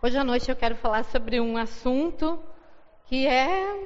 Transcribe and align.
Hoje 0.00 0.16
à 0.16 0.22
noite 0.22 0.48
eu 0.48 0.54
quero 0.54 0.76
falar 0.76 1.04
sobre 1.06 1.40
um 1.40 1.56
assunto 1.56 2.38
que 3.06 3.26
é 3.26 3.84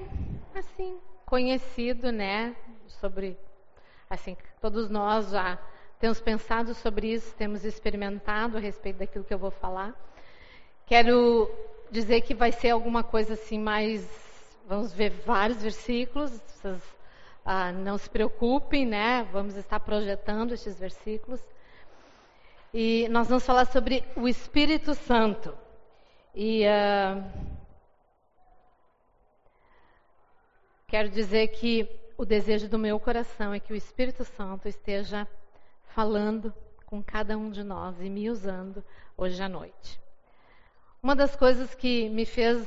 assim 0.55 0.99
conhecido, 1.25 2.13
né? 2.13 2.55
Sobre 2.87 3.39
assim 4.11 4.37
todos 4.61 4.91
nós 4.91 5.31
já 5.31 5.59
temos 5.99 6.21
pensado 6.21 6.75
sobre 6.75 7.15
isso, 7.15 7.35
temos 7.35 7.65
experimentado 7.65 8.59
a 8.59 8.61
respeito 8.61 8.99
daquilo 8.99 9.25
que 9.25 9.33
eu 9.33 9.39
vou 9.39 9.51
falar. 9.51 9.95
Quero 10.85 11.51
dizer 11.91 12.21
que 12.21 12.35
vai 12.35 12.53
ser 12.53 12.69
alguma 12.69 13.03
coisa 13.03 13.33
assim 13.33 13.59
mais, 13.59 14.07
vamos 14.69 14.93
ver 14.93 15.09
vários 15.25 15.63
versículos. 15.63 16.31
Vocês 16.31 16.83
ah, 17.43 17.73
não 17.73 17.97
se 17.97 18.11
preocupem, 18.11 18.85
né? 18.85 19.27
Vamos 19.33 19.57
estar 19.57 19.81
projetando 19.81 20.53
estes 20.53 20.79
versículos. 20.79 21.41
E 22.75 23.09
nós 23.09 23.29
vamos 23.29 23.47
falar 23.47 23.65
sobre 23.65 24.05
o 24.15 24.29
Espírito 24.29 24.95
Santo. 24.95 25.62
E 26.35 26.65
uh, 26.65 27.23
quero 30.87 31.11
dizer 31.11 31.49
que 31.49 31.87
o 32.17 32.25
desejo 32.25 32.71
do 32.71 32.79
meu 32.79 32.99
coração 32.99 33.53
é 33.53 33.61
que 33.61 33.73
o 33.73 33.77
Espírito 33.77 34.25
Santo 34.25 34.67
esteja 34.67 35.29
falando 35.95 36.55
com 36.87 37.03
cada 37.03 37.37
um 37.37 37.51
de 37.51 37.63
nós 37.63 38.01
e 38.01 38.09
me 38.09 38.31
usando 38.31 38.83
hoje 39.15 39.43
à 39.43 39.49
noite. 39.49 40.01
Uma 41.03 41.15
das 41.15 41.37
coisas 41.37 41.75
que 41.75 42.09
me 42.09 42.25
fez 42.25 42.67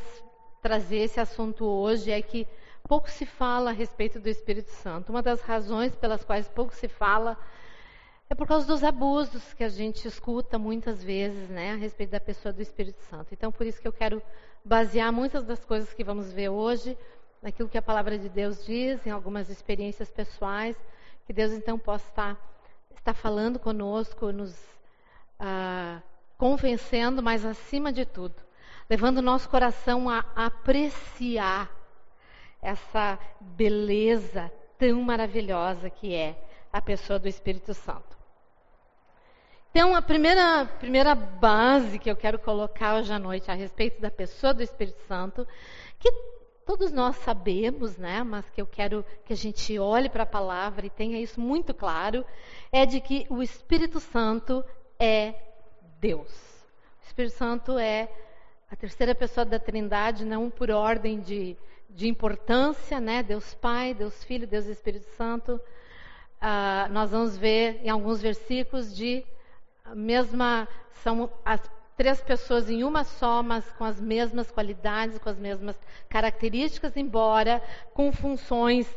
trazer 0.61 0.97
esse 0.97 1.19
assunto 1.19 1.65
hoje 1.65 2.11
é 2.11 2.21
que 2.21 2.47
pouco 2.87 3.09
se 3.09 3.25
fala 3.25 3.71
a 3.71 3.73
respeito 3.73 4.19
do 4.19 4.29
Espírito 4.29 4.69
Santo. 4.69 5.09
Uma 5.09 5.23
das 5.23 5.41
razões 5.41 5.95
pelas 5.95 6.23
quais 6.23 6.47
pouco 6.47 6.73
se 6.75 6.87
fala 6.87 7.35
é 8.29 8.33
por 8.33 8.47
causa 8.47 8.65
dos 8.65 8.83
abusos 8.83 9.53
que 9.53 9.63
a 9.63 9.69
gente 9.69 10.07
escuta 10.07 10.57
muitas 10.57 11.03
vezes, 11.03 11.47
né, 11.49 11.73
a 11.73 11.75
respeito 11.75 12.11
da 12.11 12.19
pessoa 12.19 12.51
do 12.51 12.61
Espírito 12.61 13.01
Santo. 13.03 13.33
Então, 13.33 13.51
por 13.51 13.65
isso 13.65 13.79
que 13.79 13.87
eu 13.87 13.93
quero 13.93 14.21
basear 14.63 15.11
muitas 15.13 15.45
das 15.45 15.63
coisas 15.63 15.93
que 15.93 16.03
vamos 16.03 16.33
ver 16.33 16.49
hoje 16.49 16.97
naquilo 17.41 17.69
que 17.69 17.77
a 17.77 17.81
palavra 17.81 18.17
de 18.17 18.27
Deus 18.27 18.65
diz, 18.65 19.05
em 19.05 19.11
algumas 19.11 19.49
experiências 19.49 20.09
pessoais, 20.09 20.75
que 21.27 21.33
Deus 21.33 21.51
então 21.51 21.77
possa 21.77 22.07
estar, 22.09 22.37
estar 22.95 23.13
falando 23.13 23.59
conosco, 23.59 24.31
nos 24.31 24.55
ah, 25.39 26.01
convencendo, 26.37 27.21
mas 27.21 27.45
acima 27.45 27.93
de 27.93 28.05
tudo, 28.05 28.35
levando 28.89 29.19
o 29.19 29.21
nosso 29.21 29.47
coração 29.47 30.09
a 30.09 30.25
apreciar 30.35 31.69
essa 32.59 33.19
beleza 33.39 34.51
tão 34.79 35.03
maravilhosa 35.03 35.89
que 35.91 36.15
é 36.15 36.43
a 36.73 36.81
pessoa 36.81 37.19
do 37.19 37.27
Espírito 37.27 37.75
Santo. 37.75 38.14
Então, 39.77 39.93
a 39.93 40.01
primeira, 40.01 40.65
primeira 40.79 41.13
base 41.13 41.99
que 41.99 42.09
eu 42.09 42.15
quero 42.15 42.39
colocar 42.39 42.95
hoje 42.95 43.11
à 43.11 43.19
noite 43.19 43.51
a 43.51 43.53
respeito 43.53 43.99
da 43.99 44.09
pessoa 44.09 44.53
do 44.53 44.63
Espírito 44.63 45.01
Santo, 45.05 45.45
que 45.99 46.09
todos 46.65 46.93
nós 46.93 47.17
sabemos, 47.17 47.97
né, 47.97 48.23
mas 48.23 48.49
que 48.49 48.61
eu 48.61 48.65
quero 48.65 49.03
que 49.25 49.33
a 49.33 49.35
gente 49.35 49.77
olhe 49.77 50.07
para 50.07 50.23
a 50.23 50.25
palavra 50.25 50.85
e 50.85 50.89
tenha 50.89 51.19
isso 51.19 51.41
muito 51.41 51.73
claro, 51.73 52.25
é 52.71 52.85
de 52.85 53.01
que 53.01 53.27
o 53.29 53.43
Espírito 53.43 53.99
Santo 53.99 54.63
é 54.97 55.35
Deus. 55.99 56.31
O 57.03 57.07
Espírito 57.07 57.35
Santo 57.35 57.77
é 57.77 58.09
a 58.71 58.77
terceira 58.77 59.13
pessoa 59.13 59.43
da 59.43 59.59
Trindade, 59.59 60.23
não 60.23 60.49
por 60.49 60.71
ordem 60.71 61.19
de, 61.19 61.57
de 61.89 62.07
importância, 62.07 63.01
né? 63.01 63.21
Deus 63.21 63.53
Pai, 63.55 63.93
Deus 63.93 64.23
Filho, 64.23 64.47
Deus 64.47 64.67
Espírito 64.67 65.09
Santo. 65.17 65.59
Uh, 66.41 66.93
nós 66.93 67.11
vamos 67.11 67.35
ver 67.35 67.81
em 67.83 67.89
alguns 67.89 68.21
versículos 68.21 68.95
de 68.95 69.25
mesma 69.93 70.67
são 71.03 71.29
as 71.43 71.61
três 71.95 72.21
pessoas 72.21 72.69
em 72.69 72.83
uma 72.83 73.03
só, 73.03 73.41
mas 73.41 73.69
com 73.73 73.83
as 73.83 73.99
mesmas 73.99 74.51
qualidades, 74.51 75.17
com 75.17 75.29
as 75.29 75.37
mesmas 75.37 75.79
características, 76.09 76.97
embora 76.97 77.61
com 77.93 78.11
funções 78.11 78.87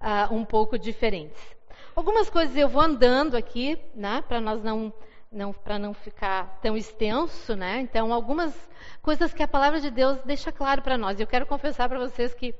uh, 0.00 0.34
um 0.34 0.44
pouco 0.44 0.78
diferentes. 0.78 1.56
Algumas 1.94 2.28
coisas 2.28 2.56
eu 2.56 2.68
vou 2.68 2.82
andando 2.82 3.36
aqui, 3.36 3.78
né, 3.94 4.22
para 4.26 4.40
nós 4.40 4.62
não, 4.62 4.92
não 5.32 5.52
para 5.52 5.78
não 5.78 5.94
ficar 5.94 6.58
tão 6.60 6.76
extenso, 6.76 7.56
né? 7.56 7.80
Então, 7.80 8.12
algumas 8.12 8.54
coisas 9.02 9.32
que 9.32 9.42
a 9.42 9.48
palavra 9.48 9.80
de 9.80 9.90
Deus 9.90 10.18
deixa 10.24 10.52
claro 10.52 10.82
para 10.82 10.98
nós. 10.98 11.18
Eu 11.18 11.26
quero 11.26 11.46
confessar 11.46 11.88
para 11.88 11.98
vocês 11.98 12.34
que 12.34 12.54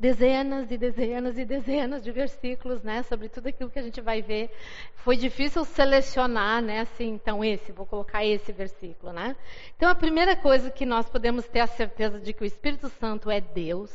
dezenas 0.00 0.70
e 0.70 0.78
dezenas 0.78 1.36
e 1.36 1.44
dezenas 1.44 2.02
de 2.02 2.10
versículos, 2.10 2.82
né, 2.82 3.02
sobre 3.02 3.28
tudo 3.28 3.48
aquilo 3.48 3.68
que 3.68 3.78
a 3.78 3.82
gente 3.82 4.00
vai 4.00 4.22
ver. 4.22 4.50
Foi 4.94 5.14
difícil 5.14 5.62
selecionar, 5.66 6.62
né, 6.62 6.80
assim, 6.80 7.10
então 7.10 7.44
esse, 7.44 7.70
vou 7.70 7.84
colocar 7.84 8.24
esse 8.24 8.50
versículo, 8.50 9.12
né? 9.12 9.36
Então 9.76 9.90
a 9.90 9.94
primeira 9.94 10.34
coisa 10.34 10.70
que 10.70 10.86
nós 10.86 11.06
podemos 11.10 11.46
ter 11.46 11.60
a 11.60 11.66
certeza 11.66 12.18
de 12.18 12.32
que 12.32 12.42
o 12.42 12.46
Espírito 12.46 12.88
Santo 12.88 13.30
é 13.30 13.42
Deus, 13.42 13.92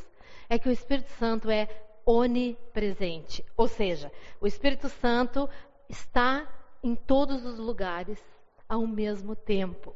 é 0.48 0.60
que 0.60 0.70
o 0.70 0.72
Espírito 0.72 1.10
Santo 1.14 1.50
é 1.50 1.68
onipresente, 2.06 3.44
ou 3.58 3.68
seja, 3.68 4.12
o 4.40 4.46
Espírito 4.46 4.88
Santo 4.90 5.50
está 5.90 6.48
em 6.84 6.94
todos 6.94 7.44
os 7.44 7.58
lugares 7.58 8.24
ao 8.70 8.86
mesmo 8.86 9.36
tempo. 9.36 9.96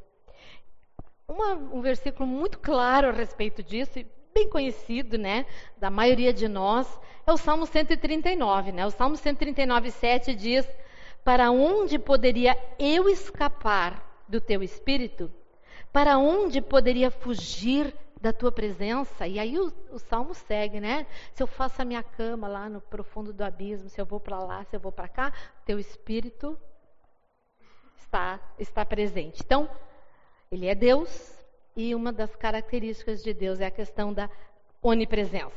Uma, 1.27 1.53
um 1.53 1.81
versículo 1.81 2.27
muito 2.27 2.57
claro 2.57 3.09
a 3.09 3.11
respeito 3.11 3.61
disso, 3.61 3.99
bem 4.39 4.49
conhecido, 4.49 5.17
né, 5.17 5.45
da 5.77 5.89
maioria 5.89 6.31
de 6.31 6.47
nós, 6.47 6.87
é 7.27 7.31
o 7.31 7.37
Salmo 7.37 7.65
139, 7.65 8.71
né? 8.71 8.85
O 8.85 8.91
Salmo 8.91 9.15
139, 9.15 9.91
7 9.91 10.33
diz: 10.33 10.67
Para 11.23 11.51
onde 11.51 11.99
poderia 11.99 12.57
eu 12.79 13.09
escapar 13.09 14.23
do 14.27 14.39
teu 14.39 14.63
espírito? 14.63 15.31
Para 15.91 16.17
onde 16.17 16.61
poderia 16.61 17.11
fugir 17.11 17.93
da 18.21 18.31
tua 18.31 18.51
presença? 18.51 19.27
E 19.27 19.37
aí 19.37 19.59
o, 19.59 19.71
o 19.91 19.99
salmo 19.99 20.33
segue, 20.33 20.79
né? 20.79 21.05
Se 21.33 21.43
eu 21.43 21.47
faço 21.47 21.81
a 21.81 21.85
minha 21.85 22.03
cama 22.03 22.47
lá 22.47 22.69
no 22.69 22.79
profundo 22.79 23.33
do 23.33 23.43
abismo, 23.43 23.89
se 23.89 23.99
eu 23.99 24.05
vou 24.05 24.19
para 24.19 24.39
lá, 24.39 24.63
se 24.63 24.75
eu 24.75 24.79
vou 24.79 24.91
para 24.91 25.07
cá, 25.07 25.33
teu 25.65 25.79
espírito 25.79 26.57
está 27.97 28.39
está 28.57 28.85
presente. 28.85 29.41
Então, 29.43 29.69
ele 30.51 30.67
é 30.67 30.73
Deus, 30.73 31.38
e 31.79 31.95
uma 31.95 32.11
das 32.11 32.35
características 32.35 33.23
de 33.23 33.33
Deus 33.33 33.61
é 33.61 33.67
a 33.67 33.71
questão 33.71 34.11
da 34.11 34.29
onipresença. 34.81 35.55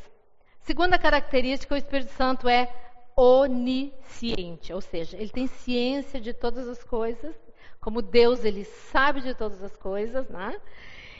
Segunda 0.61 0.97
característica, 0.97 1.75
o 1.75 1.77
Espírito 1.77 2.13
Santo 2.13 2.49
é 2.49 2.73
onisciente, 3.17 4.73
ou 4.73 4.81
seja, 4.81 5.17
ele 5.17 5.31
tem 5.31 5.49
ciência 5.49 6.21
de 6.21 6.33
todas 6.33 6.69
as 6.69 6.85
coisas, 6.85 7.35
como 7.81 8.01
Deus, 8.01 8.45
ele 8.45 8.65
sabe 8.65 9.21
de 9.21 9.35
todas 9.35 9.65
as 9.65 9.77
coisas, 9.77 10.29
né? 10.29 10.57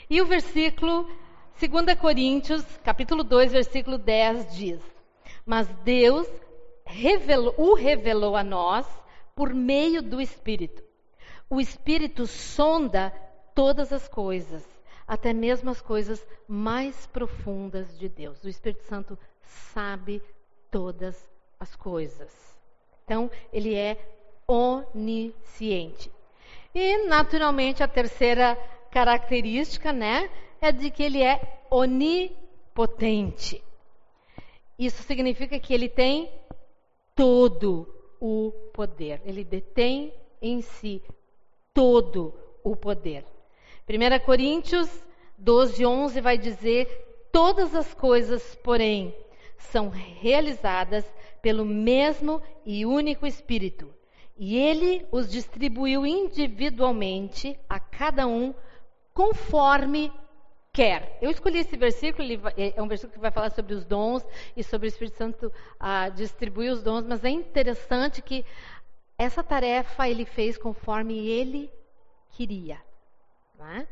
E 0.09 0.21
o 0.21 0.25
versículo 0.25 1.05
2 1.59 1.99
Coríntios, 1.99 2.63
capítulo 2.77 3.25
2, 3.25 3.51
versículo 3.51 3.97
10 3.97 4.55
diz: 4.55 4.81
Mas 5.45 5.67
Deus 5.83 6.27
revelou, 6.85 7.53
o 7.57 7.73
revelou 7.73 8.37
a 8.37 8.43
nós 8.43 8.87
por 9.35 9.53
meio 9.53 10.01
do 10.01 10.21
Espírito. 10.21 10.81
O 11.49 11.59
Espírito 11.59 12.25
sonda 12.25 13.13
todas 13.53 13.91
as 13.91 14.07
coisas, 14.07 14.72
até 15.07 15.33
mesmo 15.33 15.69
as 15.69 15.81
coisas 15.81 16.25
mais 16.47 17.05
profundas 17.07 17.97
de 17.97 18.07
Deus. 18.07 18.43
O 18.43 18.49
Espírito 18.49 18.83
Santo 18.83 19.17
sabe 19.43 20.21
todas 20.71 21.29
as 21.59 21.75
coisas. 21.75 22.31
Então, 23.05 23.29
ele 23.51 23.75
é 23.75 23.97
onisciente. 24.47 26.11
E, 26.73 27.05
naturalmente, 27.05 27.83
a 27.83 27.87
terceira 27.87 28.55
característica, 28.89 29.91
né, 29.91 30.29
é 30.61 30.71
de 30.71 30.89
que 30.89 31.03
ele 31.03 31.21
é 31.21 31.61
onipotente. 31.69 33.63
Isso 34.77 35.03
significa 35.03 35.59
que 35.59 35.73
ele 35.73 35.89
tem 35.89 36.31
todo 37.15 37.87
o 38.19 38.51
poder. 38.73 39.21
Ele 39.25 39.43
detém 39.43 40.13
em 40.41 40.61
si 40.61 41.01
todo 41.73 42.33
o 42.63 42.75
poder. 42.75 43.25
1 43.87 44.25
Coríntios 44.25 44.89
12, 45.37 45.85
11 45.85 46.21
vai 46.21 46.37
dizer: 46.37 46.87
Todas 47.33 47.75
as 47.75 47.93
coisas, 47.93 48.55
porém, 48.63 49.13
são 49.57 49.89
realizadas 49.89 51.05
pelo 51.41 51.65
mesmo 51.65 52.41
e 52.65 52.85
único 52.85 53.27
Espírito, 53.27 53.93
e 54.37 54.57
ele 54.57 55.05
os 55.11 55.29
distribuiu 55.29 56.05
individualmente 56.05 57.59
a 57.67 57.77
cada 57.77 58.25
um 58.25 58.53
conforme 59.13 60.11
quer. 60.71 61.17
Eu 61.21 61.29
escolhi 61.29 61.59
esse 61.59 61.75
versículo, 61.75 62.25
é 62.55 62.81
um 62.81 62.87
versículo 62.87 63.15
que 63.15 63.19
vai 63.21 63.31
falar 63.31 63.49
sobre 63.49 63.73
os 63.73 63.83
dons 63.83 64.25
e 64.55 64.63
sobre 64.63 64.87
o 64.87 64.89
Espírito 64.89 65.17
Santo 65.17 65.51
ah, 65.77 66.07
distribuir 66.07 66.71
os 66.71 66.81
dons, 66.81 67.05
mas 67.05 67.23
é 67.25 67.29
interessante 67.29 68.21
que 68.21 68.45
essa 69.17 69.43
tarefa 69.43 70.07
ele 70.07 70.23
fez 70.23 70.57
conforme 70.57 71.27
ele 71.27 71.69
queria 72.29 72.79
né? 73.63 73.87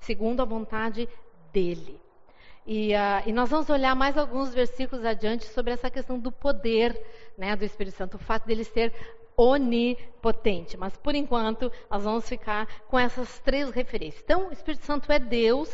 segundo 0.00 0.42
a 0.42 0.44
vontade 0.44 1.08
dele. 1.52 2.00
E, 2.66 2.94
uh, 2.94 3.22
e, 3.26 3.32
nós 3.32 3.50
vamos 3.50 3.68
olhar 3.70 3.94
mais 3.94 4.16
alguns 4.16 4.54
versículos 4.54 5.04
adiante 5.04 5.44
sobre 5.46 5.72
essa 5.72 5.90
questão 5.90 6.18
do 6.18 6.30
poder 6.30 7.00
né, 7.36 7.56
do 7.56 7.64
Espírito 7.64 7.96
Santo, 7.96 8.16
o 8.16 8.20
fato 8.20 8.46
dele 8.46 8.62
ser 8.62 8.92
onipotente. 9.36 10.76
Mas 10.76 10.96
por 10.96 11.14
enquanto, 11.14 11.72
nós 11.90 12.04
vamos 12.04 12.28
ficar 12.28 12.66
com 12.86 12.98
essas 12.98 13.40
três 13.40 13.70
referências. 13.70 14.22
Então, 14.22 14.48
o 14.48 14.52
Espírito 14.52 14.84
Santo 14.84 15.10
é 15.10 15.18
Deus, 15.18 15.68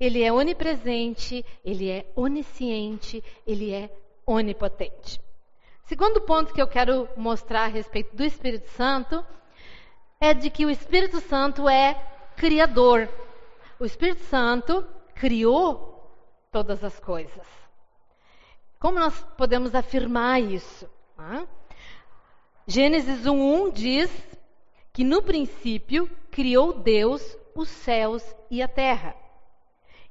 ele 0.00 0.22
é 0.22 0.32
onipresente, 0.32 1.44
ele 1.64 1.88
é 1.88 2.10
onisciente, 2.16 3.22
ele 3.46 3.72
é 3.72 3.90
onipotente. 4.26 5.20
Segundo 5.84 6.20
ponto 6.22 6.52
que 6.52 6.62
eu 6.62 6.66
quero 6.66 7.08
mostrar 7.16 7.64
a 7.64 7.68
respeito 7.68 8.16
do 8.16 8.24
Espírito 8.24 8.68
Santo 8.70 9.24
é 10.18 10.34
de 10.34 10.50
que 10.50 10.64
o 10.66 10.70
Espírito 10.70 11.20
Santo 11.20 11.68
é 11.68 12.13
criador. 12.36 13.08
O 13.78 13.84
Espírito 13.84 14.22
Santo 14.24 14.86
criou 15.14 15.94
todas 16.50 16.84
as 16.84 16.98
coisas. 17.00 17.46
Como 18.78 18.98
nós 18.98 19.18
podemos 19.36 19.74
afirmar 19.74 20.40
isso? 20.40 20.88
Ah? 21.16 21.46
Gênesis 22.66 23.26
1:1 23.26 23.72
diz 23.72 24.10
que 24.92 25.02
no 25.02 25.22
princípio 25.22 26.10
criou 26.30 26.72
Deus 26.72 27.36
os 27.54 27.68
céus 27.68 28.22
e 28.50 28.62
a 28.62 28.68
terra. 28.68 29.16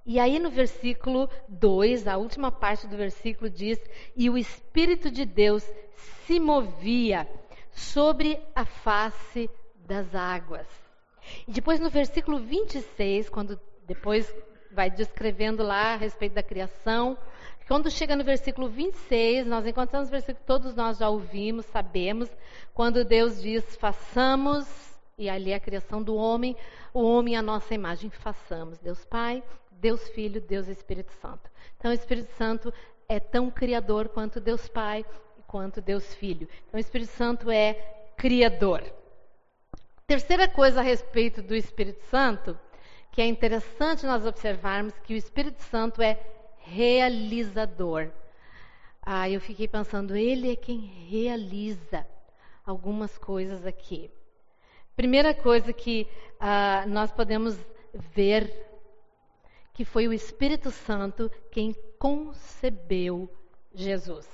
E 0.05 0.19
aí 0.19 0.37
no 0.37 0.49
versículo 0.49 1.29
2, 1.47 2.07
a 2.07 2.17
última 2.17 2.51
parte 2.51 2.87
do 2.87 2.97
versículo 2.97 3.49
diz: 3.49 3.79
E 4.15 4.29
o 4.29 4.37
Espírito 4.37 5.09
de 5.09 5.23
Deus 5.23 5.63
se 6.25 6.39
movia 6.39 7.27
sobre 7.71 8.39
a 8.53 8.65
face 8.65 9.49
das 9.75 10.13
águas. 10.13 10.82
E 11.47 11.51
depois 11.51 11.79
no 11.79 11.89
versículo 11.89 12.39
26, 12.39 13.29
quando 13.29 13.59
depois 13.85 14.33
vai 14.71 14.89
descrevendo 14.89 15.63
lá 15.63 15.93
a 15.93 15.97
respeito 15.97 16.33
da 16.33 16.43
criação, 16.43 17.17
quando 17.67 17.89
chega 17.89 18.15
no 18.15 18.23
versículo 18.23 18.67
26, 18.67 19.47
nós 19.47 19.65
encontramos 19.65 20.09
o 20.09 20.11
versículo 20.11 20.39
que 20.39 20.45
todos 20.45 20.75
nós 20.75 20.97
já 20.97 21.09
ouvimos, 21.09 21.65
sabemos, 21.67 22.29
quando 22.73 23.05
Deus 23.05 23.41
diz: 23.41 23.75
façamos, 23.77 24.67
e 25.17 25.29
ali 25.29 25.51
é 25.51 25.55
a 25.55 25.59
criação 25.59 26.01
do 26.01 26.15
homem, 26.15 26.55
o 26.93 27.01
homem 27.03 27.35
a 27.35 27.41
nossa 27.41 27.73
imagem, 27.73 28.09
façamos. 28.09 28.79
Deus 28.79 29.05
Pai, 29.05 29.41
Deus 29.71 30.07
Filho, 30.09 30.41
Deus 30.41 30.67
Espírito 30.67 31.13
Santo. 31.13 31.49
Então, 31.77 31.91
o 31.91 31.93
Espírito 31.93 32.31
Santo 32.33 32.73
é 33.07 33.19
tão 33.19 33.49
criador 33.49 34.09
quanto 34.09 34.39
Deus 34.39 34.67
Pai, 34.67 35.05
quanto 35.47 35.81
Deus 35.81 36.13
Filho. 36.15 36.47
Então, 36.67 36.77
o 36.77 36.81
Espírito 36.81 37.11
Santo 37.11 37.49
é 37.49 37.73
criador. 38.17 38.83
Terceira 40.05 40.49
coisa 40.49 40.81
a 40.81 40.83
respeito 40.83 41.41
do 41.41 41.55
Espírito 41.55 42.03
Santo, 42.09 42.59
que 43.11 43.21
é 43.21 43.25
interessante 43.25 44.05
nós 44.05 44.25
observarmos 44.25 44.93
que 44.99 45.13
o 45.13 45.17
Espírito 45.17 45.61
Santo 45.63 46.01
é 46.01 46.19
realizador. 46.57 48.09
Ah, 49.01 49.29
eu 49.29 49.39
fiquei 49.39 49.67
pensando, 49.67 50.15
ele 50.15 50.51
é 50.51 50.55
quem 50.57 50.79
realiza 51.09 52.05
algumas 52.65 53.17
coisas 53.17 53.65
aqui. 53.65 54.11
Primeira 54.95 55.33
coisa 55.33 55.71
que 55.71 56.07
ah, 56.37 56.83
nós 56.87 57.11
podemos 57.11 57.57
ver 57.93 58.51
que 59.73 59.85
foi 59.85 60.07
o 60.07 60.13
Espírito 60.13 60.69
Santo 60.69 61.31
quem 61.49 61.73
concebeu 61.97 63.29
Jesus. 63.73 64.27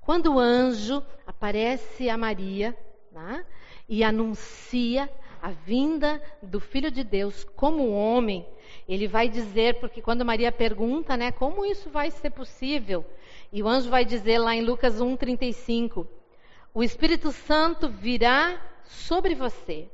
Quando 0.00 0.34
o 0.34 0.38
anjo 0.38 1.02
aparece 1.26 2.08
a 2.08 2.16
Maria 2.16 2.76
né, 3.10 3.44
e 3.88 4.02
anuncia 4.02 5.08
a 5.42 5.50
vinda 5.50 6.20
do 6.42 6.58
Filho 6.58 6.90
de 6.90 7.04
Deus 7.04 7.44
como 7.56 7.92
homem, 7.92 8.46
ele 8.88 9.06
vai 9.06 9.28
dizer, 9.28 9.78
porque 9.78 10.02
quando 10.02 10.24
Maria 10.24 10.50
pergunta, 10.50 11.16
né, 11.16 11.30
como 11.30 11.64
isso 11.64 11.90
vai 11.90 12.10
ser 12.10 12.30
possível? 12.30 13.04
E 13.52 13.62
o 13.62 13.68
anjo 13.68 13.88
vai 13.90 14.04
dizer 14.04 14.38
lá 14.38 14.54
em 14.54 14.62
Lucas 14.62 15.00
1:35, 15.00 16.06
o 16.74 16.82
Espírito 16.82 17.32
Santo 17.32 17.88
virá 17.88 18.60
sobre 18.84 19.34
você 19.34 19.88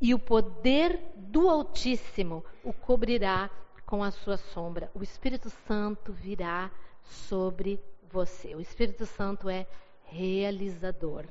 e 0.00 0.14
o 0.14 0.18
poder 0.18 1.00
do 1.16 1.48
Altíssimo 1.48 2.44
o 2.62 2.72
cobrirá 2.72 3.50
com 3.84 4.02
a 4.02 4.10
sua 4.10 4.36
sombra. 4.36 4.90
O 4.94 5.02
Espírito 5.02 5.50
Santo 5.66 6.12
virá 6.12 6.70
sobre 7.02 7.80
você. 8.10 8.54
O 8.54 8.60
Espírito 8.60 9.04
Santo 9.04 9.48
é 9.48 9.66
realizador. 10.04 11.24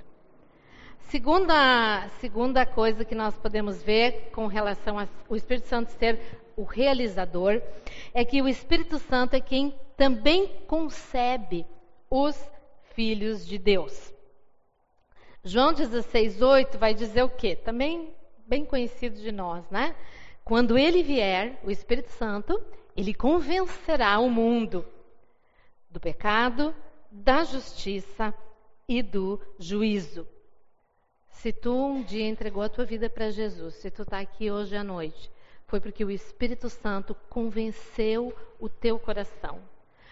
Segunda, 1.08 2.08
segunda 2.20 2.66
coisa 2.66 3.04
que 3.04 3.16
nós 3.16 3.36
podemos 3.38 3.82
ver 3.82 4.30
com 4.32 4.48
relação 4.48 4.98
ao 5.00 5.36
Espírito 5.36 5.68
Santo 5.68 5.92
ser 5.92 6.20
o 6.56 6.64
realizador 6.64 7.62
é 8.14 8.26
que 8.26 8.42
o 8.42 8.48
Espírito 8.48 9.00
Santo 9.00 9.36
é 9.36 9.40
quem 9.40 9.74
também 9.96 10.48
concebe 10.68 11.66
os 12.10 12.38
filhos 12.94 13.46
de 13.46 13.58
Deus. 13.58 14.14
João 15.44 15.74
16:8 15.74 16.78
vai 16.78 16.94
dizer 16.94 17.24
o 17.24 17.30
quê? 17.30 17.56
Também 17.56 18.14
bem 18.46 18.66
conhecido 18.66 19.20
de 19.20 19.32
nós, 19.32 19.70
né? 19.70 19.96
Quando 20.44 20.78
ele 20.78 21.02
vier, 21.04 21.60
o 21.64 21.72
Espírito 21.72 22.10
Santo, 22.10 22.60
ele 22.96 23.14
convencerá 23.14 24.20
o 24.20 24.30
mundo 24.30 24.86
do 25.90 26.00
pecado, 26.00 26.76
da 27.12 27.44
justiça 27.44 28.34
e 28.88 29.02
do 29.02 29.40
juízo. 29.58 30.28
Se 31.42 31.54
tu 31.54 31.74
um 31.74 32.04
dia 32.04 32.28
entregou 32.28 32.62
a 32.62 32.68
tua 32.68 32.84
vida 32.84 33.10
para 33.10 33.32
Jesus, 33.32 33.76
se 33.76 33.90
tu 33.90 34.02
está 34.02 34.20
aqui 34.20 34.52
hoje 34.52 34.76
à 34.76 34.84
noite, 34.84 35.32
foi 35.68 35.80
porque 35.80 36.04
o 36.04 36.12
Espírito 36.12 36.70
Santo 36.70 37.16
convenceu 37.30 38.36
o 38.60 38.68
teu 38.68 39.00
coração. 39.00 39.62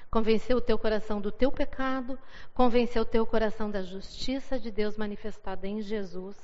Convenceu 0.10 0.56
o 0.56 0.62
teu 0.62 0.80
coração 0.80 1.20
do 1.20 1.30
teu 1.30 1.52
pecado, 1.52 2.18
convenceu 2.54 3.02
o 3.02 3.06
teu 3.06 3.26
coração 3.26 3.70
da 3.70 3.82
justiça 3.82 4.58
de 4.58 4.72
Deus 4.72 4.96
manifestada 4.96 5.68
em 5.68 5.82
Jesus 5.82 6.38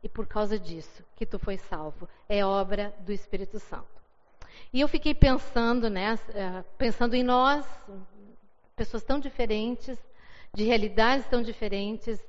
e 0.00 0.08
por 0.08 0.28
causa 0.28 0.60
disso 0.60 1.02
que 1.16 1.26
tu 1.26 1.36
foi 1.36 1.58
salvo. 1.58 2.08
É 2.28 2.46
obra 2.46 2.94
do 3.00 3.10
Espírito 3.10 3.58
Santo. 3.58 4.00
E 4.72 4.80
eu 4.80 4.86
fiquei 4.86 5.12
pensando, 5.12 5.90
né, 5.90 6.16
eh, 6.28 6.64
pensando 6.78 7.14
em 7.16 7.24
nós, 7.24 7.66
pessoas 8.76 9.02
tão 9.02 9.18
diferentes, 9.18 9.98
de 10.54 10.62
realidades 10.62 11.26
tão 11.26 11.42
diferentes, 11.42 12.24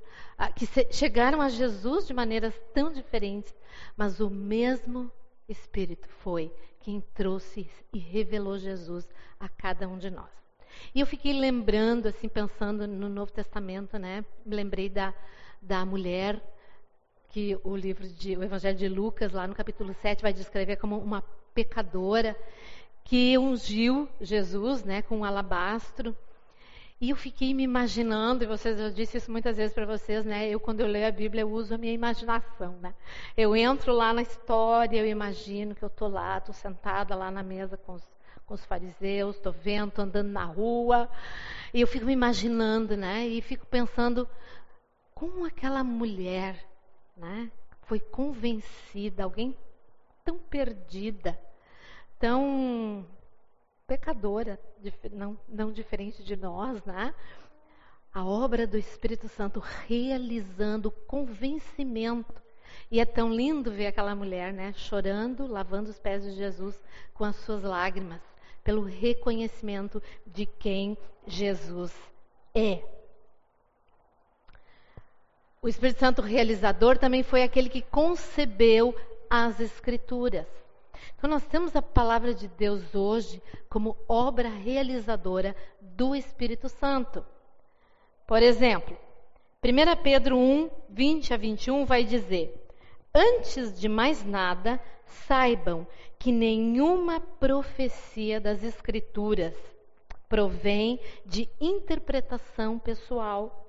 que 0.56 0.68
chegaram 0.92 1.42
a 1.42 1.50
Jesus 1.50 2.08
de 2.08 2.14
maneiras 2.14 2.54
tão 2.74 2.92
diferentes, 2.92 3.54
mas 3.96 4.20
o 4.20 4.30
mesmo 4.30 5.12
Espírito 5.48 6.08
foi 6.08 6.52
quem 6.80 7.02
trouxe 7.14 7.70
e 7.94 8.00
revelou 8.00 8.58
Jesus 8.58 9.08
a 9.40 9.48
cada 9.48 9.88
um 9.88 9.98
de 9.98 10.10
nós. 10.10 10.30
E 10.94 11.00
eu 11.00 11.06
fiquei 11.06 11.34
lembrando, 11.34 12.08
assim, 12.08 12.28
pensando 12.28 12.88
no 12.88 13.08
Novo 13.08 13.32
Testamento, 13.32 13.98
né? 13.98 14.26
Me 14.46 14.56
lembrei 14.56 14.90
da, 14.90 15.14
da 15.62 15.86
mulher 15.86 16.42
que 17.30 17.58
o 17.64 17.76
livro 17.76 18.08
de 18.08 18.36
o 18.38 18.44
Evangelho 18.44 18.78
de 18.78 18.88
Lucas, 18.88 19.32
lá 19.32 19.48
no 19.48 19.56
capítulo 19.56 19.94
7, 20.02 20.22
vai 20.22 20.34
descrever 20.34 20.78
como 20.78 20.98
uma 20.98 21.22
pecadora 21.54 22.36
que 23.04 23.38
ungiu 23.38 24.10
Jesus, 24.20 24.84
né, 24.84 25.02
com 25.02 25.20
um 25.20 25.26
alabastro. 25.26 26.16
E 27.00 27.10
eu 27.10 27.16
fiquei 27.16 27.54
me 27.54 27.64
imaginando, 27.64 28.44
e 28.44 28.48
vocês 28.48 28.80
eu 28.80 28.90
disse 28.90 29.18
isso 29.18 29.32
muitas 29.32 29.58
vezes 29.58 29.74
para 29.74 29.86
vocês, 29.86 30.24
né? 30.24 30.48
Eu 30.50 30.60
quando 30.60 30.80
eu 30.80 30.88
leio 30.88 31.08
a 31.08 31.12
Bíblia 31.12 31.42
eu 31.42 31.52
uso 31.52 31.76
a 31.76 31.78
minha 31.78 31.92
imaginação, 31.92 32.78
né? 32.82 32.94
Eu 33.36 33.56
entro 33.56 33.92
lá 33.92 34.14
na 34.14 34.22
história, 34.22 34.98
eu 34.98 35.06
imagino 35.06 35.76
que 35.76 35.84
eu 35.84 35.88
estou 35.88 36.08
lá, 36.08 36.38
estou 36.38 36.54
sentada 36.54 37.14
lá 37.16 37.30
na 37.30 37.44
mesa 37.44 37.76
com 37.76 37.94
os, 37.94 38.04
com 38.46 38.54
os 38.54 38.64
fariseus, 38.66 39.36
estou 39.36 39.52
vendo, 39.52 39.90
estou 39.90 40.06
andando 40.06 40.30
na 40.30 40.46
rua, 40.46 41.10
e 41.74 41.82
eu 41.82 41.88
fico 41.88 42.06
me 42.06 42.14
imaginando, 42.14 42.96
né? 42.96 43.28
E 43.28 43.42
fico 43.42 43.66
pensando 43.66 44.28
como 45.14 45.46
aquela 45.46 45.84
mulher 45.84 46.66
né? 47.16 47.50
Foi 47.84 48.00
convencida, 48.00 49.24
alguém 49.24 49.56
tão 50.24 50.38
perdida, 50.38 51.40
tão 52.20 53.06
pecadora, 53.88 54.60
não, 55.12 55.38
não 55.48 55.72
diferente 55.72 56.24
de 56.24 56.36
nós, 56.36 56.84
né? 56.86 57.14
A 58.14 58.26
obra 58.26 58.66
do 58.66 58.78
Espírito 58.78 59.28
Santo 59.28 59.60
realizando 59.60 60.90
convencimento. 60.90 62.42
E 62.90 63.00
é 63.00 63.06
tão 63.06 63.34
lindo 63.34 63.72
ver 63.72 63.88
aquela 63.88 64.16
mulher, 64.16 64.54
né, 64.54 64.74
chorando, 64.74 65.48
lavando 65.48 65.90
os 65.90 66.00
pés 66.00 66.24
de 66.24 66.32
Jesus 66.32 66.82
com 67.14 67.24
as 67.24 67.36
suas 67.38 67.64
lágrimas, 67.64 68.22
pelo 68.64 68.84
reconhecimento 68.84 70.02
de 70.26 70.46
quem 70.46 70.98
Jesus 71.26 71.94
é. 72.54 72.84
O 75.62 75.68
Espírito 75.68 76.00
Santo 76.00 76.22
realizador 76.22 76.98
também 76.98 77.24
foi 77.24 77.44
aquele 77.44 77.70
que 77.70 77.82
concebeu 77.82 78.96
as 79.30 79.60
Escrituras. 79.60 80.46
Então, 81.16 81.30
nós 81.30 81.46
temos 81.46 81.76
a 81.76 81.82
palavra 81.82 82.34
de 82.34 82.48
Deus 82.48 82.96
hoje 82.96 83.42
como 83.70 83.98
obra 84.08 84.50
realizadora 84.50 85.56
do 85.82 86.16
Espírito 86.16 86.70
Santo. 86.70 87.26
Por 88.26 88.42
exemplo, 88.42 88.98
1 89.64 90.02
Pedro 90.02 90.38
1, 90.38 90.70
20 90.90 91.34
a 91.34 91.38
21 91.38 91.86
vai 91.86 92.04
dizer: 92.04 92.68
Antes 93.14 93.80
de 93.80 93.88
mais 93.88 94.24
nada, 94.26 94.80
saibam 95.06 95.86
que 96.18 96.32
nenhuma 96.32 97.20
profecia 97.20 98.40
das 98.40 98.64
Escrituras 98.64 99.54
provém 100.28 101.00
de 101.26 101.48
interpretação 101.60 102.80
pessoal 102.80 103.66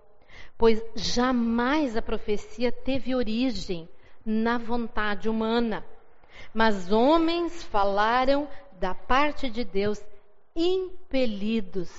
pois 0.57 0.83
jamais 0.95 1.97
a 1.97 2.03
profecia 2.03 2.73
teve 2.73 3.15
origem 3.15 3.89
na 4.25 4.59
vontade 4.59 5.29
humana, 5.29 5.85
mas 6.53 6.91
homens 6.91 7.63
falaram 7.63 8.49
da 8.79 8.95
parte 8.95 9.49
de 9.49 9.65
Deus 9.65 10.03
impelidos 10.55 11.91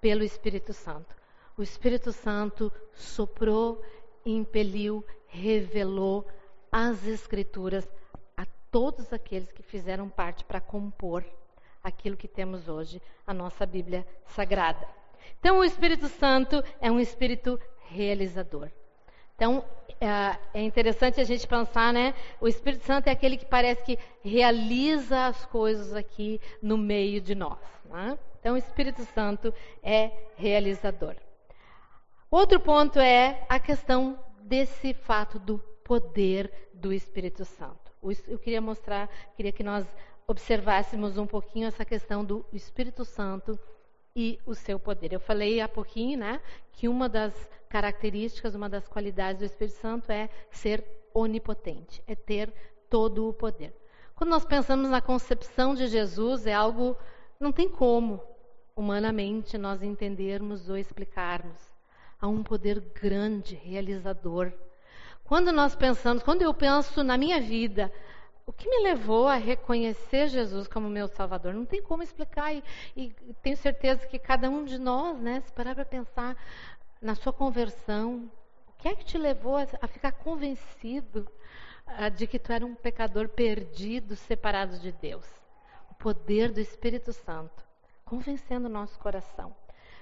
pelo 0.00 0.22
Espírito 0.22 0.72
Santo. 0.72 1.14
O 1.56 1.62
Espírito 1.62 2.12
Santo 2.12 2.72
soprou, 2.92 3.82
impeliu, 4.24 5.04
revelou 5.26 6.26
as 6.70 7.06
Escrituras 7.06 7.88
a 8.36 8.44
todos 8.70 9.12
aqueles 9.12 9.50
que 9.52 9.62
fizeram 9.62 10.08
parte 10.08 10.44
para 10.44 10.60
compor 10.60 11.24
aquilo 11.82 12.16
que 12.16 12.26
temos 12.26 12.68
hoje, 12.68 13.00
a 13.26 13.34
nossa 13.34 13.66
Bíblia 13.66 14.06
Sagrada. 14.26 14.88
Então, 15.38 15.58
o 15.58 15.64
Espírito 15.64 16.08
Santo 16.08 16.62
é 16.80 16.90
um 16.90 16.98
Espírito 16.98 17.60
realizador. 17.88 18.70
Então, 19.34 19.64
é, 20.00 20.58
é 20.60 20.62
interessante 20.62 21.20
a 21.20 21.24
gente 21.24 21.46
pensar, 21.46 21.92
né? 21.92 22.14
O 22.40 22.46
Espírito 22.46 22.84
Santo 22.84 23.08
é 23.08 23.10
aquele 23.10 23.36
que 23.36 23.46
parece 23.46 23.82
que 23.82 23.98
realiza 24.22 25.26
as 25.26 25.44
coisas 25.46 25.94
aqui 25.94 26.40
no 26.62 26.76
meio 26.76 27.20
de 27.20 27.34
nós. 27.34 27.58
Né? 27.86 28.18
Então, 28.38 28.54
o 28.54 28.58
Espírito 28.58 29.02
Santo 29.06 29.52
é 29.82 30.10
realizador. 30.36 31.16
Outro 32.30 32.60
ponto 32.60 32.98
é 32.98 33.44
a 33.48 33.58
questão 33.58 34.18
desse 34.42 34.92
fato 34.92 35.38
do 35.38 35.58
poder 35.84 36.52
do 36.72 36.92
Espírito 36.92 37.44
Santo. 37.44 37.92
Eu 38.28 38.38
queria 38.38 38.60
mostrar, 38.60 39.08
queria 39.36 39.52
que 39.52 39.62
nós 39.62 39.86
observássemos 40.26 41.16
um 41.16 41.26
pouquinho 41.26 41.68
essa 41.68 41.84
questão 41.84 42.24
do 42.24 42.44
Espírito 42.52 43.04
Santo 43.04 43.58
e 44.16 44.38
o 44.46 44.54
seu 44.54 44.78
poder. 44.78 45.12
Eu 45.12 45.18
falei 45.18 45.60
há 45.60 45.68
pouquinho, 45.68 46.18
né, 46.18 46.40
que 46.72 46.88
uma 46.88 47.08
das 47.08 47.34
características, 47.68 48.54
uma 48.54 48.68
das 48.68 48.86
qualidades 48.86 49.40
do 49.40 49.44
Espírito 49.44 49.76
Santo 49.78 50.12
é 50.12 50.30
ser 50.50 50.84
onipotente, 51.12 52.00
é 52.06 52.14
ter 52.14 52.52
todo 52.88 53.28
o 53.28 53.32
poder. 53.32 53.74
Quando 54.14 54.30
nós 54.30 54.44
pensamos 54.44 54.88
na 54.88 55.00
concepção 55.00 55.74
de 55.74 55.88
Jesus, 55.88 56.46
é 56.46 56.52
algo 56.52 56.96
não 57.40 57.50
tem 57.50 57.68
como 57.68 58.22
humanamente 58.76 59.58
nós 59.58 59.82
entendermos 59.82 60.68
ou 60.68 60.76
explicarmos. 60.76 61.72
Há 62.20 62.28
um 62.28 62.42
poder 62.42 62.80
grande, 62.80 63.56
realizador. 63.56 64.52
Quando 65.24 65.50
nós 65.50 65.74
pensamos, 65.74 66.22
quando 66.22 66.42
eu 66.42 66.54
penso 66.54 67.02
na 67.02 67.18
minha 67.18 67.40
vida, 67.40 67.92
o 68.46 68.52
que 68.52 68.68
me 68.68 68.82
levou 68.82 69.26
a 69.26 69.36
reconhecer 69.36 70.28
Jesus 70.28 70.68
como 70.68 70.88
meu 70.88 71.08
Salvador? 71.08 71.54
Não 71.54 71.64
tem 71.64 71.80
como 71.82 72.02
explicar 72.02 72.54
e, 72.54 72.62
e 72.96 73.14
tenho 73.42 73.56
certeza 73.56 74.06
que 74.06 74.18
cada 74.18 74.50
um 74.50 74.64
de 74.64 74.78
nós, 74.78 75.18
né, 75.18 75.40
se 75.40 75.52
parar 75.52 75.74
para 75.74 75.84
pensar 75.84 76.36
na 77.00 77.14
sua 77.14 77.32
conversão, 77.32 78.30
o 78.68 78.72
que 78.78 78.88
é 78.88 78.94
que 78.94 79.04
te 79.04 79.16
levou 79.16 79.56
a, 79.56 79.66
a 79.80 79.88
ficar 79.88 80.12
convencido 80.12 81.26
uh, 81.86 82.10
de 82.10 82.26
que 82.26 82.38
tu 82.38 82.52
era 82.52 82.66
um 82.66 82.74
pecador 82.74 83.28
perdido, 83.28 84.14
separado 84.14 84.78
de 84.78 84.92
Deus? 84.92 85.26
O 85.90 85.94
poder 85.94 86.52
do 86.52 86.60
Espírito 86.60 87.12
Santo 87.12 87.64
convencendo 88.04 88.66
o 88.66 88.70
nosso 88.70 88.98
coração 88.98 89.54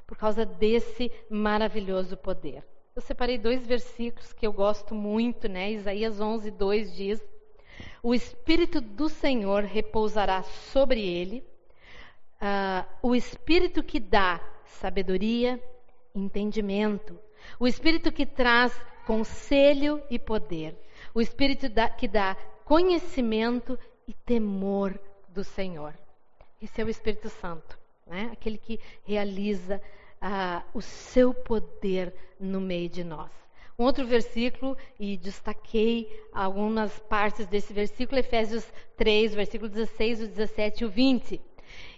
por 0.07 0.17
causa 0.17 0.45
desse 0.45 1.11
maravilhoso 1.31 2.17
poder. 2.17 2.67
Eu 2.95 3.01
separei 3.01 3.39
dois 3.39 3.67
versículos 3.67 4.33
que 4.33 4.47
eu 4.47 4.53
gosto 4.53 4.95
muito, 4.95 5.49
né? 5.49 5.73
Isaías 5.73 6.21
11, 6.21 6.51
2 6.51 6.95
diz: 6.95 7.23
o 8.03 8.15
Espírito 8.15 8.81
do 8.81 9.09
Senhor 9.09 9.63
repousará 9.63 10.43
sobre 10.43 11.01
ele, 11.01 11.45
uh, 12.41 12.85
o 13.03 13.15
Espírito 13.15 13.83
que 13.83 14.01
dá 14.01 14.41
sabedoria, 14.65 15.63
entendimento, 16.15 17.19
o 17.59 17.67
Espírito 17.67 18.11
que 18.11 18.27
traz 18.27 18.73
conselho 19.07 20.03
e 20.11 20.19
poder, 20.19 20.77
o 21.15 21.21
Espírito 21.21 21.69
da, 21.69 21.89
que 21.89 22.09
dá 22.09 22.37
conhecimento 22.65 23.79
e 24.07 24.13
temor 24.13 24.99
do 25.29 25.45
Senhor. 25.45 25.95
Esse 26.61 26.81
é 26.81 26.85
o 26.85 26.89
Espírito 26.89 27.29
Santo, 27.29 27.79
né? 28.07 28.31
aquele 28.33 28.59
que 28.59 28.81
realiza 29.05 29.81
uh, 30.21 30.63
o 30.75 30.81
seu 30.81 31.33
poder 31.33 32.15
no 32.39 32.61
meio 32.61 32.89
de 32.89 33.05
nós. 33.05 33.42
Um 33.83 33.85
outro 33.85 34.07
versículo, 34.07 34.79
e 34.97 35.17
destaquei 35.17 36.09
algumas 36.33 37.01
partes 37.01 37.49
desse 37.49 37.73
versículo, 37.73 38.21
Efésios 38.21 38.65
3, 38.97 39.35
versículo 39.35 39.69
16, 39.69 40.21
o 40.21 40.29
17 40.29 40.83
e 40.83 40.87
o 40.87 40.89
20. 40.89 41.41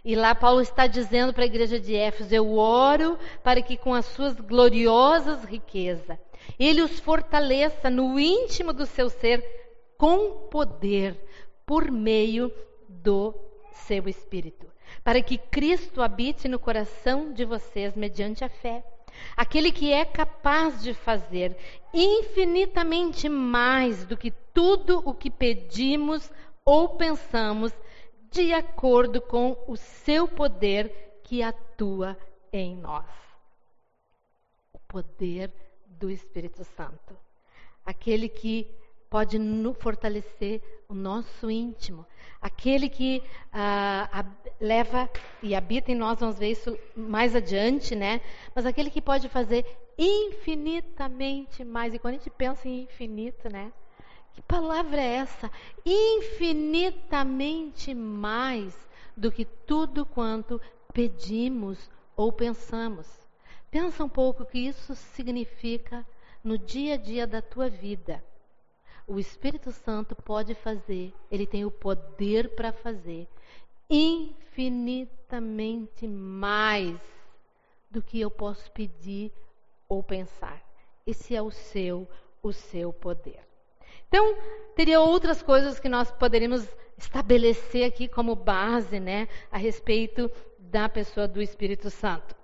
E 0.03 0.17
lá 0.17 0.35
Paulo 0.35 0.63
está 0.63 0.87
dizendo 0.87 1.35
para 1.35 1.43
a 1.43 1.47
igreja 1.47 1.79
de 1.79 1.95
Éfeso: 1.95 2.35
Eu 2.35 2.57
oro 2.57 3.19
para 3.43 3.61
que 3.61 3.77
com 3.77 3.93
as 3.93 4.07
suas 4.07 4.41
gloriosas 4.41 5.45
riquezas 5.45 6.17
ele 6.59 6.81
os 6.81 6.99
fortaleça 7.01 7.91
no 7.91 8.19
íntimo 8.19 8.73
do 8.73 8.87
seu 8.87 9.11
ser 9.11 9.45
com 9.99 10.49
poder 10.49 11.21
por 11.67 11.91
meio 11.91 12.51
do 12.89 13.35
seu 13.73 14.09
espírito, 14.09 14.67
para 15.03 15.21
que 15.21 15.37
Cristo 15.37 16.01
habite 16.01 16.49
no 16.49 16.59
coração 16.59 17.31
de 17.31 17.45
vocês 17.45 17.95
mediante 17.95 18.43
a 18.43 18.49
fé 18.49 18.83
aquele 19.37 19.73
que 19.73 19.93
é 19.93 20.05
capaz 20.05 20.83
de 20.83 20.95
fazer 20.95 21.57
infinitamente 21.93 23.29
mais 23.29 24.05
do 24.05 24.17
que 24.17 24.31
tudo 24.31 25.03
o 25.05 25.15
que 25.15 25.31
pedimos 25.31 26.31
ou 26.65 26.97
pensamos, 26.97 27.73
de 28.31 28.53
acordo 28.53 29.21
com 29.21 29.57
o 29.69 29.77
seu 29.77 30.27
poder 30.27 31.21
que 31.23 31.43
atua 31.43 32.17
em 32.53 32.77
nós. 32.77 33.07
O 34.73 34.79
poder 34.79 35.53
do 35.87 36.11
Espírito 36.11 36.65
Santo. 36.65 37.17
Aquele 37.85 38.29
que 38.29 38.69
pode 39.15 39.39
fortalecer 39.79 40.61
o 40.89 40.95
nosso 40.95 41.49
íntimo, 41.49 42.05
aquele 42.41 42.89
que 42.89 43.23
ah, 43.53 44.27
leva 44.61 45.09
e 45.41 45.55
habita 45.55 45.93
em 45.93 45.95
nós, 45.95 46.19
vamos 46.19 46.37
ver 46.37 46.51
isso 46.51 46.77
mais 46.97 47.37
adiante, 47.37 47.95
né? 47.95 48.21
Mas 48.53 48.67
aquele 48.67 48.91
que 48.91 49.01
pode 49.01 49.29
fazer 49.29 49.65
infinitamente 49.97 51.65
mais. 51.65 51.95
E 51.95 51.99
quando 52.01 52.15
a 52.15 52.17
gente 52.17 52.29
pensa 52.29 52.69
em 52.69 52.83
infinito, 52.83 53.49
né? 53.49 53.73
Que 54.33 54.43
palavra 54.43 55.01
é 55.01 55.19
essa? 55.19 55.49
Infinitamente 55.87 57.95
mais 57.95 58.77
do 59.17 59.31
que 59.31 59.45
tudo 59.45 60.05
quanto 60.05 60.61
pedimos 60.93 61.89
ou 62.17 62.33
pensamos. 62.33 63.07
Pensa 63.71 64.03
um 64.03 64.09
pouco 64.09 64.43
o 64.43 64.47
que 64.47 64.59
isso 64.59 64.97
significa 64.97 66.05
no 66.43 66.59
dia 66.59 66.95
a 66.95 66.97
dia 66.97 67.29
da 67.29 67.41
tua 67.41 67.71
vida 67.71 68.21
o 69.07 69.19
Espírito 69.19 69.71
Santo 69.71 70.17
pode 70.17 70.55
fazer, 70.55 71.13
ele 71.31 71.47
tem 71.47 71.65
o 71.65 71.71
poder 71.71 72.55
para 72.55 72.73
fazer 72.73 73.29
infinitamente 73.89 76.09
mais 76.09 76.99
do 77.91 78.03
que 78.03 78.21
eu 78.21 78.31
posso 78.31 78.71
pedir 78.73 79.33
ou 79.89 80.03
pensar. 80.03 80.63
Esse 81.07 81.37
é 81.37 81.43
o 81.43 81.51
seu, 81.51 82.09
o 82.43 82.53
seu 82.53 82.93
poder. 82.93 83.41
Então, 84.09 84.37
teria 84.75 85.01
outras 85.01 85.43
coisas 85.43 85.79
que 85.79 85.89
nós 85.89 86.11
poderíamos 86.11 86.67
estabelecer 86.97 87.85
aqui 87.85 88.09
como 88.09 88.35
base, 88.35 88.99
né, 88.99 89.29
a 89.51 89.59
respeito 89.59 90.31
da 90.59 90.89
pessoa 90.89 91.29
do 91.29 91.43
Espírito 91.43 91.91
Santo. 91.91 92.35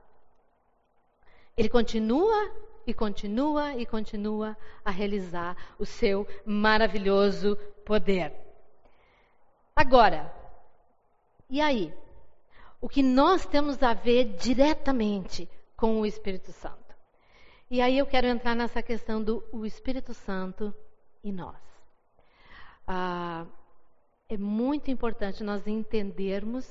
Ele 1.56 1.68
continua 1.68 2.52
e 2.90 2.94
continua 2.94 3.74
e 3.76 3.86
continua 3.86 4.56
a 4.84 4.90
realizar 4.90 5.56
o 5.78 5.86
seu 5.86 6.26
maravilhoso 6.44 7.56
poder. 7.84 8.32
Agora, 9.74 10.32
e 11.48 11.60
aí? 11.60 11.94
O 12.80 12.88
que 12.88 13.02
nós 13.02 13.46
temos 13.46 13.82
a 13.82 13.94
ver 13.94 14.36
diretamente 14.36 15.48
com 15.76 16.00
o 16.00 16.06
Espírito 16.06 16.52
Santo? 16.52 16.94
E 17.70 17.80
aí 17.80 17.96
eu 17.96 18.06
quero 18.06 18.26
entrar 18.26 18.56
nessa 18.56 18.82
questão 18.82 19.22
do 19.22 19.44
o 19.52 19.64
Espírito 19.64 20.12
Santo 20.12 20.74
e 21.22 21.30
nós. 21.30 21.60
Ah, 22.86 23.46
é 24.28 24.36
muito 24.36 24.90
importante 24.90 25.44
nós 25.44 25.66
entendermos 25.66 26.66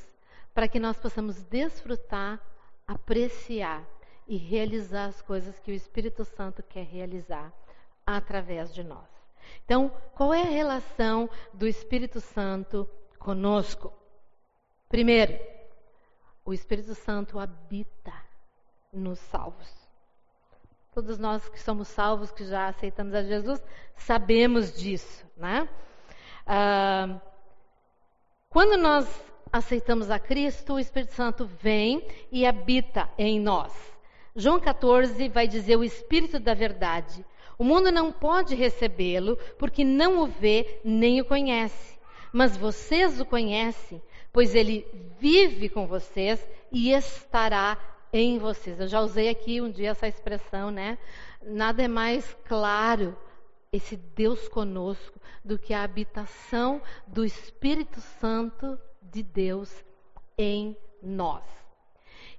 para 0.54 0.68
que 0.68 0.80
nós 0.80 0.98
possamos 0.98 1.42
desfrutar, 1.44 2.42
apreciar 2.86 3.88
e 4.30 4.38
realizar 4.38 5.06
as 5.06 5.20
coisas 5.24 5.58
que 5.60 5.72
o 5.72 5.74
Espírito 5.74 6.24
Santo 6.24 6.62
quer 6.62 6.86
realizar 6.86 7.52
através 8.06 8.72
de 8.72 8.84
nós. 8.84 9.10
Então, 9.66 9.92
qual 10.14 10.32
é 10.32 10.44
a 10.44 10.52
relação 10.52 11.28
do 11.52 11.68
Espírito 11.68 12.22
Santo 12.22 12.88
conosco? 13.18 13.92
Primeiro, 14.88 15.34
o 16.46 16.54
Espírito 16.54 16.94
Santo 16.94 17.40
habita 17.40 18.14
nos 18.94 19.18
salvos. 19.18 19.68
Todos 20.94 21.18
nós 21.18 21.50
que 21.50 21.60
somos 21.60 21.88
salvos, 21.88 22.32
que 22.32 22.46
já 22.46 22.68
aceitamos 22.68 23.16
a 23.16 23.24
Jesus, 23.24 23.60
sabemos 23.96 24.80
disso, 24.80 25.26
né? 25.36 25.68
Ah, 26.46 27.20
quando 28.48 28.80
nós 28.80 29.08
aceitamos 29.52 30.12
a 30.12 30.20
Cristo, 30.20 30.74
o 30.74 30.80
Espírito 30.80 31.14
Santo 31.14 31.48
vem 31.48 32.08
e 32.32 32.46
habita 32.46 33.10
em 33.18 33.40
nós. 33.40 33.99
João 34.40 34.58
14 34.58 35.28
vai 35.28 35.50
dizer 35.50 35.76
o 35.76 35.84
Espírito 35.84 36.40
da 36.40 36.54
Verdade. 36.54 37.26
O 37.58 37.64
mundo 37.64 37.92
não 37.92 38.10
pode 38.10 38.56
recebê-lo 38.56 39.38
porque 39.58 39.84
não 39.84 40.24
o 40.24 40.28
vê 40.28 40.80
nem 40.82 41.20
o 41.20 41.26
conhece. 41.26 42.00
Mas 42.32 42.56
vocês 42.56 43.20
o 43.20 43.26
conhecem, 43.26 44.02
pois 44.32 44.56
ele 44.56 44.88
vive 45.20 45.68
com 45.68 45.86
vocês 45.86 46.40
e 46.72 46.94
estará 46.94 47.78
em 48.14 48.40
vocês. 48.40 48.80
Eu 48.80 48.88
já 48.88 49.02
usei 49.02 49.28
aqui 49.28 49.60
um 49.60 49.70
dia 49.70 49.90
essa 49.90 50.08
expressão, 50.08 50.72
né? 50.72 50.98
Nada 51.44 51.84
é 51.84 51.88
mais 51.90 52.34
claro 52.46 53.18
esse 53.74 53.98
Deus 53.98 54.48
conosco 54.48 55.20
do 55.44 55.60
que 55.60 55.74
a 55.74 55.84
habitação 55.84 56.82
do 57.06 57.26
Espírito 57.26 58.00
Santo 58.00 58.80
de 59.02 59.22
Deus 59.22 59.84
em 60.38 60.78
nós. 61.04 61.44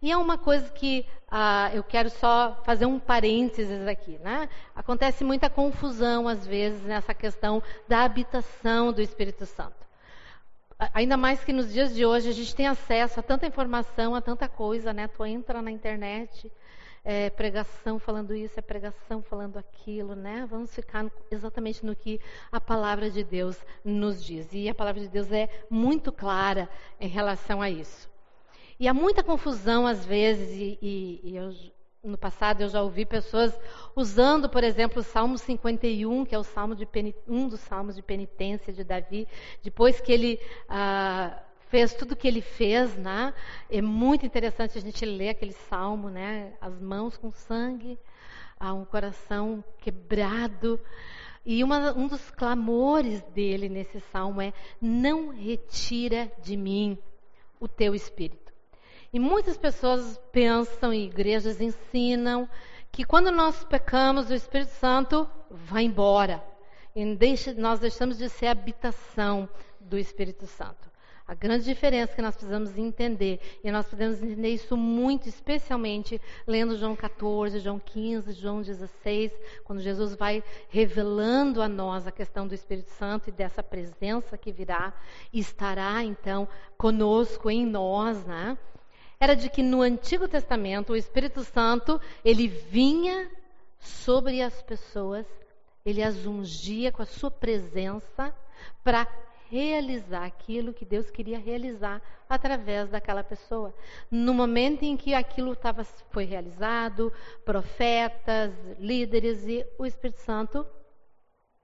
E 0.02 0.10
é 0.10 0.16
uma 0.16 0.38
coisa 0.38 0.66
que 0.70 1.06
ah, 1.30 1.70
eu 1.74 1.84
quero 1.84 2.08
só 2.08 2.58
fazer 2.64 2.86
um 2.86 2.98
parênteses 2.98 3.86
aqui, 3.86 4.18
né? 4.18 4.48
Acontece 4.74 5.22
muita 5.22 5.50
confusão 5.50 6.26
às 6.26 6.46
vezes 6.46 6.82
nessa 6.82 7.12
questão 7.12 7.62
da 7.86 8.02
habitação 8.02 8.92
do 8.92 9.02
Espírito 9.02 9.44
Santo. 9.44 9.76
Ainda 10.94 11.18
mais 11.18 11.44
que 11.44 11.52
nos 11.52 11.70
dias 11.70 11.94
de 11.94 12.06
hoje 12.06 12.30
a 12.30 12.32
gente 12.32 12.54
tem 12.56 12.66
acesso 12.66 13.20
a 13.20 13.22
tanta 13.22 13.46
informação, 13.46 14.14
a 14.14 14.22
tanta 14.22 14.48
coisa, 14.48 14.94
né? 14.94 15.06
Tu 15.06 15.22
entra 15.26 15.60
na 15.60 15.70
internet, 15.70 16.50
é 17.04 17.28
pregação 17.28 17.98
falando 17.98 18.34
isso, 18.34 18.58
é 18.58 18.62
pregação 18.62 19.22
falando 19.22 19.58
aquilo, 19.58 20.14
né? 20.14 20.46
Vamos 20.48 20.74
ficar 20.74 21.04
exatamente 21.30 21.84
no 21.84 21.94
que 21.94 22.18
a 22.50 22.58
palavra 22.58 23.10
de 23.10 23.22
Deus 23.22 23.58
nos 23.84 24.24
diz. 24.24 24.48
E 24.54 24.66
a 24.66 24.74
palavra 24.74 25.02
de 25.02 25.08
Deus 25.08 25.30
é 25.30 25.50
muito 25.68 26.10
clara 26.10 26.66
em 26.98 27.08
relação 27.08 27.60
a 27.60 27.68
isso. 27.68 28.09
E 28.80 28.88
há 28.88 28.94
muita 28.94 29.22
confusão 29.22 29.86
às 29.86 30.06
vezes, 30.06 30.56
e, 30.56 30.78
e, 30.80 31.20
e 31.22 31.36
eu, 31.36 31.52
no 32.02 32.16
passado 32.16 32.62
eu 32.62 32.68
já 32.70 32.80
ouvi 32.80 33.04
pessoas 33.04 33.52
usando, 33.94 34.48
por 34.48 34.64
exemplo, 34.64 35.00
o 35.00 35.04
Salmo 35.04 35.36
51, 35.36 36.24
que 36.24 36.34
é 36.34 36.38
o 36.38 36.42
salmo 36.42 36.74
de 36.74 36.88
um 37.28 37.46
dos 37.46 37.60
salmos 37.60 37.94
de 37.94 38.00
penitência 38.00 38.72
de 38.72 38.82
Davi, 38.82 39.28
depois 39.62 40.00
que 40.00 40.10
ele 40.10 40.40
ah, 40.66 41.42
fez 41.68 41.92
tudo 41.92 42.12
o 42.12 42.16
que 42.16 42.26
ele 42.26 42.40
fez, 42.40 42.96
né? 42.96 43.34
É 43.68 43.82
muito 43.82 44.24
interessante 44.24 44.78
a 44.78 44.80
gente 44.80 45.04
ler 45.04 45.28
aquele 45.28 45.52
salmo, 45.52 46.08
né? 46.08 46.54
As 46.58 46.80
mãos 46.80 47.18
com 47.18 47.30
sangue, 47.30 47.98
ah, 48.58 48.72
um 48.72 48.86
coração 48.86 49.62
quebrado. 49.78 50.80
E 51.44 51.62
uma, 51.62 51.92
um 51.92 52.08
dos 52.08 52.30
clamores 52.30 53.20
dele 53.34 53.68
nesse 53.68 54.00
salmo 54.10 54.40
é: 54.40 54.54
Não 54.80 55.28
retira 55.28 56.32
de 56.42 56.56
mim 56.56 56.96
o 57.60 57.68
teu 57.68 57.94
espírito. 57.94 58.39
E 59.12 59.18
muitas 59.18 59.56
pessoas 59.56 60.20
pensam, 60.30 60.94
e 60.94 61.06
igrejas 61.06 61.60
ensinam, 61.60 62.48
que 62.92 63.04
quando 63.04 63.30
nós 63.30 63.64
pecamos, 63.64 64.30
o 64.30 64.34
Espírito 64.34 64.72
Santo 64.72 65.28
vai 65.50 65.84
embora. 65.84 66.42
E 66.94 67.14
deixa, 67.14 67.52
nós 67.54 67.80
deixamos 67.80 68.18
de 68.18 68.28
ser 68.28 68.46
habitação 68.46 69.48
do 69.80 69.98
Espírito 69.98 70.46
Santo. 70.46 70.90
A 71.26 71.34
grande 71.34 71.64
diferença 71.64 72.12
que 72.12 72.22
nós 72.22 72.34
precisamos 72.34 72.76
entender, 72.76 73.40
e 73.62 73.70
nós 73.70 73.86
podemos 73.86 74.20
entender 74.20 74.48
isso 74.48 74.76
muito, 74.76 75.28
especialmente 75.28 76.20
lendo 76.44 76.76
João 76.76 76.96
14, 76.96 77.60
João 77.60 77.78
15, 77.78 78.32
João 78.32 78.60
16, 78.60 79.32
quando 79.62 79.80
Jesus 79.80 80.16
vai 80.16 80.42
revelando 80.68 81.62
a 81.62 81.68
nós 81.68 82.04
a 82.04 82.10
questão 82.10 82.48
do 82.48 82.54
Espírito 82.54 82.90
Santo 82.90 83.28
e 83.28 83.32
dessa 83.32 83.62
presença 83.62 84.36
que 84.36 84.50
virá 84.50 84.92
e 85.32 85.38
estará 85.38 86.02
então 86.02 86.48
conosco 86.76 87.48
em 87.48 87.64
nós, 87.64 88.24
né? 88.24 88.58
Era 89.20 89.36
de 89.36 89.50
que 89.50 89.62
no 89.62 89.82
Antigo 89.82 90.26
Testamento 90.26 90.94
o 90.94 90.96
Espírito 90.96 91.44
Santo 91.44 92.00
ele 92.24 92.48
vinha 92.48 93.30
sobre 93.78 94.40
as 94.40 94.62
pessoas, 94.62 95.26
ele 95.84 96.02
as 96.02 96.24
ungia 96.24 96.90
com 96.90 97.02
a 97.02 97.06
sua 97.06 97.30
presença 97.30 98.34
para 98.82 99.06
realizar 99.50 100.24
aquilo 100.24 100.72
que 100.72 100.86
Deus 100.86 101.10
queria 101.10 101.38
realizar 101.38 102.00
através 102.28 102.88
daquela 102.88 103.22
pessoa. 103.22 103.74
No 104.10 104.32
momento 104.32 104.84
em 104.84 104.96
que 104.96 105.12
aquilo 105.12 105.54
tava, 105.54 105.84
foi 105.84 106.24
realizado, 106.24 107.12
profetas, 107.44 108.54
líderes 108.78 109.44
e 109.46 109.66
o 109.78 109.84
Espírito 109.84 110.20
Santo 110.20 110.66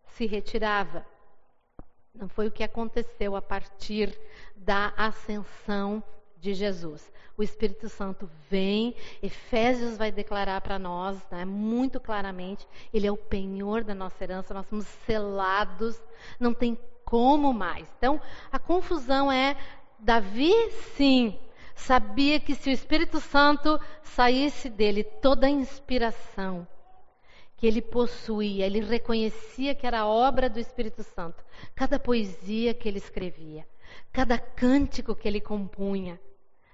se 0.09 0.27
retirava. 0.27 1.07
Não 2.15 2.29
foi 2.29 2.49
o 2.49 2.53
que 2.53 2.65
aconteceu 2.65 3.35
a 3.35 3.41
partir 3.41 4.19
da 4.57 4.93
ascensão 4.97 6.03
de 6.39 6.55
Jesus 6.55 7.11
o 7.37 7.43
Espírito 7.43 7.89
Santo 7.89 8.31
vem, 8.49 8.95
Efésios 9.23 9.97
vai 9.97 10.11
declarar 10.11 10.61
para 10.61 10.79
nós, 10.79 11.19
né, 11.31 11.45
muito 11.45 12.01
claramente, 12.01 12.67
ele 12.93 13.07
é 13.07 13.13
o 13.13 13.17
penhor 13.17 13.85
da 13.85 13.95
nossa 13.95 14.25
herança, 14.25 14.55
nós 14.55 14.67
somos 14.67 14.87
selados, 15.05 16.01
não 16.41 16.55
tem 16.55 16.79
como 17.05 17.53
mais. 17.53 17.87
Então, 17.99 18.21
a 18.51 18.59
confusão 18.59 19.31
é, 19.31 19.57
Davi, 19.99 20.53
sim, 20.97 21.39
sabia 21.75 22.41
que 22.41 22.55
se 22.55 22.71
o 22.71 22.73
Espírito 22.73 23.21
Santo 23.21 23.79
saísse 24.03 24.71
dele, 24.71 25.05
toda 25.05 25.47
a 25.47 25.51
inspiração 25.51 26.67
que 27.57 27.67
ele 27.67 27.81
possuía, 27.81 28.67
ele 28.67 28.81
reconhecia 28.81 29.75
que 29.75 29.87
era 29.87 30.07
obra 30.07 30.49
do 30.49 30.59
Espírito 30.59 31.03
Santo, 31.03 31.43
cada 31.75 31.99
poesia 31.99 32.75
que 32.75 32.89
ele 32.89 32.99
escrevia, 32.99 33.67
cada 34.13 34.39
cântico 34.39 35.15
que 35.15 35.29
ele 35.29 35.41
compunha, 35.41 36.21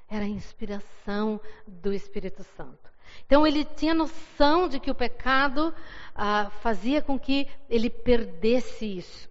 era 0.08 0.24
a 0.24 0.28
inspiração 0.28 1.40
do 1.66 1.92
Espírito 1.92 2.44
Santo. 2.44 2.92
Então 3.26 3.46
ele 3.46 3.64
tinha 3.64 3.94
noção 3.94 4.68
de 4.68 4.78
que 4.78 4.90
o 4.90 4.94
pecado 4.94 5.74
ah, 6.14 6.50
fazia 6.61 7.00
com 7.00 7.18
que 7.18 7.48
ele 7.68 7.90
perdesse 7.90 8.98
isso. 8.98 9.30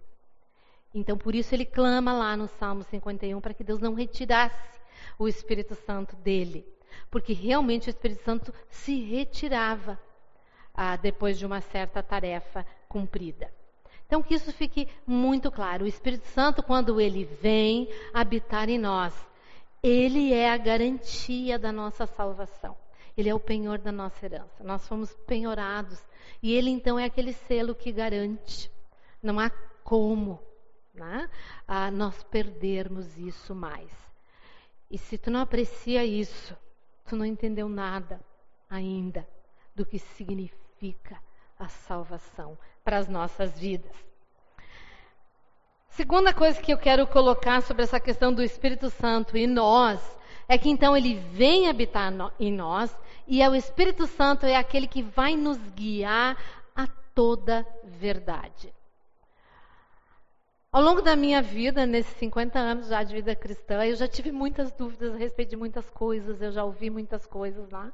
Então 0.94 1.16
por 1.16 1.34
isso 1.34 1.54
ele 1.54 1.64
clama 1.64 2.12
lá 2.12 2.36
no 2.36 2.48
Salmo 2.48 2.82
51 2.82 3.40
para 3.40 3.54
que 3.54 3.64
Deus 3.64 3.80
não 3.80 3.94
retirasse 3.94 4.80
o 5.18 5.28
Espírito 5.28 5.74
Santo 5.74 6.16
dele, 6.16 6.66
porque 7.10 7.32
realmente 7.32 7.88
o 7.88 7.90
Espírito 7.90 8.22
Santo 8.24 8.52
se 8.68 9.00
retirava 9.02 9.98
ah, 10.74 10.96
depois 10.96 11.38
de 11.38 11.46
uma 11.46 11.60
certa 11.60 12.02
tarefa 12.02 12.66
cumprida. 12.88 13.52
Então 14.12 14.22
que 14.22 14.34
isso 14.34 14.52
fique 14.52 14.86
muito 15.06 15.50
claro. 15.50 15.86
O 15.86 15.88
Espírito 15.88 16.26
Santo, 16.26 16.62
quando 16.62 17.00
ele 17.00 17.24
vem 17.24 17.88
habitar 18.12 18.68
em 18.68 18.76
nós, 18.76 19.14
ele 19.82 20.34
é 20.34 20.50
a 20.50 20.56
garantia 20.58 21.58
da 21.58 21.72
nossa 21.72 22.06
salvação. 22.06 22.76
Ele 23.16 23.30
é 23.30 23.34
o 23.34 23.40
penhor 23.40 23.78
da 23.78 23.90
nossa 23.90 24.26
herança. 24.26 24.62
Nós 24.62 24.86
fomos 24.86 25.14
penhorados. 25.26 25.98
E 26.42 26.52
ele 26.52 26.68
então 26.68 26.98
é 26.98 27.06
aquele 27.06 27.32
selo 27.32 27.74
que 27.74 27.90
garante. 27.90 28.70
Não 29.22 29.40
há 29.40 29.48
como 29.82 30.38
né, 30.92 31.26
nós 31.94 32.22
perdermos 32.24 33.16
isso 33.16 33.54
mais. 33.54 33.90
E 34.90 34.98
se 34.98 35.16
tu 35.16 35.30
não 35.30 35.40
aprecia 35.40 36.04
isso, 36.04 36.54
tu 37.06 37.16
não 37.16 37.24
entendeu 37.24 37.66
nada 37.66 38.20
ainda 38.68 39.26
do 39.74 39.86
que 39.86 39.98
significa 39.98 41.18
a 41.62 41.68
salvação 41.68 42.58
para 42.84 42.98
as 42.98 43.08
nossas 43.08 43.58
vidas. 43.58 43.92
Segunda 45.90 46.32
coisa 46.32 46.60
que 46.60 46.72
eu 46.72 46.78
quero 46.78 47.06
colocar 47.06 47.60
sobre 47.62 47.82
essa 47.82 48.00
questão 48.00 48.32
do 48.32 48.42
Espírito 48.42 48.88
Santo 48.90 49.36
e 49.36 49.46
nós 49.46 50.00
é 50.48 50.56
que 50.56 50.70
então 50.70 50.96
ele 50.96 51.14
vem 51.14 51.68
habitar 51.68 52.10
no, 52.10 52.32
em 52.40 52.52
nós 52.52 52.94
e 53.26 53.42
é 53.42 53.48
o 53.48 53.54
Espírito 53.54 54.06
Santo 54.06 54.46
é 54.46 54.56
aquele 54.56 54.86
que 54.86 55.02
vai 55.02 55.36
nos 55.36 55.58
guiar 55.70 56.36
a 56.74 56.86
toda 57.14 57.66
verdade. 57.84 58.72
Ao 60.72 60.82
longo 60.82 61.02
da 61.02 61.14
minha 61.14 61.42
vida, 61.42 61.84
nesses 61.84 62.16
50 62.16 62.58
anos 62.58 62.88
já 62.88 63.02
de 63.02 63.12
vida 63.12 63.36
cristã, 63.36 63.84
eu 63.84 63.94
já 63.94 64.08
tive 64.08 64.32
muitas 64.32 64.72
dúvidas 64.72 65.14
a 65.14 65.18
respeito 65.18 65.50
de 65.50 65.56
muitas 65.56 65.90
coisas, 65.90 66.40
eu 66.40 66.50
já 66.50 66.64
ouvi 66.64 66.88
muitas 66.88 67.26
coisas 67.26 67.68
lá. 67.70 67.92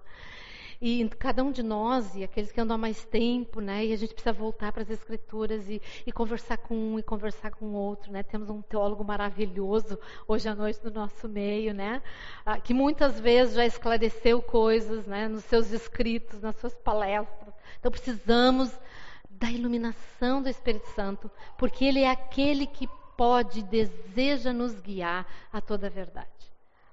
E 0.81 1.09
cada 1.09 1.43
um 1.43 1.51
de 1.51 1.61
nós, 1.61 2.15
e 2.15 2.23
aqueles 2.23 2.53
que 2.53 2.61
andam 2.61 2.77
há 2.77 2.79
mais 2.79 3.05
tempo, 3.05 3.61
né? 3.61 3.85
E 3.85 3.93
a 3.93 3.97
gente 3.97 4.15
precisa 4.15 4.33
voltar 4.33 4.71
para 4.71 4.83
as 4.83 4.91
escrituras 4.91 5.69
e, 5.69 5.83
e, 6.07 6.13
conversar 6.13 6.57
com 6.57 6.77
um 6.77 6.99
e 7.01 7.03
conversar 7.03 7.51
com 7.51 7.67
o 7.67 7.73
outro, 7.73 8.13
né? 8.13 8.23
Temos 8.23 8.49
um 8.49 8.63
teólogo 8.63 9.03
maravilhoso 9.03 9.99
hoje 10.29 10.49
à 10.49 10.55
noite 10.55 10.79
no 10.85 10.93
nosso 10.93 11.29
meio, 11.29 11.75
né? 11.75 12.01
Ah, 12.47 12.61
que 12.61 12.73
muitas 12.73 13.19
vezes 13.19 13.57
já 13.57 13.67
esclareceu 13.67 14.41
coisas, 14.41 15.05
né? 15.05 15.27
Nos 15.27 15.43
seus 15.45 15.73
escritos, 15.73 16.41
nas 16.41 16.55
suas 16.57 16.77
palestras. 16.77 17.53
Então 17.81 17.91
precisamos 17.91 18.71
da 19.29 19.51
iluminação 19.51 20.41
do 20.41 20.49
Espírito 20.49 20.87
Santo, 20.91 21.29
porque 21.57 21.85
ele 21.85 22.01
é 22.01 22.11
aquele 22.11 22.69
que 22.69 22.89
pode, 23.17 23.63
deseja 23.63 24.53
nos 24.53 24.79
guiar 24.81 25.27
a 25.53 25.61
toda 25.61 25.89
a 25.89 25.91
verdade. 25.91 26.29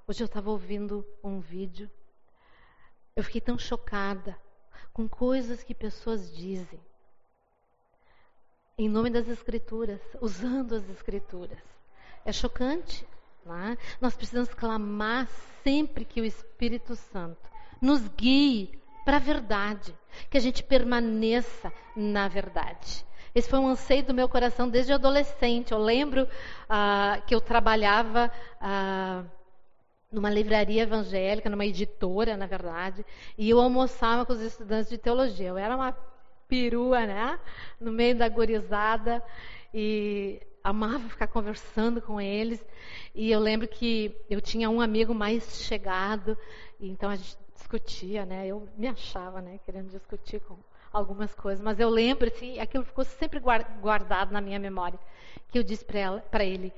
Hoje 0.07 0.23
eu 0.23 0.25
estava 0.25 0.49
ouvindo 0.49 1.05
um 1.23 1.39
vídeo 1.39 1.87
eu 3.15 3.23
fiquei 3.23 3.39
tão 3.39 3.57
chocada 3.57 4.37
com 4.91 5.07
coisas 5.07 5.63
que 5.63 5.73
pessoas 5.73 6.35
dizem 6.35 6.79
em 8.77 8.89
nome 8.89 9.09
das 9.09 9.29
Escrituras, 9.29 10.01
usando 10.19 10.75
as 10.75 10.89
Escrituras. 10.89 11.63
É 12.25 12.33
chocante. 12.33 13.07
É? 13.47 13.77
Nós 14.01 14.15
precisamos 14.15 14.53
clamar 14.53 15.27
sempre 15.63 16.03
que 16.03 16.19
o 16.19 16.25
Espírito 16.25 16.95
Santo 16.95 17.49
nos 17.79 18.07
guie 18.07 18.77
para 19.05 19.17
a 19.17 19.19
verdade, 19.19 19.95
que 20.31 20.37
a 20.37 20.41
gente 20.41 20.63
permaneça 20.63 21.71
na 21.95 22.27
verdade. 22.27 23.05
Esse 23.35 23.47
foi 23.47 23.59
um 23.59 23.67
anseio 23.67 24.03
do 24.03 24.15
meu 24.15 24.27
coração 24.27 24.67
desde 24.67 24.93
adolescente. 24.93 25.71
Eu 25.71 25.77
lembro 25.77 26.27
ah, 26.67 27.21
que 27.27 27.35
eu 27.35 27.39
trabalhava 27.39 28.31
ah, 28.59 29.23
numa 30.11 30.29
livraria 30.29 30.83
evangélica, 30.83 31.49
numa 31.49 31.65
editora, 31.65 32.37
na 32.37 32.45
verdade, 32.45 33.05
e 33.37 33.49
eu 33.49 33.59
almoçava 33.59 34.25
com 34.25 34.33
os 34.33 34.41
estudantes 34.41 34.89
de 34.89 34.97
teologia. 34.97 35.49
Eu 35.49 35.57
era 35.57 35.75
uma 35.75 35.95
perua, 36.47 37.05
né? 37.05 37.39
No 37.79 37.91
meio 37.91 38.15
da 38.15 38.29
gorizada 38.29 39.21
e 39.73 40.41
amava 40.63 41.09
ficar 41.09 41.27
conversando 41.27 42.01
com 42.01 42.19
eles. 42.19 42.65
E 43.13 43.31
eu 43.31 43.39
lembro 43.39 43.67
que 43.67 44.15
eu 44.29 44.39
tinha 44.39 44.69
um 44.69 44.81
amigo 44.81 45.13
mais 45.13 45.63
chegado, 45.63 46.37
então 46.79 47.09
a 47.09 47.15
gente 47.15 47.37
discutia, 47.53 48.25
né? 48.25 48.47
Eu 48.47 48.67
me 48.77 48.87
achava, 48.87 49.41
né, 49.41 49.59
querendo 49.65 49.89
discutir 49.89 50.39
com 50.39 50.57
algumas 50.91 51.35
coisas, 51.35 51.61
mas 51.61 51.79
eu 51.79 51.89
lembro 51.89 52.27
assim, 52.27 52.57
aquilo 52.59 52.85
ficou 52.85 53.03
sempre 53.03 53.39
guardado 53.81 54.31
na 54.31 54.39
minha 54.39 54.57
memória, 54.57 54.97
que 55.49 55.59
eu 55.59 55.63
disse 55.63 55.83
para 55.83 56.45
ele, 56.45 56.71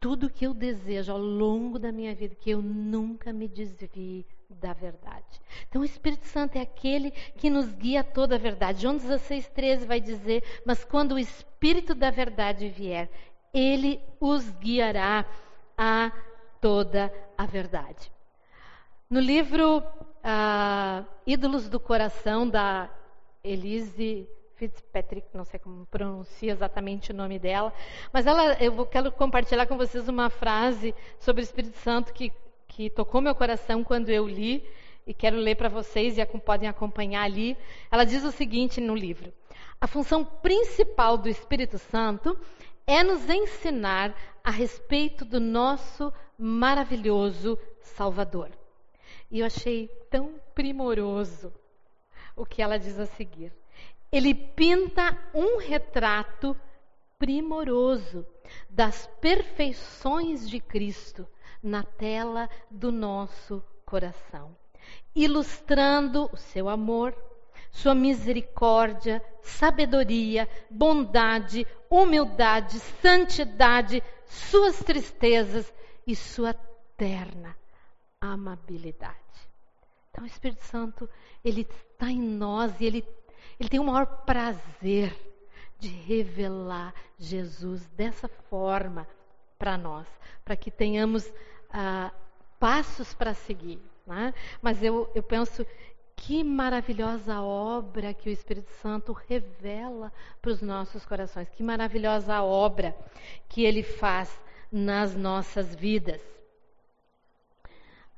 tudo 0.00 0.30
que 0.30 0.46
eu 0.46 0.54
desejo 0.54 1.12
ao 1.12 1.18
longo 1.18 1.78
da 1.78 1.90
minha 1.90 2.14
vida, 2.14 2.34
que 2.34 2.50
eu 2.50 2.62
nunca 2.62 3.32
me 3.32 3.48
desvie 3.48 4.24
da 4.48 4.72
verdade. 4.72 5.40
Então 5.68 5.82
o 5.82 5.84
Espírito 5.84 6.26
Santo 6.26 6.56
é 6.56 6.60
aquele 6.60 7.10
que 7.10 7.50
nos 7.50 7.72
guia 7.72 8.00
a 8.00 8.04
toda 8.04 8.36
a 8.36 8.38
verdade. 8.38 8.82
João 8.82 8.96
16, 8.96 9.48
13 9.48 9.86
vai 9.86 10.00
dizer, 10.00 10.42
mas 10.64 10.84
quando 10.84 11.12
o 11.12 11.18
Espírito 11.18 11.94
da 11.94 12.10
verdade 12.10 12.68
vier, 12.68 13.10
ele 13.52 14.00
os 14.20 14.48
guiará 14.50 15.26
a 15.76 16.12
toda 16.60 17.12
a 17.36 17.46
verdade. 17.46 18.10
No 19.10 19.20
livro 19.20 19.78
uh, 19.78 21.06
Ídolos 21.26 21.68
do 21.68 21.80
Coração, 21.80 22.48
da 22.48 22.90
Elise 23.42 24.28
Fitzpatrick, 24.58 25.28
não 25.32 25.44
sei 25.44 25.60
como 25.60 25.86
pronuncia 25.86 26.50
exatamente 26.50 27.12
o 27.12 27.14
nome 27.14 27.38
dela, 27.38 27.72
mas 28.12 28.26
ela, 28.26 28.54
eu 28.54 28.84
quero 28.84 29.12
compartilhar 29.12 29.66
com 29.66 29.76
vocês 29.76 30.08
uma 30.08 30.28
frase 30.28 30.92
sobre 31.20 31.40
o 31.40 31.44
Espírito 31.44 31.78
Santo 31.78 32.12
que, 32.12 32.32
que 32.66 32.90
tocou 32.90 33.20
meu 33.20 33.36
coração 33.36 33.84
quando 33.84 34.08
eu 34.08 34.26
li, 34.26 34.68
e 35.06 35.14
quero 35.14 35.36
ler 35.36 35.54
para 35.54 35.68
vocês 35.68 36.18
e 36.18 36.26
podem 36.26 36.68
acompanhar 36.68 37.22
ali. 37.22 37.56
Ela 37.90 38.04
diz 38.04 38.24
o 38.24 38.32
seguinte 38.32 38.80
no 38.80 38.94
livro: 38.94 39.32
A 39.80 39.86
função 39.86 40.24
principal 40.24 41.16
do 41.16 41.28
Espírito 41.28 41.78
Santo 41.78 42.38
é 42.86 43.02
nos 43.02 43.28
ensinar 43.30 44.14
a 44.42 44.50
respeito 44.50 45.24
do 45.24 45.40
nosso 45.40 46.12
maravilhoso 46.36 47.58
Salvador. 47.80 48.50
E 49.30 49.40
eu 49.40 49.46
achei 49.46 49.88
tão 50.10 50.34
primoroso 50.54 51.52
o 52.36 52.44
que 52.44 52.60
ela 52.60 52.76
diz 52.76 52.98
a 52.98 53.06
seguir. 53.06 53.52
Ele 54.10 54.34
pinta 54.34 55.16
um 55.34 55.58
retrato 55.58 56.56
primoroso 57.18 58.26
das 58.70 59.06
perfeições 59.20 60.48
de 60.48 60.60
Cristo 60.60 61.26
na 61.62 61.82
tela 61.82 62.48
do 62.70 62.90
nosso 62.92 63.62
coração, 63.84 64.56
ilustrando 65.14 66.30
o 66.32 66.36
seu 66.36 66.68
amor, 66.68 67.14
sua 67.70 67.94
misericórdia, 67.94 69.22
sabedoria, 69.42 70.48
bondade, 70.70 71.66
humildade, 71.90 72.78
santidade, 72.78 74.02
suas 74.24 74.78
tristezas 74.78 75.72
e 76.06 76.14
sua 76.14 76.54
terna 76.96 77.56
amabilidade. 78.20 79.16
Então, 80.10 80.24
o 80.24 80.26
Espírito 80.26 80.64
Santo, 80.64 81.08
ele 81.44 81.62
está 81.62 82.10
em 82.10 82.20
nós 82.20 82.80
e 82.80 82.86
ele, 82.86 83.06
ele 83.58 83.68
tem 83.68 83.80
o 83.80 83.84
maior 83.84 84.06
prazer 84.24 85.14
de 85.78 85.88
revelar 85.88 86.94
Jesus 87.18 87.86
dessa 87.88 88.28
forma 88.28 89.06
para 89.58 89.76
nós, 89.76 90.06
para 90.44 90.56
que 90.56 90.70
tenhamos 90.70 91.32
ah, 91.70 92.12
passos 92.58 93.14
para 93.14 93.34
seguir. 93.34 93.80
Né? 94.06 94.34
Mas 94.60 94.82
eu, 94.82 95.10
eu 95.14 95.22
penso 95.22 95.66
que 96.16 96.42
maravilhosa 96.42 97.40
obra 97.40 98.12
que 98.12 98.28
o 98.28 98.32
Espírito 98.32 98.70
Santo 98.82 99.12
revela 99.12 100.12
para 100.42 100.50
os 100.50 100.60
nossos 100.60 101.06
corações, 101.06 101.48
que 101.50 101.62
maravilhosa 101.62 102.42
obra 102.42 102.96
que 103.48 103.64
ele 103.64 103.82
faz 103.82 104.40
nas 104.70 105.14
nossas 105.14 105.74
vidas. 105.74 106.20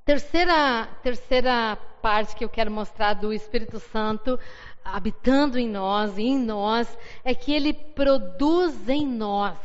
Terceira, 0.05 0.89
terceira 1.03 1.77
parte 2.01 2.35
que 2.35 2.45
eu 2.45 2.49
quero 2.49 2.71
mostrar 2.71 3.15
do 3.15 3.33
Espírito 3.33 3.79
Santo 3.79 4.41
habitando 4.85 5.59
em 5.59 5.69
nós 5.69 6.17
e 6.19 6.23
em 6.23 6.39
nós 6.39 6.99
é 7.25 7.35
que 7.35 7.53
ele 7.53 7.73
produz 7.73 8.89
em 8.89 9.07
nós 9.07 9.59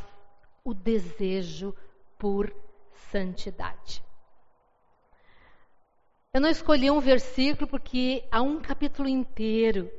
o 0.63 0.73
desejo 0.73 1.75
por 2.17 2.54
santidade. 3.12 4.04
Eu 6.34 6.41
não 6.41 6.49
escolhi 6.49 6.91
um 6.91 6.99
versículo 6.99 7.67
porque 7.67 8.25
há 8.30 8.41
um 8.41 8.60
capítulo 8.60 9.08
inteiro 9.08 9.89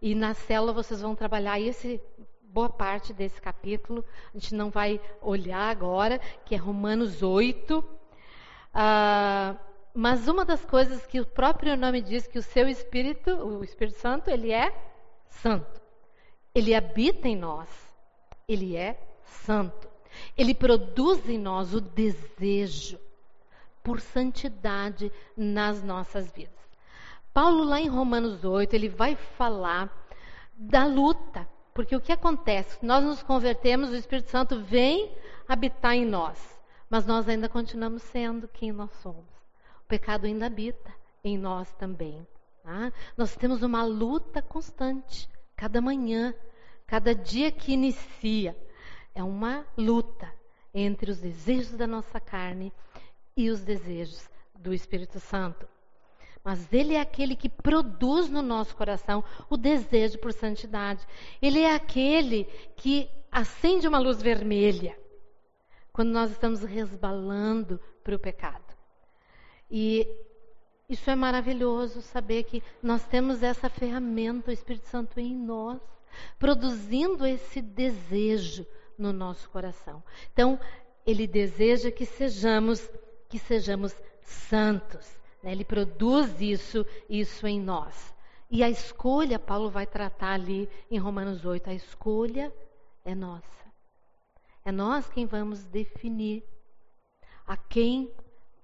e 0.00 0.14
na 0.14 0.34
célula 0.34 0.72
vocês 0.72 1.00
vão 1.00 1.14
trabalhar 1.14 1.60
esse 1.60 2.00
boa 2.42 2.68
parte 2.68 3.12
desse 3.12 3.40
capítulo. 3.40 4.04
A 4.34 4.38
gente 4.38 4.54
não 4.54 4.70
vai 4.70 5.00
olhar 5.20 5.70
agora, 5.70 6.18
que 6.44 6.54
é 6.54 6.58
Romanos 6.58 7.22
8. 7.22 7.82
Ah, 8.74 9.56
mas 9.94 10.26
uma 10.26 10.44
das 10.44 10.64
coisas 10.64 11.04
que 11.06 11.20
o 11.20 11.26
próprio 11.26 11.76
nome 11.76 12.00
diz 12.00 12.26
que 12.26 12.38
o 12.38 12.42
seu 12.42 12.66
Espírito, 12.66 13.30
o 13.30 13.62
Espírito 13.62 13.98
Santo, 13.98 14.30
ele 14.30 14.50
é 14.50 14.74
santo. 15.28 15.80
Ele 16.54 16.74
habita 16.74 17.28
em 17.28 17.36
nós. 17.36 17.68
Ele 18.48 18.76
é 18.76 18.98
santo. 19.24 19.88
Ele 20.36 20.54
produz 20.54 21.28
em 21.28 21.38
nós 21.38 21.74
o 21.74 21.80
desejo 21.80 22.98
por 23.82 24.00
santidade 24.00 25.12
nas 25.36 25.82
nossas 25.82 26.30
vidas. 26.32 26.52
Paulo, 27.34 27.64
lá 27.64 27.80
em 27.80 27.88
Romanos 27.88 28.44
8, 28.44 28.74
ele 28.74 28.88
vai 28.88 29.14
falar 29.14 29.90
da 30.54 30.86
luta. 30.86 31.48
Porque 31.74 31.96
o 31.96 32.00
que 32.00 32.12
acontece? 32.12 32.84
Nós 32.84 33.02
nos 33.02 33.22
convertemos, 33.22 33.90
o 33.90 33.96
Espírito 33.96 34.30
Santo 34.30 34.60
vem 34.60 35.14
habitar 35.48 35.94
em 35.94 36.04
nós. 36.04 36.60
Mas 36.88 37.06
nós 37.06 37.28
ainda 37.28 37.48
continuamos 37.48 38.02
sendo 38.02 38.46
quem 38.48 38.70
nós 38.70 38.90
somos 39.02 39.31
pecado 39.92 40.26
ainda 40.26 40.46
habita 40.46 40.90
em 41.22 41.36
nós 41.36 41.70
também. 41.74 42.26
Tá? 42.62 42.90
Nós 43.14 43.36
temos 43.36 43.62
uma 43.62 43.84
luta 43.84 44.40
constante, 44.40 45.28
cada 45.54 45.82
manhã, 45.82 46.34
cada 46.86 47.14
dia 47.14 47.52
que 47.52 47.74
inicia. 47.74 48.56
É 49.14 49.22
uma 49.22 49.66
luta 49.76 50.32
entre 50.72 51.10
os 51.10 51.20
desejos 51.20 51.72
da 51.72 51.86
nossa 51.86 52.18
carne 52.18 52.72
e 53.36 53.50
os 53.50 53.60
desejos 53.60 54.30
do 54.58 54.72
Espírito 54.72 55.20
Santo. 55.20 55.68
Mas 56.42 56.72
Ele 56.72 56.94
é 56.94 57.00
aquele 57.00 57.36
que 57.36 57.50
produz 57.50 58.30
no 58.30 58.40
nosso 58.40 58.74
coração 58.74 59.22
o 59.50 59.58
desejo 59.58 60.18
por 60.20 60.32
santidade. 60.32 61.06
Ele 61.42 61.60
é 61.60 61.74
aquele 61.74 62.44
que 62.76 63.10
acende 63.30 63.86
uma 63.86 63.98
luz 63.98 64.22
vermelha 64.22 64.98
quando 65.92 66.08
nós 66.12 66.30
estamos 66.30 66.62
resbalando 66.62 67.78
para 68.02 68.16
o 68.16 68.18
pecado. 68.18 68.61
E 69.74 70.06
isso 70.86 71.10
é 71.10 71.16
maravilhoso 71.16 72.02
saber 72.02 72.42
que 72.42 72.62
nós 72.82 73.02
temos 73.06 73.42
essa 73.42 73.70
ferramenta, 73.70 74.50
o 74.50 74.52
Espírito 74.52 74.86
Santo 74.86 75.18
em 75.18 75.34
nós, 75.34 75.80
produzindo 76.38 77.24
esse 77.24 77.62
desejo 77.62 78.66
no 78.98 79.14
nosso 79.14 79.48
coração. 79.48 80.02
Então, 80.30 80.60
ele 81.06 81.26
deseja 81.26 81.90
que 81.90 82.04
sejamos 82.04 82.86
que 83.30 83.38
sejamos 83.38 83.96
santos. 84.20 85.18
Né? 85.42 85.52
Ele 85.52 85.64
produz 85.64 86.38
isso, 86.38 86.84
isso 87.08 87.46
em 87.46 87.58
nós. 87.58 88.14
E 88.50 88.62
a 88.62 88.68
escolha, 88.68 89.38
Paulo 89.38 89.70
vai 89.70 89.86
tratar 89.86 90.34
ali 90.34 90.68
em 90.90 90.98
Romanos 90.98 91.46
8, 91.46 91.70
a 91.70 91.74
escolha 91.74 92.52
é 93.02 93.14
nossa. 93.14 93.72
É 94.62 94.70
nós 94.70 95.08
quem 95.08 95.24
vamos 95.24 95.64
definir 95.64 96.44
a 97.46 97.56
quem 97.56 98.12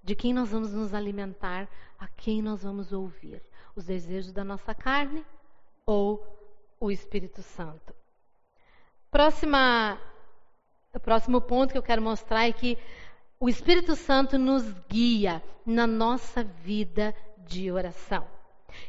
de 0.09 0.15
quem 0.15 0.33
nós 0.33 0.49
vamos 0.49 0.73
nos 0.73 0.95
alimentar, 0.95 1.69
a 1.99 2.09
quem 2.09 2.41
nós 2.41 2.63
vamos 2.63 2.95
ouvir. 2.95 3.43
Os 3.77 3.85
desejos 3.85 4.33
da 4.33 4.43
nossa 4.43 4.75
carne 4.75 5.23
ou 5.85 6.27
o 6.81 6.91
Espírito 6.91 7.43
Santo. 7.43 7.95
Próxima, 9.11 10.01
o 10.95 10.99
próximo 10.99 11.43
ponto 11.43 11.73
que 11.73 11.77
eu 11.77 11.83
quero 11.83 12.01
mostrar 12.01 12.49
é 12.49 12.53
que 12.53 12.79
o 13.39 13.51
Espírito 13.51 13.95
Santo 13.95 14.39
nos 14.39 14.65
guia 14.89 15.43
na 15.67 15.87
nossa 15.87 16.43
vida 16.43 17.15
de 17.47 17.71
oração. 17.71 18.27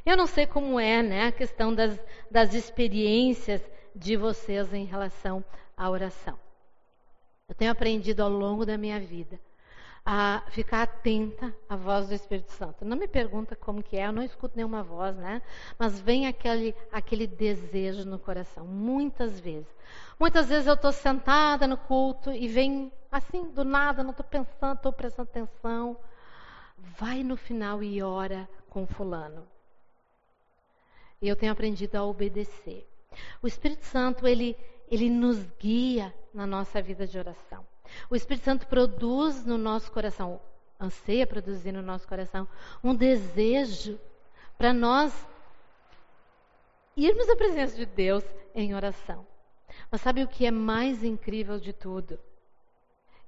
Eu 0.05 0.15
não 0.15 0.25
sei 0.25 0.47
como 0.47 0.79
é 0.79 1.03
né, 1.03 1.27
a 1.27 1.32
questão 1.34 1.75
das, 1.75 1.99
das 2.32 2.53
experiências 2.53 3.62
de 3.93 4.15
vocês 4.15 4.73
em 4.73 4.86
relação 4.86 5.43
à 5.75 5.89
oração. 5.89 6.39
Eu 7.49 7.55
tenho 7.55 7.71
aprendido 7.71 8.23
ao 8.23 8.29
longo 8.29 8.65
da 8.65 8.77
minha 8.77 9.01
vida 9.01 9.38
a 10.05 10.43
ficar 10.49 10.83
atenta 10.83 11.53
à 11.67 11.75
voz 11.75 12.07
do 12.07 12.13
Espírito 12.13 12.51
Santo. 12.51 12.85
Não 12.85 12.97
me 12.97 13.07
pergunta 13.07 13.55
como 13.55 13.83
que 13.83 13.97
é, 13.97 14.07
eu 14.07 14.12
não 14.12 14.23
escuto 14.23 14.55
nenhuma 14.55 14.81
voz, 14.81 15.15
né? 15.15 15.41
Mas 15.77 15.99
vem 15.99 16.27
aquele, 16.27 16.75
aquele 16.91 17.27
desejo 17.27 18.05
no 18.05 18.17
coração, 18.17 18.65
muitas 18.65 19.39
vezes. 19.39 19.67
Muitas 20.19 20.49
vezes 20.49 20.67
eu 20.67 20.73
estou 20.73 20.91
sentada 20.91 21.67
no 21.67 21.77
culto 21.77 22.31
e 22.31 22.47
vem 22.47 22.91
assim, 23.12 23.51
do 23.51 23.63
nada, 23.63 24.03
não 24.03 24.12
estou 24.12 24.25
pensando, 24.25 24.75
estou 24.75 24.93
prestando 24.93 25.29
atenção. 25.29 25.97
Vai 26.97 27.23
no 27.23 27.35
final 27.35 27.83
e 27.83 28.01
ora 28.01 28.47
com 28.69 28.88
fulano. 28.88 29.47
E 31.21 31.27
eu 31.27 31.35
tenho 31.35 31.51
aprendido 31.51 31.95
a 31.95 32.05
obedecer. 32.05 32.88
O 33.41 33.47
Espírito 33.47 33.83
Santo, 33.85 34.27
ele, 34.27 34.55
ele 34.89 35.09
nos 35.09 35.43
guia 35.59 36.13
na 36.33 36.47
nossa 36.47 36.81
vida 36.81 37.05
de 37.05 37.17
oração. 37.17 37.65
O 38.10 38.15
Espírito 38.15 38.43
Santo 38.43 38.67
produz 38.67 39.45
no 39.45 39.58
nosso 39.58 39.91
coração, 39.91 40.39
anseia 40.80 41.28
produzir 41.28 41.71
no 41.71 41.82
nosso 41.82 42.08
coração, 42.08 42.47
um 42.84 42.95
desejo 42.95 43.99
para 44.58 44.73
nós 44.73 45.13
irmos 46.95 47.30
à 47.30 47.36
presença 47.36 47.75
de 47.75 47.86
Deus 47.86 48.23
em 48.54 48.75
oração. 48.75 49.25
Mas 49.91 50.02
sabe 50.02 50.23
o 50.23 50.28
que 50.28 50.45
é 50.45 50.52
mais 50.52 51.04
incrível 51.04 51.60
de 51.60 51.73
tudo? 51.73 52.19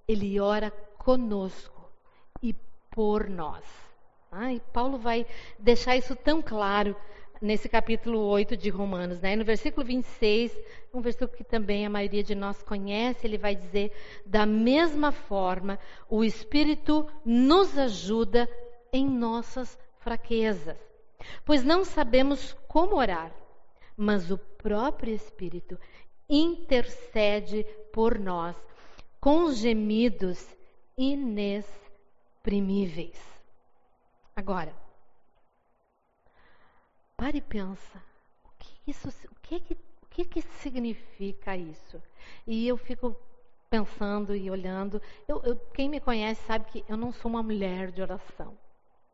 Ele 0.07 0.39
ora 0.39 0.71
conosco 0.97 1.89
e 2.41 2.53
por 2.89 3.29
nós. 3.29 3.63
Ah, 4.31 4.53
e 4.53 4.59
Paulo 4.59 4.97
vai 4.97 5.25
deixar 5.59 5.95
isso 5.97 6.15
tão 6.15 6.41
claro 6.41 6.95
nesse 7.41 7.67
capítulo 7.67 8.19
8 8.19 8.55
de 8.55 8.69
Romanos. 8.69 9.19
Né? 9.19 9.35
No 9.35 9.43
versículo 9.43 9.85
26, 9.85 10.57
um 10.93 11.01
versículo 11.01 11.31
que 11.31 11.43
também 11.43 11.85
a 11.85 11.89
maioria 11.89 12.23
de 12.23 12.35
nós 12.35 12.61
conhece, 12.61 13.25
ele 13.25 13.37
vai 13.37 13.55
dizer: 13.55 13.91
da 14.25 14.45
mesma 14.45 15.11
forma, 15.11 15.79
o 16.07 16.23
Espírito 16.23 17.07
nos 17.25 17.77
ajuda 17.77 18.47
em 18.93 19.09
nossas 19.09 19.77
fraquezas, 19.99 20.77
pois 21.43 21.63
não 21.63 21.83
sabemos 21.83 22.55
como 22.67 22.97
orar, 22.97 23.33
mas 23.97 24.29
o 24.29 24.37
próprio 24.37 25.13
Espírito 25.13 25.79
intercede 26.29 27.65
por 27.91 28.19
nós 28.19 28.55
com 29.19 29.51
gemidos 29.51 30.47
inexprimíveis. 30.97 33.19
Agora, 34.35 34.80
Pare 37.21 37.37
e 37.37 37.41
pensa, 37.41 38.01
o 38.43 38.49
que 38.57 38.89
isso, 38.89 39.07
o 39.07 39.35
que, 39.43 39.59
que, 39.59 39.73
o 39.75 40.07
que, 40.09 40.25
que 40.25 40.41
significa 40.41 41.55
isso? 41.55 42.01
E 42.47 42.67
eu 42.67 42.75
fico 42.75 43.15
pensando 43.69 44.35
e 44.35 44.49
olhando. 44.49 44.99
Eu, 45.27 45.39
eu, 45.43 45.55
quem 45.71 45.87
me 45.87 45.99
conhece 45.99 46.41
sabe 46.47 46.65
que 46.65 46.83
eu 46.89 46.97
não 46.97 47.11
sou 47.11 47.29
uma 47.29 47.43
mulher 47.43 47.91
de 47.91 48.01
oração. 48.01 48.57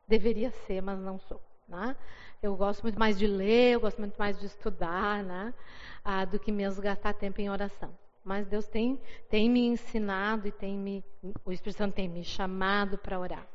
Deveria 0.07 0.51
ser, 0.51 0.81
mas 0.81 0.97
não 0.97 1.19
sou. 1.19 1.41
Né? 1.67 1.97
Eu 2.41 2.55
gosto 2.55 2.81
muito 2.83 2.97
mais 2.97 3.19
de 3.19 3.27
ler, 3.27 3.73
eu 3.73 3.81
gosto 3.81 3.99
muito 3.99 4.15
mais 4.15 4.39
de 4.39 4.45
estudar, 4.45 5.21
né? 5.21 5.53
Ah, 6.01 6.23
do 6.23 6.39
que 6.39 6.49
mesmo 6.49 6.81
gastar 6.81 7.11
tempo 7.13 7.41
em 7.41 7.49
oração. 7.49 7.93
Mas 8.23 8.47
Deus 8.47 8.69
tem, 8.69 8.97
tem 9.29 9.49
me 9.49 9.67
ensinado 9.67 10.47
e 10.47 10.51
tem 10.53 10.77
me, 10.77 11.03
o 11.43 11.51
Espírito 11.51 11.79
Santo 11.79 11.95
tem 11.95 12.07
me 12.07 12.23
chamado 12.23 12.97
para 12.97 13.19
orar. 13.19 13.45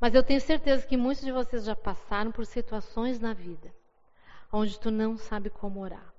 Mas 0.00 0.16
eu 0.16 0.22
tenho 0.24 0.40
certeza 0.40 0.84
que 0.84 0.96
muitos 0.96 1.22
de 1.22 1.30
vocês 1.30 1.64
já 1.64 1.76
passaram 1.76 2.32
por 2.32 2.44
situações 2.44 3.20
na 3.20 3.32
vida 3.32 3.72
onde 4.54 4.78
tu 4.78 4.90
não 4.90 5.16
sabe 5.16 5.50
como 5.50 5.80
orar. 5.80 6.14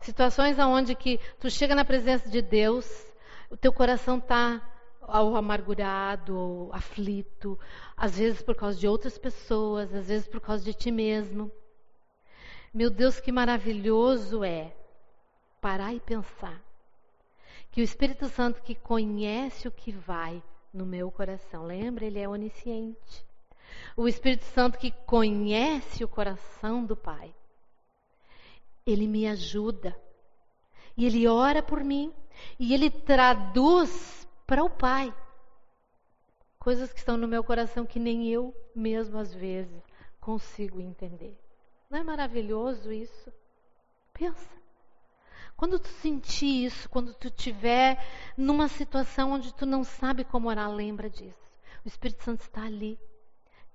Situações 0.00 0.58
onde 0.58 0.94
que 0.94 1.18
tu 1.40 1.50
chega 1.50 1.74
na 1.74 1.84
presença 1.84 2.28
de 2.28 2.42
Deus, 2.42 2.86
o 3.50 3.56
teu 3.56 3.72
coração 3.72 4.18
está 4.18 4.62
ou 5.00 5.34
amargurado, 5.34 6.36
ou 6.36 6.72
aflito, 6.72 7.58
às 7.96 8.18
vezes 8.18 8.42
por 8.42 8.54
causa 8.54 8.78
de 8.78 8.86
outras 8.86 9.16
pessoas, 9.16 9.92
às 9.94 10.08
vezes 10.08 10.28
por 10.28 10.40
causa 10.40 10.62
de 10.62 10.74
ti 10.74 10.90
mesmo. 10.90 11.50
Meu 12.72 12.90
Deus, 12.90 13.18
que 13.18 13.32
maravilhoso 13.32 14.44
é 14.44 14.76
parar 15.60 15.94
e 15.94 16.00
pensar 16.00 16.62
que 17.70 17.80
o 17.80 17.84
Espírito 17.84 18.28
Santo 18.28 18.62
que 18.62 18.74
conhece 18.74 19.66
o 19.66 19.72
que 19.72 19.90
vai 19.90 20.42
no 20.72 20.84
meu 20.84 21.10
coração, 21.10 21.64
lembra? 21.64 22.04
Ele 22.04 22.18
é 22.18 22.28
onisciente. 22.28 23.27
O 23.96 24.08
Espírito 24.08 24.44
Santo 24.44 24.78
que 24.78 24.92
conhece 25.06 26.04
o 26.04 26.08
coração 26.08 26.84
do 26.84 26.96
Pai 26.96 27.34
ele 28.90 29.06
me 29.06 29.26
ajuda. 29.26 29.96
E 30.96 31.04
ele 31.04 31.26
ora 31.28 31.62
por 31.62 31.84
mim. 31.84 32.12
E 32.58 32.72
ele 32.72 32.90
traduz 32.90 34.26
para 34.46 34.64
o 34.64 34.70
Pai 34.70 35.14
coisas 36.58 36.92
que 36.92 36.98
estão 36.98 37.16
no 37.16 37.28
meu 37.28 37.42
coração 37.44 37.86
que 37.86 37.98
nem 37.98 38.28
eu 38.28 38.54
mesmo 38.74 39.18
às 39.18 39.32
vezes 39.32 39.82
consigo 40.20 40.80
entender. 40.80 41.38
Não 41.88 41.98
é 41.98 42.02
maravilhoso 42.02 42.92
isso? 42.92 43.32
Pensa. 44.12 44.58
Quando 45.56 45.78
tu 45.78 45.88
sentir 45.88 46.66
isso, 46.66 46.88
quando 46.88 47.14
tu 47.14 47.28
estiver 47.28 47.98
numa 48.36 48.68
situação 48.68 49.32
onde 49.32 49.52
tu 49.54 49.66
não 49.66 49.82
sabe 49.82 50.24
como 50.24 50.48
orar, 50.48 50.70
lembra 50.70 51.10
disso. 51.10 51.48
O 51.84 51.88
Espírito 51.88 52.22
Santo 52.22 52.42
está 52.42 52.62
ali, 52.62 52.98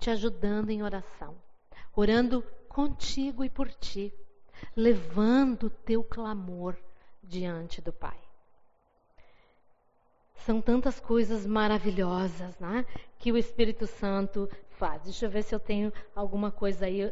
te 0.04 0.10
ajudando 0.10 0.70
em 0.70 0.84
oração, 0.84 1.34
orando 1.96 2.44
contigo 2.68 3.42
e 3.42 3.50
por 3.50 3.72
ti 3.72 4.14
levando 4.76 5.68
o 5.68 5.70
teu 5.70 6.04
clamor 6.04 6.76
diante 7.24 7.80
do 7.80 7.94
Pai. 7.94 8.18
São 10.36 10.60
tantas 10.60 11.00
coisas 11.00 11.46
maravilhosas 11.46 12.60
né, 12.60 12.86
que 13.18 13.32
o 13.32 13.38
Espírito 13.38 13.88
Santo 13.88 14.50
faz. 14.72 15.04
Deixa 15.04 15.26
eu 15.26 15.30
ver 15.30 15.42
se 15.42 15.56
eu 15.56 15.60
tenho 15.60 15.94
alguma 16.14 16.52
coisa 16.52 16.86
aí 16.86 17.10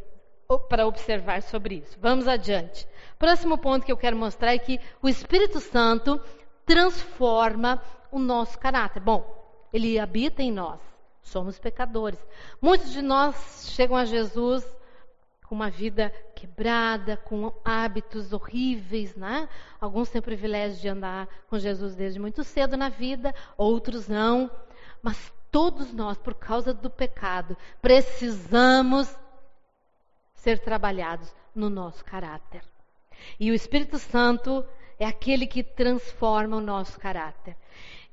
para 0.68 0.86
observar 0.86 1.40
sobre 1.40 1.76
isso. 1.76 1.96
Vamos 1.98 2.28
adiante. 2.28 2.86
Próximo 3.18 3.56
ponto 3.56 3.86
que 3.86 3.92
eu 3.92 3.96
quero 3.96 4.18
mostrar 4.18 4.52
é 4.52 4.58
que 4.58 4.78
o 5.00 5.08
Espírito 5.08 5.60
Santo 5.60 6.20
transforma 6.66 7.82
o 8.10 8.18
nosso 8.18 8.58
caráter. 8.58 9.00
Bom, 9.00 9.24
ele 9.72 9.98
habita 9.98 10.42
em 10.42 10.52
nós. 10.52 10.91
Somos 11.22 11.58
pecadores. 11.58 12.18
Muitos 12.60 12.92
de 12.92 13.00
nós 13.00 13.70
chegam 13.70 13.96
a 13.96 14.04
Jesus 14.04 14.64
com 15.46 15.54
uma 15.54 15.70
vida 15.70 16.10
quebrada, 16.34 17.16
com 17.16 17.52
hábitos 17.64 18.32
horríveis, 18.32 19.14
né? 19.14 19.48
Alguns 19.80 20.08
têm 20.10 20.18
o 20.18 20.22
privilégio 20.22 20.80
de 20.80 20.88
andar 20.88 21.28
com 21.48 21.58
Jesus 21.58 21.94
desde 21.94 22.18
muito 22.18 22.42
cedo 22.42 22.76
na 22.76 22.88
vida, 22.88 23.34
outros 23.56 24.08
não. 24.08 24.50
Mas 25.02 25.32
todos 25.50 25.92
nós, 25.92 26.16
por 26.16 26.34
causa 26.34 26.72
do 26.72 26.88
pecado, 26.88 27.56
precisamos 27.80 29.14
ser 30.34 30.58
trabalhados 30.58 31.32
no 31.54 31.68
nosso 31.68 32.04
caráter. 32.04 32.64
E 33.38 33.50
o 33.50 33.54
Espírito 33.54 33.98
Santo 33.98 34.64
é 34.98 35.06
aquele 35.06 35.46
que 35.46 35.62
transforma 35.62 36.56
o 36.56 36.60
nosso 36.60 36.98
caráter. 36.98 37.56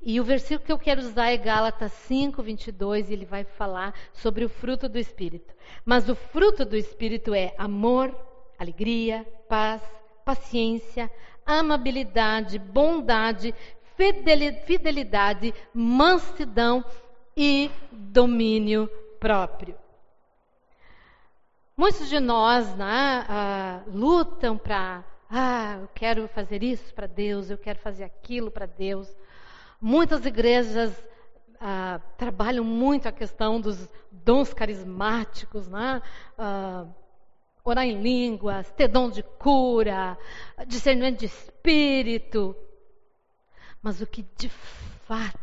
E 0.02 0.18
o 0.18 0.24
versículo 0.24 0.64
que 0.64 0.72
eu 0.72 0.78
quero 0.78 1.00
usar 1.00 1.30
é 1.30 1.36
Gálatas 1.36 1.92
5, 1.92 2.42
22, 2.42 3.10
e 3.10 3.12
ele 3.12 3.26
vai 3.26 3.44
falar 3.44 3.94
sobre 4.14 4.44
o 4.44 4.48
fruto 4.48 4.88
do 4.88 4.98
Espírito. 4.98 5.54
Mas 5.84 6.08
o 6.08 6.14
fruto 6.14 6.64
do 6.64 6.76
Espírito 6.76 7.34
é 7.34 7.54
amor, 7.58 8.16
alegria, 8.58 9.26
paz, 9.46 9.82
paciência, 10.24 11.10
amabilidade, 11.44 12.58
bondade, 12.58 13.54
fidelidade, 14.64 15.54
mansidão 15.74 16.82
e 17.36 17.70
domínio 17.92 18.88
próprio. 19.18 19.76
Muitos 21.76 22.08
de 22.08 22.20
nós 22.20 22.74
né, 22.76 23.26
uh, 23.26 23.90
lutam 23.96 24.56
para, 24.56 25.04
ah, 25.30 25.78
eu 25.80 25.88
quero 25.94 26.28
fazer 26.28 26.62
isso 26.62 26.92
para 26.94 27.06
Deus, 27.06 27.50
eu 27.50 27.58
quero 27.58 27.78
fazer 27.78 28.04
aquilo 28.04 28.50
para 28.50 28.66
Deus. 28.66 29.08
Muitas 29.80 30.26
igrejas 30.26 30.92
ah, 31.60 32.00
trabalham 32.16 32.64
muito 32.64 33.08
a 33.08 33.12
questão 33.12 33.60
dos 33.60 33.88
dons 34.10 34.52
carismáticos, 34.52 35.68
né? 35.68 36.02
Ah, 36.36 36.86
orar 37.64 37.84
em 37.84 38.00
línguas, 38.00 38.70
ter 38.72 38.88
dom 38.88 39.10
de 39.10 39.22
cura, 39.22 40.18
discernimento 40.66 41.20
de 41.20 41.26
espírito. 41.26 42.56
Mas 43.82 44.00
o 44.00 44.06
que 44.06 44.22
de 44.36 44.48
fato 44.48 45.38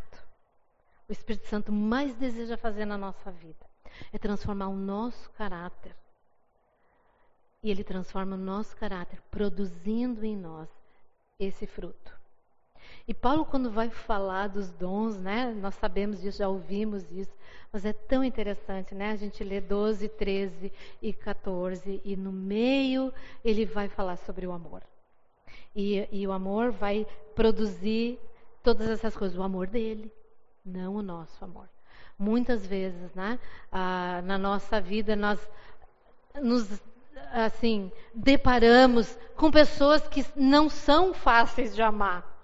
o 1.08 1.12
Espírito 1.12 1.48
Santo 1.48 1.72
mais 1.72 2.14
deseja 2.16 2.58
fazer 2.58 2.86
na 2.86 2.98
nossa 2.98 3.32
vida 3.32 3.66
é 4.12 4.18
transformar 4.18 4.68
o 4.68 4.76
nosso 4.76 5.30
caráter. 5.32 5.96
E 7.64 7.72
ele 7.72 7.84
transforma 7.84 8.36
o 8.36 8.40
nosso 8.40 8.76
caráter, 8.76 9.22
produzindo 9.32 10.24
em 10.24 10.36
nós 10.36 10.70
esse 11.40 11.66
fruto. 11.66 12.17
E 13.08 13.14
Paulo, 13.14 13.46
quando 13.46 13.72
vai 13.72 13.90
falar 13.90 14.48
dos 14.48 14.70
dons, 14.70 15.18
né, 15.18 15.56
nós 15.62 15.76
sabemos 15.76 16.20
disso, 16.20 16.40
já 16.40 16.50
ouvimos 16.50 17.10
isso, 17.10 17.32
mas 17.72 17.86
é 17.86 17.94
tão 17.94 18.22
interessante, 18.22 18.94
né? 18.94 19.12
A 19.12 19.16
gente 19.16 19.42
lê 19.46 19.62
12, 19.62 20.10
13 20.10 20.74
e 21.02 21.14
14, 21.14 22.02
e 22.04 22.18
no 22.18 22.34
meio 22.34 23.14
ele 23.46 23.66
vai 23.66 23.88
falar 23.88 24.18
sobre 24.18 24.46
o 24.46 24.52
amor. 24.52 24.84
E, 25.74 26.06
e 26.12 26.28
o 26.28 26.34
amor 26.34 26.72
vai 26.72 27.08
produzir 27.34 28.20
todas 28.62 28.90
essas 28.90 29.16
coisas, 29.16 29.38
o 29.38 29.44
amor 29.44 29.68
dele, 29.68 30.12
não 30.66 30.96
o 30.96 31.02
nosso 31.02 31.46
amor. 31.46 31.70
Muitas 32.20 32.68
vezes, 32.68 33.14
né, 33.14 33.40
ah, 33.72 34.22
na 34.26 34.38
nossa 34.38 34.82
vida, 34.82 35.16
nós 35.16 35.40
nos 36.42 36.82
assim 37.32 37.90
deparamos 38.14 39.18
com 39.36 39.50
pessoas 39.50 40.06
que 40.10 40.26
não 40.36 40.70
são 40.70 41.14
fáceis 41.14 41.74
de 41.74 41.82
amar. 41.82 42.37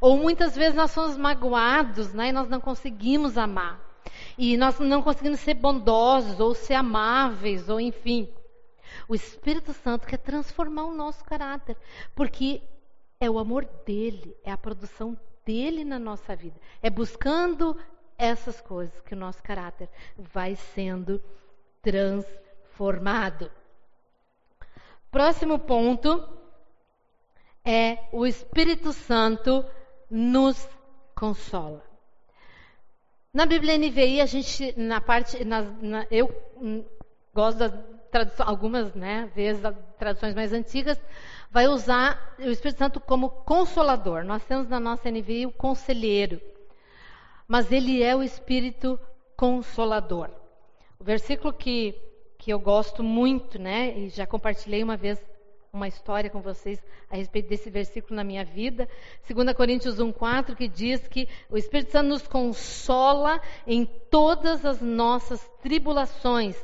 Ou 0.00 0.16
muitas 0.16 0.56
vezes 0.56 0.74
nós 0.74 0.90
somos 0.90 1.16
magoados, 1.16 2.12
né, 2.12 2.28
e 2.28 2.32
nós 2.32 2.48
não 2.48 2.60
conseguimos 2.60 3.36
amar. 3.38 3.80
E 4.36 4.56
nós 4.56 4.78
não 4.78 5.02
conseguimos 5.02 5.40
ser 5.40 5.54
bondosos 5.54 6.40
ou 6.40 6.54
ser 6.54 6.74
amáveis, 6.74 7.68
ou 7.68 7.80
enfim. 7.80 8.28
O 9.08 9.14
Espírito 9.14 9.72
Santo 9.72 10.06
quer 10.06 10.18
transformar 10.18 10.84
o 10.84 10.94
nosso 10.94 11.24
caráter, 11.24 11.76
porque 12.14 12.62
é 13.20 13.28
o 13.30 13.38
amor 13.38 13.64
dele, 13.84 14.36
é 14.42 14.50
a 14.50 14.58
produção 14.58 15.16
dele 15.44 15.84
na 15.84 15.98
nossa 15.98 16.34
vida. 16.34 16.58
É 16.82 16.88
buscando 16.88 17.76
essas 18.16 18.60
coisas 18.60 19.00
que 19.00 19.14
o 19.14 19.18
nosso 19.18 19.42
caráter 19.42 19.88
vai 20.16 20.54
sendo 20.54 21.22
transformado. 21.82 23.50
Próximo 25.10 25.58
ponto 25.58 26.39
é 27.64 27.98
o 28.12 28.26
Espírito 28.26 28.92
Santo 28.92 29.64
nos 30.10 30.68
consola. 31.14 31.82
Na 33.32 33.46
Bíblia 33.46 33.78
NVI, 33.78 34.20
a 34.20 34.26
gente, 34.26 34.74
na 34.76 35.00
parte, 35.00 35.44
na, 35.44 35.62
na, 35.62 36.06
eu 36.10 36.34
hum, 36.56 36.84
gosto 37.32 37.58
das 37.58 37.72
traduções, 38.10 38.48
algumas 38.48 38.94
né, 38.94 39.30
vezes, 39.34 39.62
das 39.62 39.76
traduções 39.98 40.34
mais 40.34 40.52
antigas, 40.52 41.00
vai 41.50 41.68
usar 41.68 42.34
o 42.38 42.50
Espírito 42.50 42.78
Santo 42.78 42.98
como 42.98 43.30
consolador. 43.30 44.24
Nós 44.24 44.44
temos 44.44 44.68
na 44.68 44.80
nossa 44.80 45.10
NVI 45.10 45.46
o 45.46 45.52
conselheiro 45.52 46.40
mas 47.50 47.72
ele 47.72 48.00
é 48.00 48.14
o 48.14 48.22
Espírito 48.22 48.96
Consolador. 49.36 50.30
O 51.00 51.02
versículo 51.02 51.52
que, 51.52 52.00
que 52.38 52.52
eu 52.52 52.60
gosto 52.60 53.02
muito, 53.02 53.58
né, 53.58 53.92
e 53.98 54.08
já 54.08 54.24
compartilhei 54.24 54.84
uma 54.84 54.96
vez 54.96 55.20
uma 55.72 55.86
história 55.86 56.28
com 56.28 56.40
vocês 56.40 56.82
a 57.08 57.16
respeito 57.16 57.48
desse 57.48 57.70
versículo 57.70 58.16
na 58.16 58.24
minha 58.24 58.44
vida, 58.44 58.88
2 59.28 59.52
Coríntios 59.54 59.98
1,4, 59.98 60.56
que 60.56 60.66
diz 60.66 61.06
que 61.06 61.28
o 61.48 61.56
Espírito 61.56 61.92
Santo 61.92 62.08
nos 62.08 62.26
consola 62.26 63.40
em 63.66 63.84
todas 63.84 64.64
as 64.64 64.80
nossas 64.80 65.46
tribulações, 65.62 66.56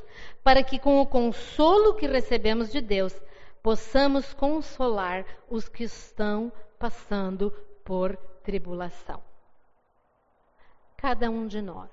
para 0.42 0.62
que 0.62 0.78
com 0.78 1.00
o 1.00 1.06
consolo 1.06 1.94
que 1.94 2.06
recebemos 2.06 2.70
de 2.70 2.80
Deus, 2.80 3.14
possamos 3.62 4.32
consolar 4.32 5.24
os 5.48 5.68
que 5.68 5.84
estão 5.84 6.52
passando 6.78 7.50
por 7.84 8.16
tribulação. 8.42 9.22
Cada 10.96 11.30
um 11.30 11.46
de 11.46 11.60
nós, 11.60 11.90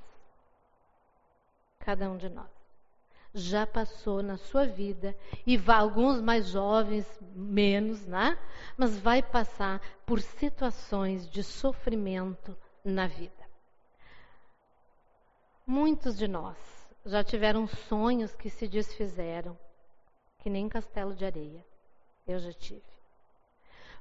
cada 1.79 2.09
um 2.09 2.17
de 2.17 2.29
nós, 2.29 2.52
já 3.33 3.65
passou 3.65 4.21
na 4.21 4.37
sua 4.37 4.65
vida, 4.65 5.17
e 5.45 5.57
vai, 5.57 5.77
alguns 5.77 6.21
mais 6.21 6.47
jovens, 6.47 7.07
menos, 7.33 8.05
né? 8.05 8.37
Mas 8.77 8.99
vai 8.99 9.23
passar 9.23 9.81
por 10.05 10.21
situações 10.21 11.27
de 11.29 11.43
sofrimento 11.43 12.55
na 12.85 13.07
vida. 13.07 13.43
Muitos 15.65 16.17
de 16.17 16.27
nós 16.27 16.57
já 17.05 17.23
tiveram 17.23 17.65
sonhos 17.65 18.35
que 18.35 18.49
se 18.49 18.67
desfizeram, 18.67 19.57
que 20.39 20.49
nem 20.49 20.69
castelo 20.69 21.15
de 21.15 21.25
areia. 21.25 21.65
Eu 22.27 22.37
já 22.37 22.53
tive. 22.53 22.83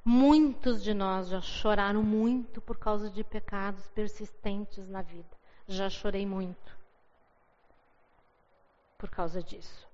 Muitos 0.05 0.83
de 0.83 0.93
nós 0.93 1.29
já 1.29 1.41
choraram 1.41 2.03
muito 2.03 2.61
por 2.61 2.77
causa 2.77 3.09
de 3.09 3.25
pecados 3.25 3.89
persistentes 3.89 4.89
na 4.89 5.01
vida. 5.01 5.37
Já 5.67 5.89
chorei 5.89 6.27
muito 6.27 6.82
por 9.03 9.11
causa 9.11 9.43
disso. 9.43 9.89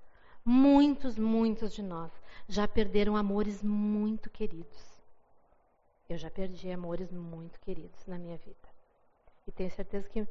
Muitos, 0.45 1.17
muitos 1.17 1.73
de 1.73 1.81
nós 1.81 2.11
já 2.47 2.67
perderam 2.67 3.17
amores 3.17 3.63
muito 3.63 4.29
queridos. 4.29 5.01
Eu 6.07 6.15
já 6.15 6.29
perdi 6.29 6.69
amores 6.69 7.11
muito 7.11 7.59
queridos 7.59 8.05
na 8.05 8.19
minha 8.19 8.37
vida. 8.37 8.69
E 9.47 9.51
tenho 9.51 9.71
certeza 9.71 10.07
que 10.07 10.27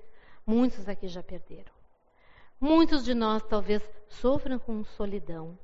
muitos 0.46 0.88
aqui 0.88 1.08
já 1.08 1.24
perderam. 1.24 1.72
Muitos 2.60 3.04
de 3.04 3.14
nós 3.14 3.42
talvez 3.42 3.82
sofram 4.08 4.60
com 4.60 4.84
solidão. 4.84 5.58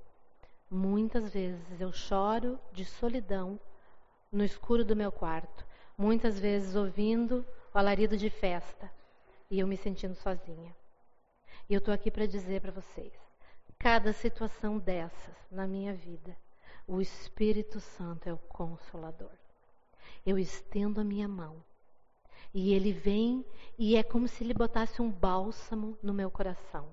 Muitas 0.69 1.33
vezes 1.33 1.81
eu 1.81 1.93
choro 1.93 2.59
de 2.73 2.85
solidão 2.85 3.61
no 4.33 4.43
escuro 4.43 4.85
do 4.85 4.97
meu 4.97 5.13
quarto, 5.13 5.65
muitas 5.97 6.37
vezes 6.37 6.75
ouvindo 6.75 7.47
o 7.73 7.79
alarido 7.79 8.17
de 8.17 8.29
festa 8.29 8.91
e 9.49 9.61
eu 9.61 9.69
me 9.69 9.77
sentindo 9.77 10.17
sozinha. 10.17 10.75
E 11.69 11.75
eu 11.75 11.79
estou 11.79 11.93
aqui 11.93 12.11
para 12.11 12.27
dizer 12.27 12.61
para 12.61 12.73
vocês: 12.73 13.13
cada 13.79 14.13
situação 14.13 14.79
dessas 14.79 15.35
na 15.51 15.67
minha 15.67 15.95
vida, 15.95 16.37
o 16.87 17.01
Espírito 17.01 17.81
Santo 17.81 18.29
é 18.29 18.33
o 18.33 18.39
consolador. 18.39 19.31
Eu 20.25 20.39
estendo 20.39 21.01
a 21.01 21.05
minha 21.05 21.29
mão 21.29 21.63
e 22.53 22.73
ele 22.73 22.93
vem 22.93 23.45
e 23.79 23.97
é 23.97 24.03
como 24.03 24.29
se 24.29 24.45
ele 24.45 24.55
botasse 24.55 25.01
um 25.01 25.11
bálsamo 25.11 25.99
no 26.03 26.15
meu 26.15 26.31
coração. 26.31 26.89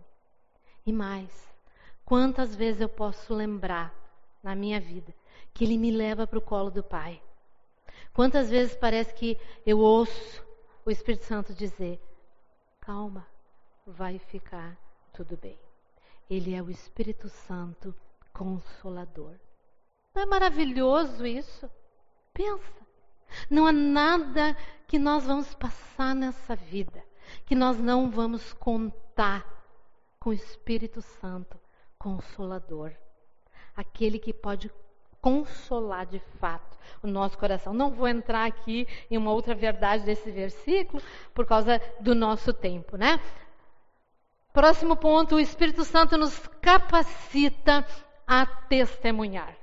E 0.86 0.92
mais, 0.92 1.54
quantas 2.04 2.56
vezes 2.56 2.82
eu 2.82 2.90
posso 2.90 3.34
lembrar 3.34 3.94
na 4.42 4.56
minha 4.56 4.80
vida 4.80 5.14
que 5.54 5.64
ele 5.64 5.78
me 5.78 5.92
leva 5.92 6.26
para 6.26 6.40
o 6.40 6.42
colo 6.42 6.72
do 6.72 6.84
Pai 6.84 7.22
Quantas 8.14 8.50
vezes 8.50 8.76
parece 8.76 9.14
que 9.14 9.40
eu 9.66 9.80
ouço 9.80 10.46
o 10.86 10.92
Espírito 10.92 11.26
Santo 11.26 11.54
dizer: 11.54 12.02
calma, 12.80 13.26
vai 13.86 14.20
ficar 14.20 14.78
tudo 15.14 15.38
bem. 15.38 15.60
Ele 16.30 16.54
é 16.56 16.62
o 16.62 16.70
Espírito 16.70 17.30
Santo 17.30 17.94
consolador. 18.34 19.36
Não 20.14 20.24
é 20.24 20.26
maravilhoso 20.26 21.26
isso? 21.26 21.70
Pensa. 22.34 22.82
Não 23.50 23.66
há 23.66 23.72
nada 23.72 24.56
que 24.88 25.00
nós 25.00 25.26
vamos 25.26 25.54
passar 25.54 26.14
nessa 26.16 26.56
vida 26.56 27.04
que 27.46 27.56
nós 27.56 27.78
não 27.78 28.10
vamos 28.10 28.54
contar 28.54 29.46
com 30.20 30.30
o 30.30 30.34
Espírito 30.34 31.02
Santo 31.02 31.60
consolador. 31.98 32.92
Aquele 33.76 34.20
que 34.20 34.34
pode 34.34 34.72
consolar 35.22 36.06
de 36.06 36.20
fato 36.40 36.78
o 37.02 37.08
nosso 37.08 37.38
coração. 37.38 37.74
Não 37.74 37.92
vou 37.92 38.08
entrar 38.08 38.46
aqui 38.46 38.88
em 39.10 39.18
uma 39.18 39.32
outra 39.32 39.54
verdade 39.54 40.04
desse 40.04 40.32
versículo 40.32 41.02
por 41.34 41.46
causa 41.46 41.80
do 42.00 42.16
nosso 42.16 42.52
tempo, 42.54 42.98
né? 42.98 43.20
Próximo 44.54 44.96
ponto, 44.96 45.36
o 45.36 45.40
Espírito 45.40 45.84
Santo 45.84 46.18
nos 46.18 46.38
capacita 46.62 47.86
a 48.28 48.46
testemunhar. 48.46 49.56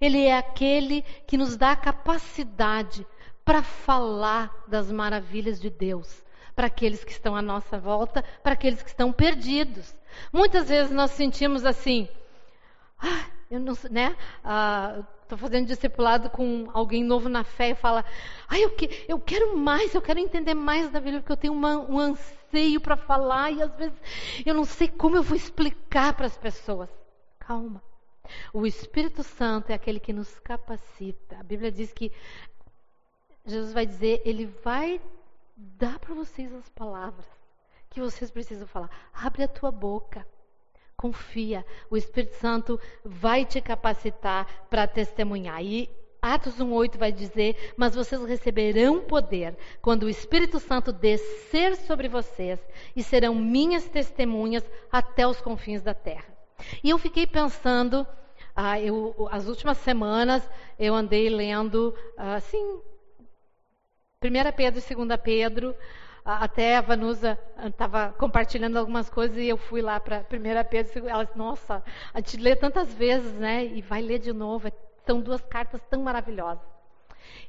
Ele 0.00 0.24
é 0.24 0.36
aquele 0.36 1.02
que 1.26 1.36
nos 1.36 1.56
dá 1.56 1.72
a 1.72 1.76
capacidade 1.76 3.06
para 3.44 3.62
falar 3.62 4.52
das 4.66 4.90
maravilhas 4.90 5.60
de 5.60 5.70
Deus 5.70 6.22
para 6.54 6.66
aqueles 6.66 7.02
que 7.02 7.12
estão 7.12 7.34
à 7.34 7.42
nossa 7.42 7.78
volta, 7.78 8.22
para 8.42 8.52
aqueles 8.52 8.82
que 8.82 8.90
estão 8.90 9.12
perdidos. 9.12 9.94
Muitas 10.32 10.68
vezes 10.68 10.92
nós 10.92 11.10
sentimos 11.12 11.64
assim, 11.64 12.08
ah, 12.98 13.26
eu 13.52 13.60
não, 13.60 13.74
né? 13.90 14.16
Estou 15.22 15.36
ah, 15.36 15.36
fazendo 15.36 15.66
discipulado 15.66 16.30
com 16.30 16.70
alguém 16.72 17.04
novo 17.04 17.28
na 17.28 17.44
fé 17.44 17.70
e 17.70 17.74
fala, 17.74 18.02
ah, 18.48 18.58
eu, 18.58 18.70
que, 18.70 19.04
eu 19.06 19.20
quero 19.20 19.58
mais, 19.58 19.94
eu 19.94 20.00
quero 20.00 20.18
entender 20.18 20.54
mais 20.54 20.90
da 20.90 20.98
Bíblia, 20.98 21.20
porque 21.20 21.32
eu 21.32 21.36
tenho 21.36 21.52
uma, 21.52 21.76
um 21.78 21.98
anseio 21.98 22.80
para 22.80 22.96
falar 22.96 23.50
e 23.50 23.60
às 23.60 23.74
vezes 23.76 23.94
eu 24.46 24.54
não 24.54 24.64
sei 24.64 24.88
como 24.88 25.16
eu 25.16 25.22
vou 25.22 25.36
explicar 25.36 26.14
para 26.14 26.24
as 26.24 26.38
pessoas. 26.38 26.88
Calma. 27.38 27.82
O 28.54 28.66
Espírito 28.66 29.22
Santo 29.22 29.70
é 29.70 29.74
aquele 29.74 30.00
que 30.00 30.14
nos 30.14 30.38
capacita. 30.40 31.36
A 31.38 31.42
Bíblia 31.42 31.70
diz 31.70 31.92
que 31.92 32.10
Jesus 33.44 33.74
vai 33.74 33.84
dizer, 33.84 34.22
ele 34.24 34.46
vai 34.46 34.98
dar 35.54 35.98
para 35.98 36.14
vocês 36.14 36.50
as 36.54 36.70
palavras 36.70 37.26
que 37.90 38.00
vocês 38.00 38.30
precisam 38.30 38.66
falar. 38.66 38.88
Abre 39.12 39.42
a 39.42 39.48
tua 39.48 39.70
boca. 39.70 40.26
Confia, 41.02 41.66
o 41.90 41.96
Espírito 41.96 42.36
Santo 42.36 42.78
vai 43.04 43.44
te 43.44 43.60
capacitar 43.60 44.46
para 44.70 44.86
testemunhar. 44.86 45.60
E 45.60 45.90
Atos 46.22 46.60
1:8 46.60 46.96
vai 46.96 47.10
dizer: 47.10 47.74
"Mas 47.76 47.96
vocês 47.96 48.24
receberão 48.24 49.00
poder 49.00 49.56
quando 49.80 50.04
o 50.04 50.08
Espírito 50.08 50.60
Santo 50.60 50.92
descer 50.92 51.74
sobre 51.74 52.06
vocês 52.08 52.60
e 52.94 53.02
serão 53.02 53.34
minhas 53.34 53.88
testemunhas 53.88 54.64
até 54.92 55.26
os 55.26 55.40
confins 55.40 55.82
da 55.82 55.92
terra." 55.92 56.32
E 56.84 56.90
eu 56.90 56.98
fiquei 56.98 57.26
pensando, 57.26 58.06
ah, 58.54 58.80
eu, 58.80 59.28
as 59.32 59.48
últimas 59.48 59.78
semanas 59.78 60.48
eu 60.78 60.94
andei 60.94 61.28
lendo 61.28 61.92
ah, 62.16 62.36
assim, 62.36 62.80
1 64.22 64.52
Pedro 64.56 64.78
e 64.78 64.94
2 64.94 65.20
Pedro, 65.20 65.74
até 66.24 66.76
a 66.76 66.80
Vanusa 66.80 67.38
estava 67.64 68.04
ah, 68.04 68.12
compartilhando 68.12 68.76
algumas 68.78 69.10
coisas 69.10 69.36
e 69.36 69.48
eu 69.48 69.56
fui 69.56 69.82
lá 69.82 69.98
para 69.98 70.20
primeira 70.20 70.64
Pedro. 70.64 71.08
Ela 71.08 71.24
disse, 71.24 71.36
nossa, 71.36 71.82
a 72.14 72.20
gente 72.20 72.36
lê 72.36 72.54
tantas 72.54 72.92
vezes, 72.94 73.32
né? 73.34 73.64
E 73.66 73.82
vai 73.82 74.00
ler 74.00 74.18
de 74.18 74.32
novo. 74.32 74.68
É, 74.68 74.72
são 75.04 75.20
duas 75.20 75.42
cartas 75.42 75.82
tão 75.90 76.02
maravilhosas. 76.02 76.64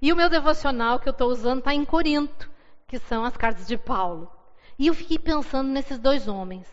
E 0.02 0.12
o 0.12 0.16
meu 0.16 0.30
devocional 0.30 1.00
que 1.00 1.08
eu 1.08 1.12
estou 1.12 1.30
usando 1.30 1.60
está 1.60 1.74
em 1.74 1.86
Corinto, 1.86 2.50
que 2.88 2.98
são 2.98 3.24
as 3.24 3.38
cartas 3.38 3.68
de 3.68 3.78
Paulo. 3.78 4.32
E 4.78 4.88
eu 4.88 4.94
fiquei 4.94 5.20
pensando 5.20 5.70
nesses 5.70 6.00
dois 6.00 6.28
homens, 6.28 6.68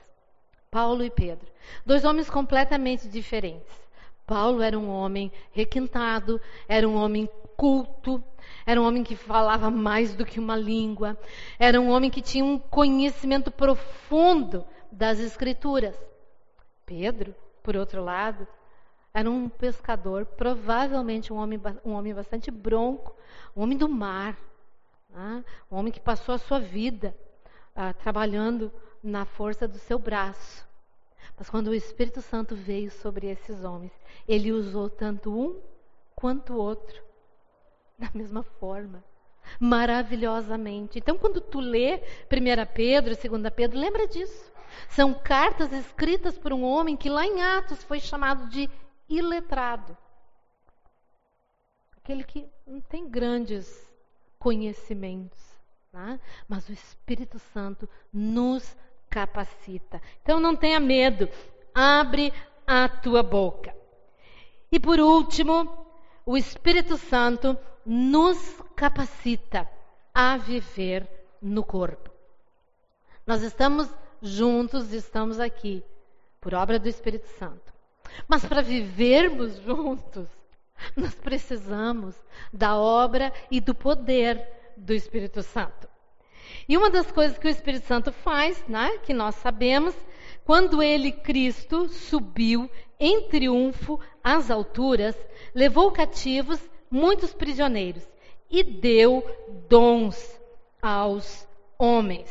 Paulo 0.70 1.04
e 1.04 1.10
Pedro. 1.10 1.46
Dois 1.84 2.04
homens 2.04 2.30
completamente 2.30 3.08
diferentes. 3.08 3.90
Paulo 4.26 4.62
era 4.62 4.78
um 4.78 4.88
homem 4.88 5.30
requintado, 5.50 6.40
era 6.68 6.88
um 6.88 6.94
homem 6.94 7.28
culto, 7.60 8.24
era 8.64 8.80
um 8.80 8.86
homem 8.86 9.04
que 9.04 9.14
falava 9.14 9.70
mais 9.70 10.14
do 10.14 10.24
que 10.24 10.40
uma 10.40 10.56
língua, 10.56 11.14
era 11.58 11.78
um 11.78 11.90
homem 11.90 12.08
que 12.10 12.22
tinha 12.22 12.42
um 12.42 12.58
conhecimento 12.58 13.50
profundo 13.50 14.64
das 14.90 15.20
Escrituras. 15.20 15.94
Pedro, 16.86 17.34
por 17.62 17.76
outro 17.76 18.02
lado, 18.02 18.48
era 19.12 19.30
um 19.30 19.46
pescador, 19.46 20.24
provavelmente 20.24 21.34
um 21.34 21.36
homem, 21.36 21.60
um 21.84 21.92
homem 21.92 22.14
bastante 22.14 22.50
bronco, 22.50 23.14
um 23.54 23.62
homem 23.62 23.76
do 23.76 23.90
mar, 23.90 24.38
né? 25.10 25.44
um 25.70 25.76
homem 25.76 25.92
que 25.92 26.00
passou 26.00 26.34
a 26.34 26.38
sua 26.38 26.58
vida 26.58 27.14
ah, 27.76 27.92
trabalhando 27.92 28.72
na 29.02 29.26
força 29.26 29.68
do 29.68 29.76
seu 29.76 29.98
braço. 29.98 30.66
Mas 31.36 31.50
quando 31.50 31.68
o 31.68 31.74
Espírito 31.74 32.22
Santo 32.22 32.56
veio 32.56 32.90
sobre 32.90 33.26
esses 33.26 33.64
homens, 33.64 33.92
ele 34.26 34.50
usou 34.50 34.88
tanto 34.88 35.30
um 35.30 35.60
quanto 36.14 36.54
o 36.54 36.58
outro, 36.58 37.09
da 38.00 38.08
mesma 38.14 38.42
forma, 38.42 39.04
maravilhosamente. 39.60 40.98
Então, 40.98 41.18
quando 41.18 41.40
tu 41.40 41.60
lê 41.60 41.98
1 42.32 42.72
Pedro 42.74 43.12
e 43.12 43.28
2 43.28 43.52
Pedro, 43.54 43.78
lembra 43.78 44.08
disso. 44.08 44.50
São 44.88 45.12
cartas 45.12 45.72
escritas 45.72 46.38
por 46.38 46.52
um 46.52 46.64
homem 46.64 46.96
que 46.96 47.10
lá 47.10 47.26
em 47.26 47.42
Atos 47.42 47.84
foi 47.84 48.00
chamado 48.00 48.48
de 48.48 48.70
iletrado. 49.08 49.96
Aquele 51.98 52.24
que 52.24 52.48
não 52.66 52.80
tem 52.80 53.08
grandes 53.08 53.86
conhecimentos, 54.38 55.38
né? 55.92 56.18
mas 56.48 56.68
o 56.68 56.72
Espírito 56.72 57.38
Santo 57.38 57.88
nos 58.12 58.76
capacita. 59.10 60.00
Então 60.22 60.40
não 60.40 60.56
tenha 60.56 60.80
medo, 60.80 61.28
abre 61.74 62.32
a 62.66 62.88
tua 62.88 63.22
boca. 63.22 63.74
E 64.72 64.78
por 64.78 65.00
último, 65.00 65.86
o 66.24 66.36
Espírito 66.36 66.96
Santo 66.96 67.58
nos 67.84 68.38
capacita 68.76 69.68
a 70.14 70.36
viver 70.36 71.08
no 71.40 71.64
corpo. 71.64 72.10
Nós 73.26 73.42
estamos 73.42 73.88
juntos, 74.20 74.92
estamos 74.92 75.40
aqui 75.40 75.84
por 76.40 76.54
obra 76.54 76.78
do 76.78 76.88
Espírito 76.88 77.28
Santo. 77.38 77.72
Mas 78.26 78.44
para 78.44 78.62
vivermos 78.62 79.56
juntos, 79.62 80.28
nós 80.96 81.14
precisamos 81.14 82.14
da 82.52 82.76
obra 82.76 83.32
e 83.50 83.60
do 83.60 83.74
poder 83.74 84.46
do 84.76 84.92
Espírito 84.92 85.42
Santo. 85.42 85.88
E 86.68 86.76
uma 86.76 86.90
das 86.90 87.10
coisas 87.12 87.38
que 87.38 87.46
o 87.46 87.50
Espírito 87.50 87.86
Santo 87.86 88.12
faz, 88.12 88.62
né, 88.66 88.98
que 88.98 89.14
nós 89.14 89.34
sabemos, 89.36 89.94
quando 90.44 90.82
ele, 90.82 91.12
Cristo, 91.12 91.88
subiu 91.88 92.68
em 92.98 93.28
triunfo 93.28 94.00
às 94.22 94.50
alturas, 94.50 95.16
levou 95.54 95.90
cativos 95.92 96.60
muitos 96.90 97.32
prisioneiros 97.32 98.06
e 98.50 98.62
deu 98.62 99.24
dons 99.68 100.40
aos 100.82 101.46
homens. 101.78 102.30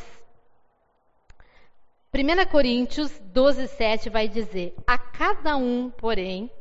1 2.14 2.51
Coríntios 2.51 3.18
12, 3.20 3.68
7 3.68 4.10
vai 4.10 4.28
dizer: 4.28 4.76
A 4.86 4.97
cada 4.97 5.55
um, 5.55 5.89
porém, 5.89 6.51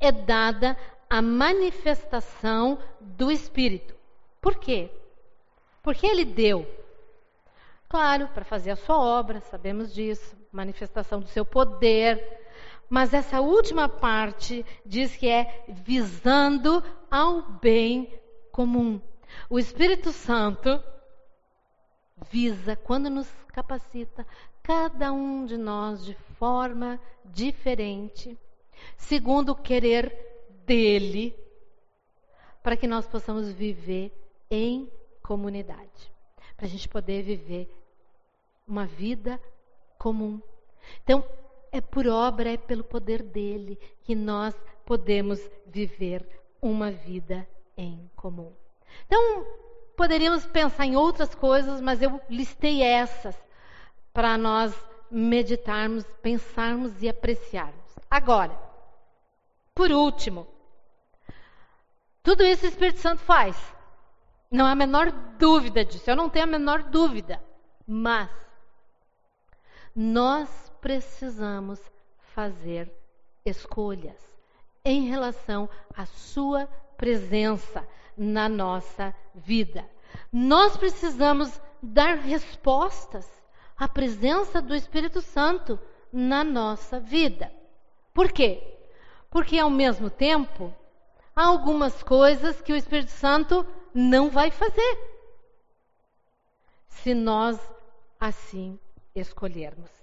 é 0.00 0.12
dada 0.12 0.76
a 1.08 1.22
manifestação 1.22 2.78
do 3.00 3.30
Espírito. 3.30 3.94
Por 4.40 4.56
quê? 4.56 4.90
Porque 5.82 6.06
ele 6.06 6.24
deu 6.24 6.66
Claro, 7.88 8.28
para 8.28 8.44
fazer 8.44 8.72
a 8.72 8.76
sua 8.76 8.98
obra, 8.98 9.40
sabemos 9.40 9.94
disso, 9.94 10.36
manifestação 10.52 11.20
do 11.20 11.28
seu 11.28 11.44
poder. 11.44 12.22
Mas 12.88 13.14
essa 13.14 13.40
última 13.40 13.88
parte 13.88 14.64
diz 14.84 15.16
que 15.16 15.26
é 15.26 15.64
visando 15.68 16.84
ao 17.10 17.42
bem 17.42 18.12
comum. 18.52 19.00
O 19.48 19.58
Espírito 19.58 20.12
Santo 20.12 20.82
visa, 22.30 22.76
quando 22.76 23.08
nos 23.08 23.28
capacita, 23.48 24.26
cada 24.62 25.12
um 25.12 25.46
de 25.46 25.56
nós 25.56 26.04
de 26.04 26.14
forma 26.38 27.00
diferente, 27.24 28.38
segundo 28.96 29.52
o 29.52 29.56
querer 29.56 30.12
dele, 30.66 31.34
para 32.62 32.76
que 32.76 32.86
nós 32.86 33.06
possamos 33.06 33.50
viver 33.50 34.12
em 34.50 34.90
comunidade, 35.22 36.12
para 36.56 36.66
a 36.66 36.68
gente 36.68 36.88
poder 36.88 37.22
viver 37.22 37.70
uma 38.66 38.86
vida 38.86 39.40
comum. 39.98 40.40
Então, 41.02 41.24
é 41.72 41.80
por 41.80 42.06
obra, 42.06 42.50
é 42.50 42.56
pelo 42.56 42.84
poder 42.84 43.22
dele 43.22 43.78
que 44.02 44.14
nós 44.14 44.54
podemos 44.84 45.38
viver 45.66 46.26
uma 46.60 46.90
vida 46.90 47.48
em 47.76 48.10
comum. 48.16 48.52
Então, 49.06 49.46
poderíamos 49.96 50.46
pensar 50.46 50.86
em 50.86 50.96
outras 50.96 51.34
coisas, 51.34 51.80
mas 51.80 52.02
eu 52.02 52.20
listei 52.28 52.82
essas 52.82 53.36
para 54.12 54.36
nós 54.36 54.74
meditarmos, 55.10 56.04
pensarmos 56.22 57.02
e 57.02 57.08
apreciarmos. 57.08 57.98
Agora, 58.10 58.58
por 59.74 59.90
último, 59.90 60.46
tudo 62.22 62.42
isso 62.42 62.64
o 62.64 62.68
Espírito 62.68 62.98
Santo 62.98 63.22
faz. 63.22 63.56
Não 64.50 64.66
há 64.66 64.72
a 64.72 64.74
menor 64.74 65.10
dúvida 65.38 65.84
disso, 65.84 66.10
eu 66.10 66.16
não 66.16 66.28
tenho 66.28 66.44
a 66.44 66.48
menor 66.48 66.82
dúvida. 66.82 67.42
Mas 67.86 68.30
nós 69.94 70.72
precisamos 70.80 71.80
fazer 72.34 72.92
escolhas 73.44 74.27
em 74.90 75.06
relação 75.06 75.68
à 75.94 76.06
Sua 76.06 76.66
presença 76.96 77.86
na 78.16 78.48
nossa 78.48 79.14
vida. 79.34 79.84
Nós 80.32 80.76
precisamos 80.76 81.60
dar 81.82 82.16
respostas 82.16 83.30
à 83.76 83.86
presença 83.86 84.60
do 84.60 84.74
Espírito 84.74 85.20
Santo 85.20 85.78
na 86.12 86.42
nossa 86.42 86.98
vida. 86.98 87.52
Por 88.12 88.32
quê? 88.32 88.78
Porque 89.30 89.58
ao 89.58 89.70
mesmo 89.70 90.08
tempo, 90.10 90.74
há 91.36 91.44
algumas 91.46 92.02
coisas 92.02 92.60
que 92.62 92.72
o 92.72 92.76
Espírito 92.76 93.10
Santo 93.10 93.64
não 93.94 94.30
vai 94.30 94.50
fazer. 94.50 94.98
Se 96.88 97.14
nós 97.14 97.60
assim 98.18 98.78
escolhermos. 99.14 99.97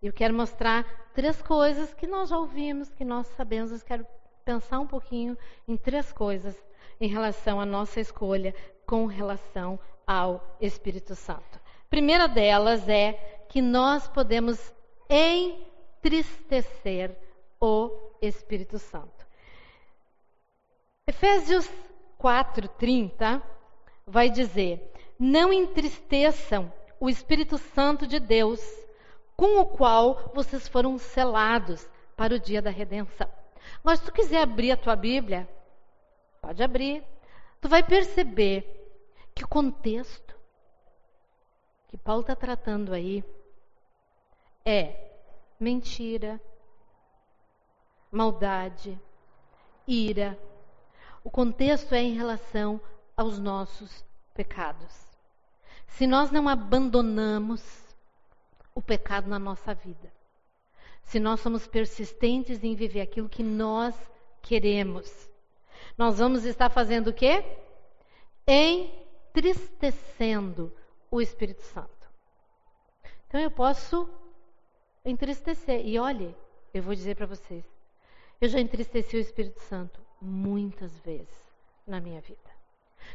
Eu 0.00 0.12
quero 0.12 0.32
mostrar 0.32 0.84
três 1.12 1.42
coisas 1.42 1.92
que 1.92 2.06
nós 2.06 2.28
já 2.28 2.38
ouvimos, 2.38 2.92
que 2.92 3.04
nós 3.04 3.26
sabemos. 3.28 3.72
Eu 3.72 3.80
quero 3.80 4.06
pensar 4.44 4.78
um 4.78 4.86
pouquinho 4.86 5.36
em 5.66 5.76
três 5.76 6.12
coisas 6.12 6.56
em 7.00 7.08
relação 7.08 7.60
à 7.60 7.66
nossa 7.66 7.98
escolha 8.00 8.54
com 8.86 9.06
relação 9.06 9.78
ao 10.06 10.56
Espírito 10.60 11.14
Santo. 11.14 11.60
primeira 11.90 12.26
delas 12.28 12.88
é 12.88 13.12
que 13.48 13.60
nós 13.60 14.08
podemos 14.08 14.72
entristecer 16.00 17.16
o 17.60 17.90
Espírito 18.22 18.78
Santo. 18.78 19.26
Efésios 21.06 21.68
4:30 22.18 23.42
vai 24.06 24.30
dizer: 24.30 24.92
Não 25.18 25.52
entristeçam 25.52 26.72
o 27.00 27.08
Espírito 27.08 27.58
Santo 27.58 28.06
de 28.06 28.20
Deus, 28.20 28.60
com 29.38 29.60
o 29.60 29.66
qual 29.66 30.32
vocês 30.34 30.66
foram 30.66 30.98
selados 30.98 31.88
para 32.16 32.34
o 32.34 32.40
dia 32.40 32.60
da 32.60 32.70
redenção. 32.70 33.30
Mas 33.84 34.00
se 34.00 34.06
tu 34.06 34.12
quiser 34.12 34.42
abrir 34.42 34.72
a 34.72 34.76
tua 34.76 34.96
Bíblia, 34.96 35.48
pode 36.42 36.60
abrir. 36.60 37.04
Tu 37.60 37.68
vai 37.68 37.80
perceber 37.84 38.66
que 39.32 39.44
o 39.44 39.48
contexto 39.48 40.36
que 41.86 41.96
Paulo 41.96 42.22
está 42.22 42.34
tratando 42.34 42.92
aí 42.92 43.24
é 44.64 45.08
mentira, 45.60 46.40
maldade, 48.10 49.00
ira. 49.86 50.36
O 51.22 51.30
contexto 51.30 51.94
é 51.94 52.00
em 52.00 52.12
relação 52.12 52.80
aos 53.16 53.38
nossos 53.38 54.04
pecados. 54.34 55.06
Se 55.86 56.08
nós 56.08 56.32
não 56.32 56.48
abandonamos 56.48 57.87
o 58.78 58.82
pecado 58.82 59.28
na 59.28 59.38
nossa 59.40 59.74
vida, 59.74 60.14
se 61.02 61.18
nós 61.18 61.40
somos 61.40 61.66
persistentes 61.66 62.62
em 62.62 62.76
viver 62.76 63.00
aquilo 63.00 63.28
que 63.28 63.42
nós 63.42 63.92
queremos, 64.40 65.28
nós 65.96 66.18
vamos 66.18 66.44
estar 66.44 66.70
fazendo 66.70 67.08
o 67.08 67.12
quê? 67.12 67.44
Entristecendo 68.46 70.72
o 71.10 71.20
Espírito 71.20 71.62
Santo. 71.62 72.08
Então 73.26 73.40
eu 73.40 73.50
posso 73.50 74.08
entristecer. 75.04 75.84
E 75.84 75.98
olhe, 75.98 76.32
eu 76.72 76.80
vou 76.80 76.94
dizer 76.94 77.16
para 77.16 77.26
vocês, 77.26 77.64
eu 78.40 78.48
já 78.48 78.60
entristeci 78.60 79.16
o 79.16 79.20
Espírito 79.20 79.58
Santo 79.62 80.00
muitas 80.20 80.96
vezes 81.00 81.52
na 81.84 82.00
minha 82.00 82.20
vida. 82.20 82.48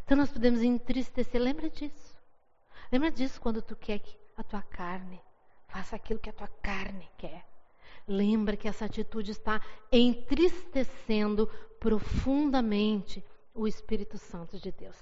Então 0.04 0.18
nós 0.18 0.30
podemos 0.30 0.62
entristecer, 0.62 1.42
lembra 1.42 1.70
disso. 1.70 2.22
Lembra 2.92 3.10
disso 3.10 3.40
quando 3.40 3.62
tu 3.62 3.78
quer 3.78 4.02
a 4.36 4.44
tua 4.44 4.62
carne. 4.62 5.22
Faça 5.74 5.96
aquilo 5.96 6.20
que 6.20 6.30
a 6.30 6.34
tua 6.34 6.48
carne 6.62 7.10
quer. 7.18 7.44
Lembra 8.08 8.56
que 8.56 8.68
essa 8.68 8.86
atitude 8.86 9.32
está 9.32 9.60
entristecendo 9.92 11.50
profundamente 11.80 13.26
o 13.56 13.68
Espírito 13.68 14.20
Santo 14.20 14.60
de 14.60 14.72
Deus. 14.72 14.96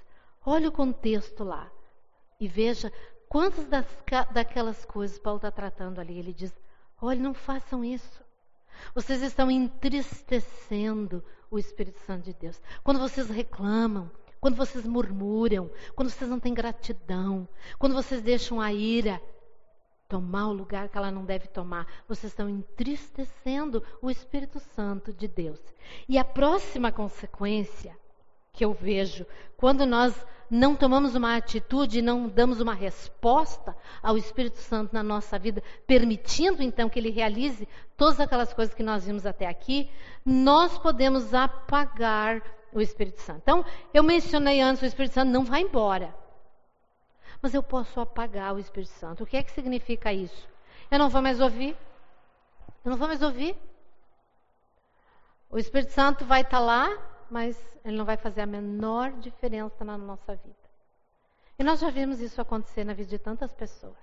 Olha 0.46 0.70
o 0.70 0.72
contexto 0.72 1.44
lá 1.44 1.70
e 2.40 2.48
veja 2.48 2.90
quantas 3.28 3.66
das, 3.66 3.84
daquelas 4.32 4.82
coisas 4.86 5.18
Paulo 5.18 5.36
está 5.36 5.50
tratando 5.50 6.00
ali. 6.00 6.18
Ele 6.18 6.32
diz: 6.32 6.50
olha, 7.02 7.20
não 7.20 7.34
façam 7.34 7.84
isso. 7.84 8.24
Vocês 8.94 9.20
estão 9.20 9.50
entristecendo 9.50 11.22
o 11.50 11.58
Espírito 11.58 12.00
Santo 12.00 12.24
de 12.24 12.32
Deus. 12.32 12.58
Quando 12.82 12.98
vocês 12.98 13.28
reclamam, 13.28 14.10
quando 14.40 14.56
vocês 14.56 14.86
murmuram, 14.86 15.70
quando 15.94 16.08
vocês 16.08 16.30
não 16.30 16.40
têm 16.40 16.54
gratidão, 16.54 17.46
quando 17.78 17.94
vocês 17.94 18.22
deixam 18.22 18.58
a 18.58 18.72
ira 18.72 19.20
tomar 20.12 20.48
o 20.48 20.52
lugar 20.52 20.90
que 20.90 20.98
ela 20.98 21.10
não 21.10 21.24
deve 21.24 21.46
tomar, 21.46 21.86
vocês 22.06 22.30
estão 22.30 22.46
entristecendo 22.46 23.82
o 24.02 24.10
Espírito 24.10 24.60
Santo 24.60 25.10
de 25.10 25.26
Deus. 25.26 25.58
E 26.06 26.18
a 26.18 26.24
próxima 26.24 26.92
consequência 26.92 27.96
que 28.52 28.62
eu 28.62 28.74
vejo 28.74 29.24
quando 29.56 29.86
nós 29.86 30.14
não 30.50 30.76
tomamos 30.76 31.14
uma 31.14 31.34
atitude, 31.34 32.02
não 32.02 32.28
damos 32.28 32.60
uma 32.60 32.74
resposta 32.74 33.74
ao 34.02 34.18
Espírito 34.18 34.58
Santo 34.58 34.92
na 34.92 35.02
nossa 35.02 35.38
vida, 35.38 35.62
permitindo 35.86 36.62
então 36.62 36.90
que 36.90 36.98
ele 36.98 37.08
realize 37.08 37.66
todas 37.96 38.20
aquelas 38.20 38.52
coisas 38.52 38.74
que 38.74 38.82
nós 38.82 39.06
vimos 39.06 39.24
até 39.24 39.46
aqui, 39.46 39.88
nós 40.26 40.76
podemos 40.76 41.32
apagar 41.32 42.42
o 42.70 42.82
Espírito 42.82 43.22
Santo. 43.22 43.40
Então, 43.42 43.64
eu 43.94 44.02
mencionei 44.02 44.60
antes, 44.60 44.82
o 44.82 44.86
Espírito 44.86 45.14
Santo 45.14 45.32
não 45.32 45.42
vai 45.42 45.62
embora. 45.62 46.14
Mas 47.42 47.52
eu 47.52 47.62
posso 47.62 48.00
apagar 48.00 48.54
o 48.54 48.58
Espírito 48.60 48.92
Santo. 48.92 49.24
O 49.24 49.26
que 49.26 49.36
é 49.36 49.42
que 49.42 49.50
significa 49.50 50.12
isso? 50.12 50.48
Eu 50.88 50.98
não 50.98 51.10
vou 51.10 51.20
mais 51.20 51.40
ouvir. 51.40 51.76
Eu 52.84 52.90
não 52.90 52.96
vou 52.96 53.08
mais 53.08 53.20
ouvir. 53.20 53.56
O 55.50 55.58
Espírito 55.58 55.92
Santo 55.92 56.24
vai 56.24 56.42
estar 56.42 56.60
lá, 56.60 56.88
mas 57.28 57.60
ele 57.84 57.96
não 57.96 58.04
vai 58.04 58.16
fazer 58.16 58.42
a 58.42 58.46
menor 58.46 59.10
diferença 59.12 59.84
na 59.84 59.98
nossa 59.98 60.36
vida. 60.36 60.54
E 61.58 61.64
nós 61.64 61.80
já 61.80 61.90
vimos 61.90 62.20
isso 62.20 62.40
acontecer 62.40 62.84
na 62.84 62.94
vida 62.94 63.10
de 63.10 63.18
tantas 63.18 63.52
pessoas. 63.52 63.96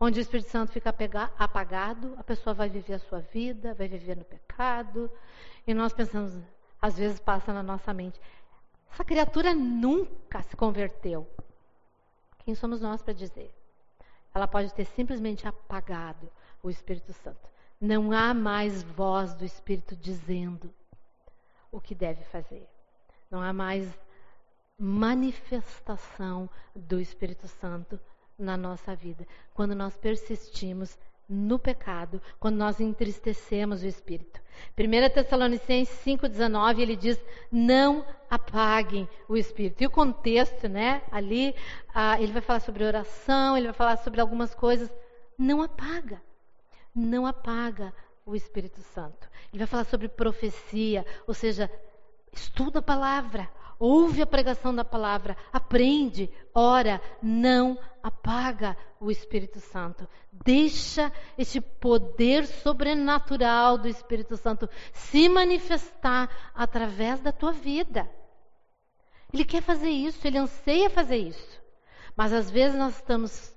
Onde 0.00 0.18
o 0.18 0.22
Espírito 0.22 0.48
Santo 0.48 0.72
fica 0.72 0.94
apagado, 1.38 2.14
a 2.16 2.24
pessoa 2.24 2.54
vai 2.54 2.70
viver 2.70 2.94
a 2.94 2.98
sua 2.98 3.20
vida, 3.20 3.74
vai 3.74 3.86
viver 3.86 4.16
no 4.16 4.24
pecado, 4.24 5.10
e 5.66 5.74
nós 5.74 5.92
pensamos, 5.92 6.36
às 6.80 6.96
vezes 6.96 7.20
passa 7.20 7.52
na 7.52 7.62
nossa 7.62 7.92
mente, 7.92 8.18
essa 8.90 9.04
criatura 9.04 9.54
nunca 9.54 10.42
se 10.42 10.56
converteu. 10.56 11.28
Quem 12.50 12.56
somos 12.56 12.80
nós 12.80 13.00
para 13.00 13.14
dizer? 13.14 13.54
Ela 14.34 14.48
pode 14.48 14.74
ter 14.74 14.84
simplesmente 14.84 15.46
apagado 15.46 16.28
o 16.60 16.68
Espírito 16.68 17.12
Santo. 17.12 17.48
Não 17.80 18.10
há 18.10 18.34
mais 18.34 18.82
voz 18.82 19.34
do 19.34 19.44
Espírito 19.44 19.94
dizendo: 19.94 20.74
o 21.70 21.80
que 21.80 21.94
deve 21.94 22.24
fazer. 22.24 22.68
Não 23.30 23.40
há 23.40 23.52
mais 23.52 23.88
manifestação 24.76 26.50
do 26.74 26.98
Espírito 27.00 27.46
Santo 27.46 28.00
na 28.36 28.56
nossa 28.56 28.96
vida. 28.96 29.24
Quando 29.54 29.76
nós 29.76 29.96
persistimos 29.96 30.98
no 31.30 31.60
pecado, 31.60 32.20
quando 32.40 32.56
nós 32.56 32.80
entristecemos 32.80 33.82
o 33.82 33.86
Espírito. 33.86 34.40
1 34.76 35.14
Tessalonicenses 35.14 35.96
5,19, 36.04 36.80
ele 36.80 36.96
diz: 36.96 37.24
não 37.50 38.04
apaguem 38.28 39.08
o 39.28 39.36
Espírito. 39.36 39.82
E 39.82 39.86
o 39.86 39.90
contexto, 39.90 40.68
né, 40.68 41.02
ali, 41.10 41.54
ah, 41.94 42.20
ele 42.20 42.32
vai 42.32 42.42
falar 42.42 42.60
sobre 42.60 42.84
oração, 42.84 43.56
ele 43.56 43.66
vai 43.66 43.74
falar 43.74 43.96
sobre 43.98 44.20
algumas 44.20 44.54
coisas. 44.54 44.92
Não 45.38 45.62
apaga. 45.62 46.20
Não 46.92 47.24
apaga 47.24 47.94
o 48.26 48.34
Espírito 48.34 48.80
Santo. 48.80 49.30
Ele 49.52 49.60
vai 49.60 49.66
falar 49.66 49.84
sobre 49.84 50.08
profecia, 50.08 51.06
ou 51.26 51.32
seja, 51.32 51.70
estuda 52.32 52.80
a 52.80 52.82
palavra, 52.82 53.48
ouve 53.80 54.20
a 54.20 54.26
pregação 54.26 54.74
da 54.74 54.84
palavra, 54.84 55.34
aprende, 55.50 56.30
ora, 56.54 57.00
não 57.22 57.78
apaga 58.02 58.76
o 59.00 59.10
Espírito 59.10 59.58
Santo. 59.58 60.06
Deixa 60.30 61.10
este 61.38 61.62
poder 61.62 62.46
sobrenatural 62.46 63.78
do 63.78 63.88
Espírito 63.88 64.36
Santo 64.36 64.68
se 64.92 65.30
manifestar 65.30 66.52
através 66.54 67.20
da 67.20 67.32
tua 67.32 67.52
vida. 67.52 68.08
Ele 69.32 69.46
quer 69.46 69.62
fazer 69.62 69.88
isso, 69.88 70.26
ele 70.26 70.36
anseia 70.36 70.90
fazer 70.90 71.16
isso. 71.16 71.60
Mas 72.14 72.34
às 72.34 72.50
vezes 72.50 72.76
nós 72.76 72.96
estamos 72.96 73.56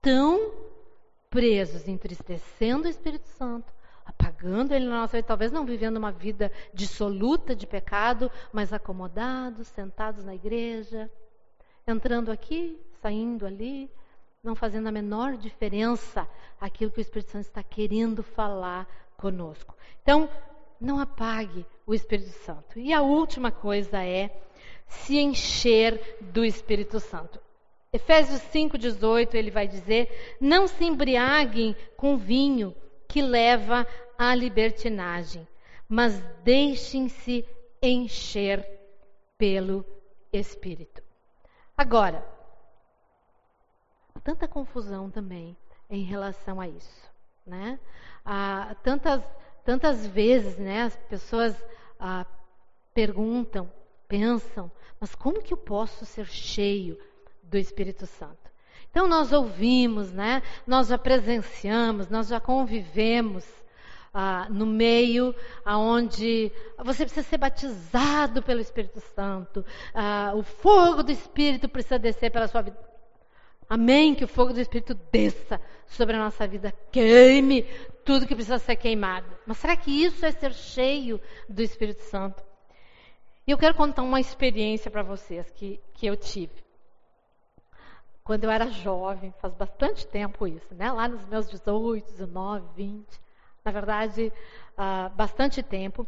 tão 0.00 0.52
presos, 1.28 1.86
entristecendo 1.86 2.86
o 2.86 2.90
Espírito 2.90 3.28
Santo, 3.28 3.70
apagando 4.10 4.74
ele 4.74 4.86
na 4.86 5.00
nossa 5.00 5.16
vida, 5.16 5.28
talvez 5.28 5.52
não 5.52 5.64
vivendo 5.64 5.96
uma 5.96 6.10
vida 6.10 6.50
dissoluta 6.74 7.54
de 7.54 7.66
pecado, 7.66 8.30
mas 8.52 8.72
acomodados, 8.72 9.68
sentados 9.68 10.24
na 10.24 10.34
igreja, 10.34 11.10
entrando 11.86 12.30
aqui, 12.30 12.78
saindo 13.00 13.46
ali, 13.46 13.90
não 14.42 14.54
fazendo 14.54 14.88
a 14.88 14.92
menor 14.92 15.36
diferença 15.36 16.28
aquilo 16.60 16.90
que 16.90 16.98
o 16.98 17.02
Espírito 17.02 17.30
Santo 17.30 17.46
está 17.46 17.62
querendo 17.62 18.22
falar 18.22 18.86
conosco. 19.16 19.76
Então, 20.02 20.28
não 20.80 20.98
apague 20.98 21.64
o 21.86 21.94
Espírito 21.94 22.30
Santo. 22.44 22.78
E 22.78 22.92
a 22.92 23.02
última 23.02 23.52
coisa 23.52 24.02
é 24.02 24.30
se 24.86 25.18
encher 25.18 26.18
do 26.20 26.44
Espírito 26.44 26.98
Santo. 26.98 27.40
Efésios 27.92 28.40
5,18 28.52 29.34
ele 29.34 29.50
vai 29.50 29.68
dizer: 29.68 30.36
Não 30.40 30.66
se 30.66 30.84
embriaguem 30.84 31.76
com 31.96 32.16
vinho 32.16 32.74
que 33.10 33.20
leva 33.20 33.84
à 34.16 34.32
libertinagem, 34.36 35.46
mas 35.88 36.22
deixem-se 36.44 37.44
encher 37.82 38.64
pelo 39.36 39.84
Espírito. 40.32 41.02
Agora, 41.76 42.24
tanta 44.22 44.46
confusão 44.46 45.10
também 45.10 45.56
em 45.88 46.04
relação 46.04 46.60
a 46.60 46.68
isso, 46.68 47.10
né? 47.44 47.80
Ah, 48.24 48.76
tantas, 48.84 49.24
tantas 49.64 50.06
vezes, 50.06 50.56
né, 50.56 50.82
as 50.82 50.96
pessoas 50.96 51.56
ah, 51.98 52.24
perguntam, 52.94 53.68
pensam, 54.06 54.70
mas 55.00 55.16
como 55.16 55.42
que 55.42 55.52
eu 55.52 55.58
posso 55.58 56.06
ser 56.06 56.26
cheio 56.26 56.96
do 57.42 57.58
Espírito 57.58 58.06
Santo? 58.06 58.49
Então 58.90 59.06
nós 59.06 59.32
ouvimos, 59.32 60.12
né? 60.12 60.42
Nós 60.66 60.88
já 60.88 60.98
presenciamos, 60.98 62.08
nós 62.08 62.28
já 62.28 62.40
convivemos 62.40 63.46
ah, 64.12 64.48
no 64.50 64.66
meio 64.66 65.34
aonde 65.64 66.50
você 66.78 67.04
precisa 67.04 67.26
ser 67.26 67.38
batizado 67.38 68.42
pelo 68.42 68.60
Espírito 68.60 69.00
Santo, 69.14 69.64
ah, 69.94 70.32
o 70.34 70.42
fogo 70.42 71.02
do 71.02 71.12
Espírito 71.12 71.68
precisa 71.68 71.98
descer 71.98 72.30
pela 72.30 72.48
sua 72.48 72.62
vida. 72.62 72.78
Amém? 73.68 74.16
Que 74.16 74.24
o 74.24 74.28
fogo 74.28 74.52
do 74.52 74.60
Espírito 74.60 74.94
desça 75.12 75.60
sobre 75.86 76.16
a 76.16 76.18
nossa 76.18 76.46
vida, 76.46 76.74
queime 76.90 77.62
tudo 78.04 78.26
que 78.26 78.34
precisa 78.34 78.58
ser 78.58 78.74
queimado. 78.74 79.28
Mas 79.46 79.58
será 79.58 79.76
que 79.76 80.04
isso 80.04 80.26
é 80.26 80.32
ser 80.32 80.52
cheio 80.52 81.20
do 81.48 81.62
Espírito 81.62 82.02
Santo? 82.02 82.42
E 83.46 83.52
eu 83.52 83.58
quero 83.58 83.74
contar 83.74 84.02
uma 84.02 84.20
experiência 84.20 84.90
para 84.90 85.04
vocês 85.04 85.48
que, 85.52 85.80
que 85.94 86.06
eu 86.06 86.16
tive 86.16 86.69
quando 88.24 88.44
eu 88.44 88.50
era 88.50 88.70
jovem, 88.70 89.34
faz 89.40 89.54
bastante 89.54 90.06
tempo 90.06 90.46
isso, 90.46 90.74
né? 90.74 90.90
Lá 90.92 91.08
nos 91.08 91.24
meus 91.26 91.48
18, 91.48 92.10
19, 92.10 92.64
20, 92.76 93.20
na 93.64 93.72
verdade, 93.72 94.32
uh, 94.72 95.14
bastante 95.14 95.62
tempo, 95.62 96.06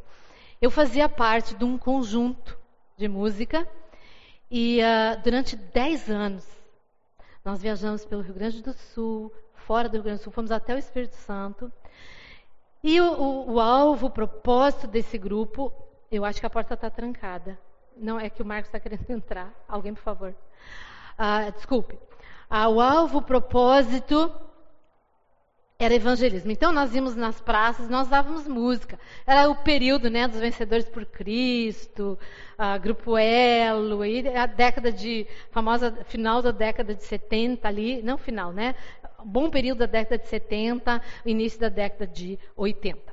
eu 0.61 0.71
fazia 0.71 1.09
parte 1.09 1.55
de 1.55 1.65
um 1.65 1.77
conjunto 1.77 2.59
de 2.97 3.09
música 3.09 3.67
e 4.51 4.81
uh, 4.81 5.21
durante 5.23 5.57
10 5.57 6.11
anos 6.11 6.53
nós 7.45 7.61
viajamos 7.61 8.05
pelo 8.05 8.23
Rio 8.23 8.35
Grande 8.35 8.63
do 8.63 8.73
Sul, 8.73 9.33
fora 9.55 9.89
do 9.89 9.95
Rio 9.95 10.05
Grande 10.05 10.21
do 10.21 10.25
Sul, 10.25 10.33
fomos 10.33 10.53
até 10.53 10.75
o 10.75 10.79
Espírito 10.79 11.17
Santo. 11.17 11.73
E 12.85 13.01
o, 13.01 13.13
o, 13.13 13.53
o 13.55 13.61
alvo, 13.61 14.07
o 14.07 14.11
propósito 14.11 14.87
desse 14.87 15.19
grupo, 15.19 15.73
eu 16.11 16.25
acho 16.25 16.39
que 16.41 16.47
a 16.47 16.51
porta 16.51 16.75
está 16.75 16.91
trancada. 16.91 17.59
Não 17.97 18.19
é 18.19 18.31
que 18.31 18.43
o 18.43 18.47
Marcos 18.47 18.69
está 18.69 18.79
querendo 18.79 19.05
entrar. 19.11 19.53
Alguém, 19.69 19.95
por 19.95 20.03
favor. 20.03 20.35
Ah, 21.17 21.51
desculpe. 21.51 21.99
Ah, 22.49 22.69
o 22.69 22.81
alvo, 22.81 23.23
propósito 23.23 24.31
era 25.79 25.95
evangelismo. 25.95 26.51
Então 26.51 26.73
nós 26.73 26.95
íamos 26.95 27.17
nas 27.17 27.41
praças, 27.41 27.89
nós 27.89 28.09
dávamos 28.09 28.47
música. 28.47 28.99
Era 29.27 29.49
o 29.49 29.57
período 29.57 30.09
né, 30.09 30.29
dos 30.29 30.39
vencedores 30.39 30.89
por 30.89 31.05
Cristo, 31.05 32.19
ah, 32.57 32.79
Grupo 32.79 33.17
Elo, 33.17 34.05
e 34.05 34.29
a 34.29 34.47
década 34.47 34.93
de. 34.93 35.27
famosa 35.51 35.93
final 36.05 36.41
da 36.43 36.51
década 36.51 36.95
de 36.95 37.03
70 37.05 37.67
ali, 37.67 38.03
não 38.03 38.17
final, 38.17 38.53
né? 38.53 38.75
Bom 39.25 39.51
período 39.51 39.79
da 39.79 39.87
década 39.87 40.19
de 40.19 40.29
70, 40.29 41.01
início 41.25 41.61
da 41.61 41.69
década 41.69 42.07
de 42.07 42.39
80. 42.57 43.12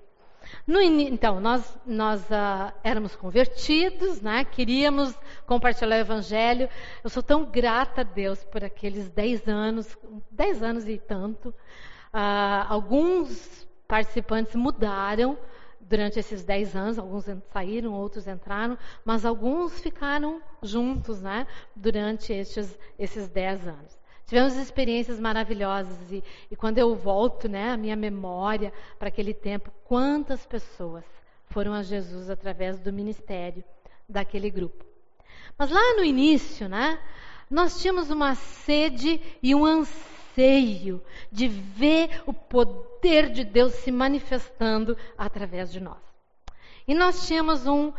No, 0.66 0.82
então, 0.82 1.39
nós, 1.39 1.78
nós 1.86 2.22
uh, 2.26 2.74
éramos 2.84 3.16
convertidos, 3.16 4.22
né? 4.22 4.43
queríamos 4.45 5.14
compartilhar 5.45 5.97
o 5.97 6.00
Evangelho. 6.00 6.70
Eu 7.04 7.10
sou 7.10 7.24
tão 7.24 7.45
grata 7.45 8.02
a 8.02 8.04
Deus 8.04 8.43
por 8.43 8.64
aqueles 8.64 9.10
dez 9.10 9.47
anos, 9.47 9.97
dez 10.32 10.62
anos 10.62 10.88
e 10.88 10.97
tanto. 10.97 11.50
Uh, 11.50 12.66
alguns 12.68 13.68
participantes 13.88 14.56
mudaram 14.56 15.38
durante 15.82 16.20
esses 16.20 16.43
dez 16.43 16.76
anos, 16.76 17.00
alguns 17.00 17.26
saíram, 17.52 17.93
outros 17.93 18.28
entraram, 18.28 18.78
mas 19.04 19.26
alguns 19.26 19.80
ficaram 19.80 20.39
juntos 20.62 21.22
né? 21.22 21.47
durante 21.76 22.32
estes, 22.32 22.78
esses 22.97 23.28
dez 23.28 23.68
anos. 23.68 23.99
Tivemos 24.30 24.55
experiências 24.57 25.19
maravilhosas 25.19 26.11
e, 26.11 26.23
e 26.51 26.55
quando 26.55 26.77
eu 26.77 26.93
volto, 26.93 27.49
né, 27.49 27.71
a 27.71 27.77
minha 27.77 27.95
memória 27.95 28.71
para 28.99 29.07
aquele 29.07 29.34
tempo, 29.34 29.71
quantas 29.84 30.45
pessoas 30.45 31.03
foram 31.47 31.73
a 31.73 31.82
Jesus 31.82 32.30
através 32.30 32.80
do 32.80 32.93
ministério 32.93 33.63
daquele 34.07 34.51
grupo. 34.51 34.86
Mas 35.57 35.71
lá 35.71 35.95
no 35.95 36.03
início, 36.03 36.69
né, 36.69 36.99
nós 37.49 37.82
tínhamos 37.82 38.11
uma 38.11 38.36
sede 38.36 39.19
e 39.41 39.55
um 39.55 39.65
anseio 39.65 41.01
de 41.32 41.47
ver 41.47 42.21
o 42.27 42.32
poder 42.32 43.32
de 43.32 43.43
Deus 43.43 43.73
se 43.73 43.91
manifestando 43.91 44.95
através 45.17 45.71
de 45.71 45.80
nós. 45.80 45.97
E 46.88 46.93
nós 46.93 47.25
tínhamos 47.27 47.65
um, 47.65 47.91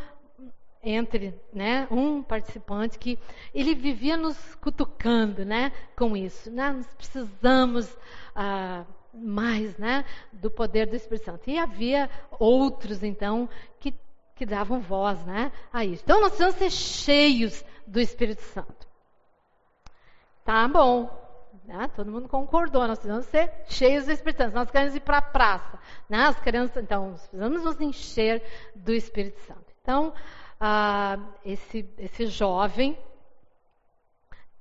entre 0.83 1.39
né, 1.53 1.87
um 1.91 2.23
participante 2.23 2.99
que 2.99 3.19
ele 3.55 3.75
vivia 3.75 4.17
nos 4.17 4.55
cutucando 4.57 5.45
né, 5.45 5.73
com 5.97 6.17
isso. 6.17 6.51
Né? 6.51 6.73
Nós 6.73 6.87
precisamos 6.95 7.97
ah, 8.35 8.85
mais 9.13 9.77
né, 9.77 10.05
do 10.33 10.51
poder 10.51 10.87
do 10.87 10.97
Espírito 10.97 11.27
Santo. 11.27 11.51
E 11.51 11.59
havia 11.59 12.09
outros, 12.39 13.03
então, 13.03 13.49
que, 13.79 13.95
que 14.35 14.47
davam 14.47 14.81
voz 14.81 15.23
né, 15.25 15.53
a 15.73 15.85
isso. 15.85 16.03
Então, 16.03 16.21
nós 16.21 16.31
precisamos 16.31 16.57
ser 16.57 16.71
cheios 16.71 17.65
do 17.87 18.01
Espírito 18.01 18.43
Santo. 18.43 18.89
Tá 20.45 20.67
bom. 20.67 21.19
Né? 21.65 21.91
Todo 21.95 22.11
mundo 22.11 22.29
concordou, 22.29 22.87
nós 22.89 22.99
precisamos 22.99 23.27
ser 23.27 23.53
cheios 23.69 24.07
do 24.07 24.13
Espírito 24.13 24.39
Santo. 24.39 24.55
Nós 24.55 24.71
queremos 24.71 24.95
ir 24.97 25.01
para 25.01 25.19
a 25.19 25.23
praça. 25.23 25.79
Né? 26.09 26.25
As 26.25 26.41
crianças, 26.41 26.83
então, 26.83 27.13
precisamos 27.13 27.63
nos 27.63 27.81
encher 27.81 28.43
do 28.75 28.93
Espírito 28.93 29.41
Santo. 29.41 29.67
Então, 29.83 30.13
ah, 30.61 31.19
esse, 31.45 31.89
esse 31.97 32.27
jovem, 32.27 32.97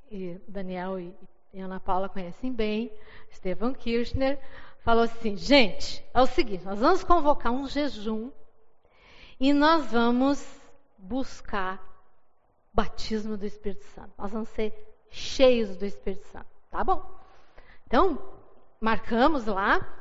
e 0.10 0.39
Daniel 0.47 0.97
e, 1.00 1.14
Ana 1.54 1.80
Paula 1.80 2.08
conhecem 2.08 2.54
bem, 2.54 2.91
Stefan 3.32 3.74
Kirchner, 3.74 4.39
falou 4.80 5.04
assim: 5.04 5.36
gente, 5.36 6.04
é 6.14 6.22
o 6.22 6.26
seguinte, 6.26 6.64
nós 6.64 6.80
vamos 6.80 7.04
convocar 7.04 7.52
um 7.52 7.68
jejum 7.68 8.32
e 9.39 9.52
nós 9.52 9.91
vamos 9.91 10.41
buscar 10.97 11.84
batismo 12.74 13.36
do 13.36 13.45
Espírito 13.45 13.84
Santo. 13.86 14.12
Nós 14.18 14.32
vamos 14.32 14.50
ser 14.50 14.74
cheios 15.10 15.76
do 15.76 15.86
Espírito 15.86 16.26
Santo. 16.28 16.47
Tá 16.70 16.84
bom. 16.84 17.04
Então, 17.88 18.22
marcamos 18.80 19.45
lá. 19.45 19.95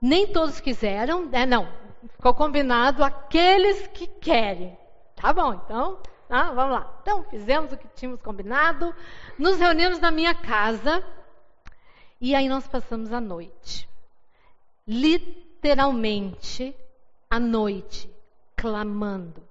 Nem 0.00 0.26
todos 0.26 0.60
quiseram, 0.60 1.26
né? 1.26 1.46
não. 1.46 1.68
Ficou 2.16 2.34
combinado 2.34 3.04
aqueles 3.04 3.86
que 3.88 4.06
querem. 4.06 4.76
Tá 5.22 5.32
bom, 5.32 5.54
então, 5.54 6.00
ah, 6.28 6.50
vamos 6.50 6.72
lá. 6.72 6.98
Então, 7.00 7.22
fizemos 7.22 7.70
o 7.70 7.76
que 7.76 7.86
tínhamos 7.94 8.20
combinado, 8.20 8.92
nos 9.38 9.56
reunimos 9.56 10.00
na 10.00 10.10
minha 10.10 10.34
casa 10.34 11.00
e 12.20 12.34
aí 12.34 12.48
nós 12.48 12.66
passamos 12.66 13.12
a 13.12 13.20
noite. 13.20 13.88
Literalmente, 14.84 16.74
a 17.30 17.38
noite, 17.38 18.12
clamando 18.56 19.48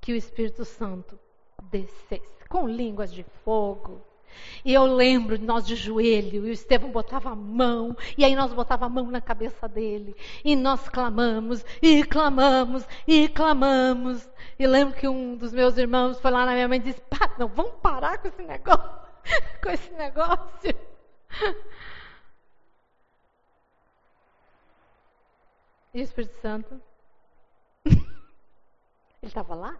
que 0.00 0.14
o 0.14 0.16
Espírito 0.16 0.64
Santo 0.64 1.20
descesse 1.64 2.48
com 2.48 2.66
línguas 2.66 3.12
de 3.12 3.24
fogo 3.44 4.00
e 4.64 4.72
eu 4.72 4.84
lembro 4.84 5.38
de 5.38 5.44
nós 5.44 5.66
de 5.66 5.74
joelho, 5.74 6.46
e 6.46 6.50
o 6.50 6.52
Estevão 6.52 6.90
botava 6.90 7.30
a 7.30 7.36
mão, 7.36 7.96
e 8.16 8.24
aí 8.24 8.34
nós 8.34 8.52
botava 8.52 8.86
a 8.86 8.88
mão 8.88 9.10
na 9.10 9.20
cabeça 9.20 9.68
dele, 9.68 10.16
e 10.44 10.56
nós 10.56 10.88
clamamos, 10.88 11.64
e 11.82 12.04
clamamos, 12.04 12.86
e 13.06 13.28
clamamos. 13.28 14.28
E 14.58 14.66
lembro 14.66 14.94
que 14.94 15.08
um 15.08 15.36
dos 15.36 15.52
meus 15.52 15.76
irmãos 15.76 16.20
foi 16.20 16.30
lá 16.30 16.46
na 16.46 16.52
minha 16.52 16.68
mãe 16.68 16.78
e 16.78 16.82
disse: 16.82 17.00
Pá, 17.02 17.34
não, 17.38 17.48
vamos 17.48 17.74
parar 17.82 18.18
com 18.18 18.28
esse 18.28 18.42
negócio, 18.42 18.90
com 19.62 19.70
esse 19.70 19.90
negócio. 19.92 20.74
E 25.92 26.00
o 26.00 26.02
Espírito 26.02 26.34
Santo? 26.40 26.80
Ele 27.86 28.02
estava 29.22 29.54
lá? 29.54 29.78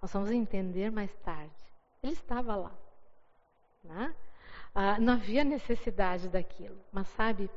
Nós 0.00 0.12
vamos 0.12 0.30
entender 0.30 0.90
mais 0.90 1.12
tarde. 1.16 1.52
Ele 2.02 2.12
estava 2.12 2.54
lá. 2.54 2.72
Né? 3.86 4.14
Ah, 4.74 5.00
não 5.00 5.14
havia 5.14 5.42
necessidade 5.42 6.28
daquilo. 6.28 6.76
Mas 6.92 7.08
sabe, 7.08 7.48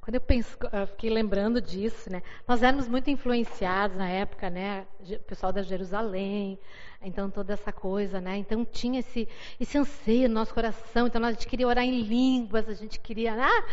quando 0.00 0.14
eu 0.16 0.20
penso, 0.20 0.56
eu 0.72 0.86
fiquei 0.86 1.10
lembrando 1.10 1.60
disso, 1.60 2.10
né? 2.10 2.22
Nós 2.46 2.62
éramos 2.62 2.88
muito 2.88 3.10
influenciados 3.10 3.96
na 3.96 4.08
época, 4.08 4.50
né? 4.50 4.86
O 5.00 5.18
pessoal 5.20 5.52
da 5.52 5.62
Jerusalém, 5.62 6.58
então 7.00 7.30
toda 7.30 7.54
essa 7.54 7.72
coisa, 7.72 8.20
né? 8.20 8.36
Então 8.36 8.64
tinha 8.64 9.00
esse, 9.00 9.28
esse 9.58 9.78
anseio 9.78 10.28
no 10.28 10.34
nosso 10.34 10.52
coração. 10.54 11.06
Então 11.06 11.24
a 11.24 11.32
gente 11.32 11.46
queria 11.46 11.66
orar 11.66 11.84
em 11.84 12.02
línguas, 12.02 12.68
a 12.68 12.74
gente 12.74 13.00
queria, 13.00 13.34
ah, 13.34 13.64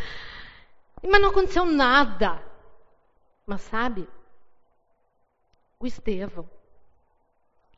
mas 1.02 1.20
não 1.20 1.30
aconteceu 1.30 1.64
nada. 1.64 2.42
Mas 3.46 3.60
sabe, 3.62 4.08
o 5.78 5.86
Estevão 5.86 6.48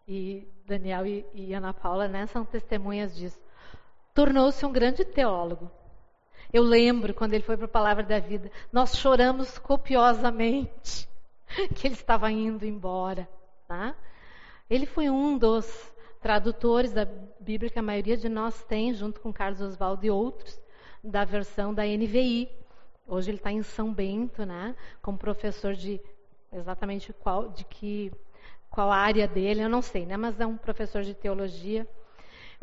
e 0.07 0.47
Daniel 0.67 1.07
e, 1.07 1.27
e 1.35 1.55
Ana 1.55 1.75
Paula, 1.75 2.07
né? 2.07 2.27
São 2.27 2.45
testemunhas 2.45 3.17
disso 3.17 3.44
tornou-se 4.15 4.65
um 4.65 4.73
grande 4.73 5.05
teólogo. 5.05 5.71
Eu 6.53 6.63
lembro 6.63 7.13
quando 7.13 7.35
ele 7.35 7.43
foi 7.43 7.57
para 7.57 7.67
a 7.67 7.69
Palavra 7.69 8.05
da 8.05 8.21
Vida, 8.21 8.51
nós 8.73 8.97
choramos 8.97 9.59
copiosamente 9.59 11.09
que 11.75 11.89
ele 11.89 11.95
estava 11.95 12.31
indo 12.31 12.65
embora. 12.65 13.29
Tá? 13.67 13.95
Ele 14.71 14.87
foi 14.87 15.11
um 15.11 15.37
dos 15.37 15.93
tradutores 16.21 16.93
da 16.93 17.07
Bíblia 17.41 17.69
que 17.69 17.79
a 17.79 17.83
maioria 17.83 18.17
de 18.17 18.29
nós 18.29 18.63
tem, 18.65 18.95
junto 18.95 19.21
com 19.21 19.33
Carlos 19.33 19.61
Oswaldo 19.61 20.07
e 20.07 20.11
outros, 20.11 20.63
da 21.03 21.25
versão 21.25 21.75
da 21.75 21.85
NVI. 21.85 22.49
Hoje 23.07 23.31
ele 23.31 23.39
está 23.39 23.51
em 23.51 23.63
São 23.63 23.93
Bento, 23.93 24.47
né, 24.47 24.75
como 25.03 25.19
professor 25.19 25.75
de 25.75 26.01
exatamente 26.53 27.13
qual, 27.13 27.49
de 27.49 27.65
que, 27.65 28.13
qual 28.71 28.91
área 28.91 29.27
dele, 29.27 29.61
eu 29.61 29.69
não 29.69 29.83
sei, 29.83 30.07
né, 30.07 30.17
mas 30.17 30.41
é 30.41 30.47
um 30.47 30.57
professor 30.57 31.03
de 31.03 31.15
teologia 31.15 31.87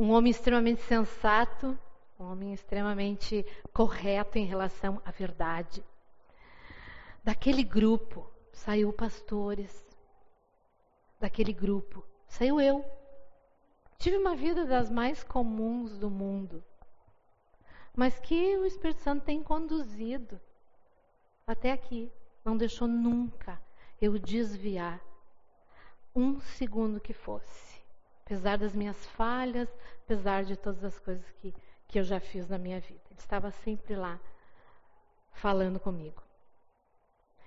um 0.01 0.13
homem 0.13 0.31
extremamente 0.31 0.81
sensato, 0.81 1.77
um 2.19 2.23
homem 2.23 2.53
extremamente 2.55 3.45
correto 3.71 4.39
em 4.39 4.45
relação 4.45 4.99
à 5.05 5.11
verdade. 5.11 5.85
Daquele 7.23 7.63
grupo 7.63 8.27
saiu 8.51 8.91
pastores. 8.91 9.85
Daquele 11.19 11.53
grupo 11.53 12.03
saiu 12.27 12.59
eu. 12.59 12.83
Tive 13.99 14.17
uma 14.17 14.35
vida 14.35 14.65
das 14.65 14.89
mais 14.89 15.23
comuns 15.23 15.95
do 15.99 16.09
mundo, 16.09 16.63
mas 17.95 18.19
que 18.19 18.57
o 18.57 18.65
Espírito 18.65 19.01
Santo 19.01 19.23
tem 19.23 19.43
conduzido 19.43 20.41
até 21.45 21.71
aqui. 21.71 22.11
Não 22.43 22.57
deixou 22.57 22.87
nunca 22.87 23.61
eu 24.01 24.17
desviar 24.17 24.99
um 26.15 26.39
segundo 26.39 26.99
que 26.99 27.13
fosse 27.13 27.80
apesar 28.31 28.57
das 28.57 28.73
minhas 28.73 28.95
falhas, 29.07 29.67
apesar 30.05 30.45
de 30.45 30.55
todas 30.55 30.81
as 30.85 30.97
coisas 30.99 31.29
que, 31.41 31.53
que 31.85 31.99
eu 31.99 32.03
já 32.03 32.17
fiz 32.17 32.47
na 32.47 32.57
minha 32.57 32.79
vida. 32.79 33.01
Ele 33.09 33.19
estava 33.19 33.51
sempre 33.51 33.93
lá, 33.93 34.17
falando 35.33 35.77
comigo. 35.81 36.23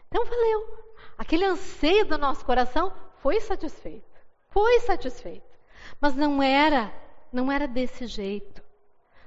Então 0.07 0.27
valeu. 0.27 0.85
Aquele 1.17 1.47
anseio 1.47 2.05
do 2.05 2.19
nosso 2.19 2.45
coração 2.45 2.93
foi 3.23 3.41
satisfeito. 3.41 4.05
Foi 4.51 4.79
satisfeito. 4.81 5.59
Mas 5.99 6.15
não 6.15 6.43
era, 6.43 6.93
não 7.33 7.51
era 7.51 7.67
desse 7.67 8.07
jeito. 8.07 8.63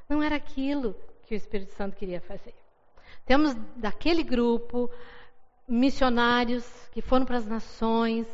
Não 0.07 0.21
era 0.21 0.35
aquilo 0.35 0.95
que 1.23 1.33
o 1.33 1.37
Espírito 1.37 1.73
Santo 1.73 1.95
queria 1.95 2.21
fazer. 2.21 2.53
Temos 3.25 3.55
daquele 3.75 4.21
grupo 4.21 4.91
missionários 5.67 6.65
que 6.91 7.01
foram 7.01 7.25
para 7.25 7.37
as 7.37 7.47
nações, 7.47 8.27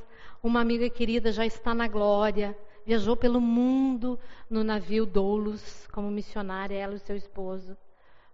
uma 0.44 0.60
amiga 0.60 0.90
querida 0.90 1.32
já 1.32 1.46
está 1.46 1.74
na 1.74 1.88
glória, 1.88 2.56
viajou 2.86 3.16
pelo 3.16 3.40
mundo 3.40 4.20
no 4.50 4.64
navio 4.64 5.06
Doulos 5.06 5.88
como 5.88 6.10
missionária, 6.12 6.76
ela 6.76 6.96
e 6.96 7.00
seu 7.00 7.16
esposo. 7.16 7.78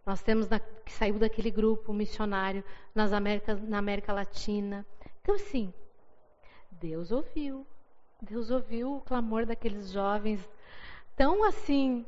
Nós 0.05 0.21
temos 0.21 0.49
na, 0.49 0.59
que 0.59 0.91
saiu 0.91 1.19
daquele 1.19 1.51
grupo 1.51 1.93
missionário 1.93 2.63
nas 2.95 3.13
Américas, 3.13 3.61
na 3.61 3.77
América 3.77 4.13
Latina. 4.13 4.85
Então, 5.21 5.35
assim, 5.35 5.73
Deus 6.71 7.11
ouviu. 7.11 7.65
Deus 8.21 8.49
ouviu 8.49 8.95
o 8.95 9.01
clamor 9.01 9.45
daqueles 9.45 9.91
jovens 9.91 10.47
tão 11.19 11.43
assim, 11.43 12.05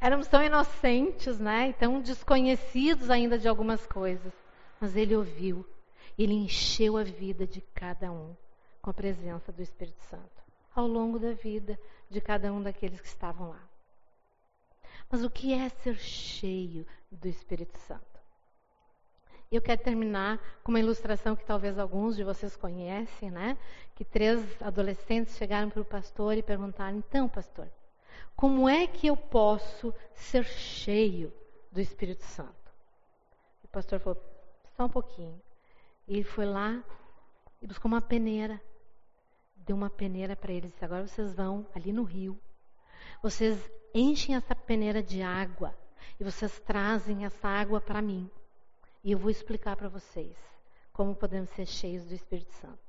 éramos 0.00 0.28
tão 0.28 0.40
inocentes, 0.40 1.40
né? 1.40 1.70
E 1.70 1.72
tão 1.72 2.00
desconhecidos 2.00 3.10
ainda 3.10 3.36
de 3.36 3.48
algumas 3.48 3.84
coisas. 3.84 4.32
Mas 4.80 4.94
ele 4.94 5.16
ouviu. 5.16 5.66
Ele 6.16 6.34
encheu 6.34 6.96
a 6.96 7.02
vida 7.02 7.48
de 7.48 7.60
cada 7.60 8.12
um 8.12 8.36
com 8.80 8.90
a 8.90 8.94
presença 8.94 9.50
do 9.50 9.60
Espírito 9.60 10.00
Santo, 10.02 10.43
ao 10.74 10.86
longo 10.86 11.18
da 11.18 11.32
vida 11.32 11.78
de 12.10 12.20
cada 12.20 12.52
um 12.52 12.62
daqueles 12.62 13.00
que 13.00 13.06
estavam 13.06 13.50
lá. 13.50 13.62
Mas 15.10 15.22
o 15.22 15.30
que 15.30 15.52
é 15.52 15.68
ser 15.68 15.96
cheio 15.96 16.86
do 17.10 17.28
Espírito 17.28 17.78
Santo? 17.78 18.14
Eu 19.50 19.62
quero 19.62 19.82
terminar 19.82 20.40
com 20.64 20.72
uma 20.72 20.80
ilustração 20.80 21.36
que 21.36 21.44
talvez 21.44 21.78
alguns 21.78 22.16
de 22.16 22.24
vocês 22.24 22.56
conhecem, 22.56 23.30
né? 23.30 23.56
Que 23.94 24.04
três 24.04 24.40
adolescentes 24.60 25.36
chegaram 25.36 25.70
para 25.70 25.80
o 25.80 25.84
pastor 25.84 26.36
e 26.36 26.42
perguntaram: 26.42 26.98
então, 26.98 27.28
pastor, 27.28 27.68
como 28.34 28.68
é 28.68 28.86
que 28.86 29.06
eu 29.06 29.16
posso 29.16 29.94
ser 30.12 30.44
cheio 30.44 31.32
do 31.70 31.80
Espírito 31.80 32.24
Santo? 32.24 32.72
O 33.62 33.68
pastor 33.68 34.00
falou: 34.00 34.20
só 34.76 34.86
um 34.86 34.88
pouquinho. 34.88 35.40
E 36.08 36.14
ele 36.14 36.24
foi 36.24 36.46
lá 36.46 36.82
e 37.62 37.66
buscou 37.66 37.88
uma 37.88 38.02
peneira. 38.02 38.60
Deu 39.66 39.76
uma 39.76 39.90
peneira 39.90 40.36
para 40.36 40.52
eles. 40.52 40.72
Disse, 40.72 40.84
Agora 40.84 41.06
vocês 41.06 41.34
vão 41.34 41.66
ali 41.74 41.92
no 41.92 42.02
rio. 42.02 42.38
Vocês 43.22 43.58
enchem 43.94 44.34
essa 44.34 44.54
peneira 44.54 45.02
de 45.02 45.22
água 45.22 45.74
e 46.18 46.24
vocês 46.24 46.60
trazem 46.60 47.24
essa 47.24 47.48
água 47.48 47.80
para 47.80 48.02
mim. 48.02 48.30
E 49.02 49.12
eu 49.12 49.18
vou 49.18 49.30
explicar 49.30 49.76
para 49.76 49.88
vocês 49.88 50.36
como 50.92 51.14
podemos 51.14 51.50
ser 51.50 51.66
cheios 51.66 52.04
do 52.04 52.14
Espírito 52.14 52.52
Santo. 52.52 52.84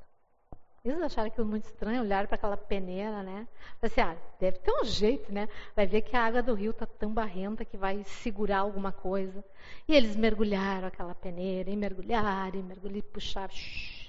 Eles 0.86 1.01
acharam 1.01 1.30
aquilo 1.30 1.47
muito 1.47 1.65
estranho, 1.65 2.01
olharam 2.01 2.28
para 2.28 2.36
aquela 2.36 2.55
peneira, 2.55 3.23
né? 3.23 3.47
Falei 3.82 3.91
assim, 3.91 4.01
ah, 4.01 4.15
deve 4.39 4.59
ter 4.59 4.71
um 4.71 4.86
jeito, 4.86 5.34
né? 5.34 5.49
Vai 5.76 5.88
ver 5.88 6.01
que 6.01 6.15
a 6.15 6.23
água 6.23 6.43
do 6.43 6.53
rio 6.53 6.69
está 6.69 6.86
tão 6.86 7.11
barrenta 7.11 7.65
que 7.65 7.76
vai 7.76 8.03
segurar 8.03 8.59
alguma 8.59 8.91
coisa. 8.91 9.43
E 9.88 9.95
eles 9.95 10.15
mergulharam 10.15 10.88
aquela 10.88 11.15
peneira, 11.15 11.71
e 11.71 11.76
mergulharam, 11.76 12.59
e 12.59 12.61
mergulharam, 12.61 12.99
e 12.99 13.01
puxaram, 13.01 13.51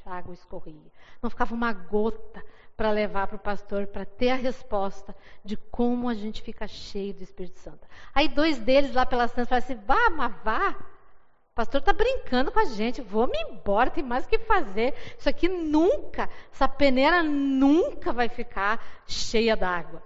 a 0.06 0.16
água 0.16 0.32
escorria. 0.32 0.92
Não 1.20 1.28
ficava 1.28 1.54
uma 1.54 1.72
gota 1.72 2.42
para 2.76 2.90
levar 2.90 3.26
para 3.26 3.36
o 3.36 3.40
pastor, 3.40 3.86
para 3.86 4.04
ter 4.04 4.30
a 4.30 4.36
resposta 4.36 5.16
de 5.44 5.56
como 5.56 6.08
a 6.08 6.14
gente 6.14 6.42
fica 6.42 6.68
cheio 6.68 7.14
do 7.14 7.22
Espírito 7.22 7.58
Santo. 7.58 7.86
Aí 8.14 8.28
dois 8.28 8.58
deles 8.58 8.94
lá 8.94 9.04
pelas 9.04 9.32
tantas 9.32 9.48
falaram 9.48 9.64
assim, 9.64 9.86
vá, 9.86 10.10
mas 10.10 10.32
vá, 10.44 10.70
o 10.70 11.54
pastor 11.54 11.80
está 11.80 11.92
brincando 11.92 12.52
com 12.52 12.60
a 12.60 12.66
gente, 12.66 13.00
vamos 13.00 13.36
embora, 13.38 13.90
tem 13.90 14.04
mais 14.04 14.26
o 14.26 14.28
que 14.28 14.38
fazer. 14.38 14.94
Isso 15.18 15.28
aqui 15.28 15.48
nunca, 15.48 16.28
essa 16.52 16.68
peneira 16.68 17.22
nunca 17.22 18.12
vai 18.12 18.28
ficar 18.28 18.84
cheia 19.06 19.56
d'água. 19.56 20.02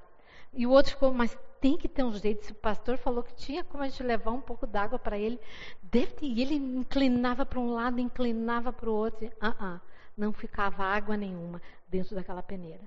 E 0.55 0.67
o 0.67 0.71
outro 0.71 0.93
ficou, 0.93 1.13
mas 1.13 1.37
tem 1.61 1.77
que 1.77 1.89
ter 1.89 2.03
um 2.03 2.13
jeito. 2.13 2.45
Se 2.45 2.53
o 2.53 2.55
pastor 2.55 2.97
falou 2.97 3.23
que 3.23 3.35
tinha 3.35 3.63
como 3.65 3.83
a 3.83 3.89
gente 3.89 4.03
levar 4.03 4.33
um 4.33 4.41
pouco 4.41 4.67
d'água 4.67 4.99
para 4.99 5.19
ele, 5.19 5.39
deve 5.83 6.13
ter. 6.13 6.27
E 6.27 6.43
ele 6.43 6.55
inclinava 6.55 7.45
para 7.45 7.61
um 7.61 7.71
lado, 7.73 8.01
inclinava 8.01 8.73
para 8.73 8.89
o 8.89 8.95
outro. 8.95 9.27
Uh 9.27 9.65
-uh, 9.65 9.81
não 10.17 10.33
ficava 10.33 10.85
água 10.85 11.17
nenhuma 11.17 11.61
dentro 11.89 12.15
daquela 12.15 12.43
peneira. 12.43 12.83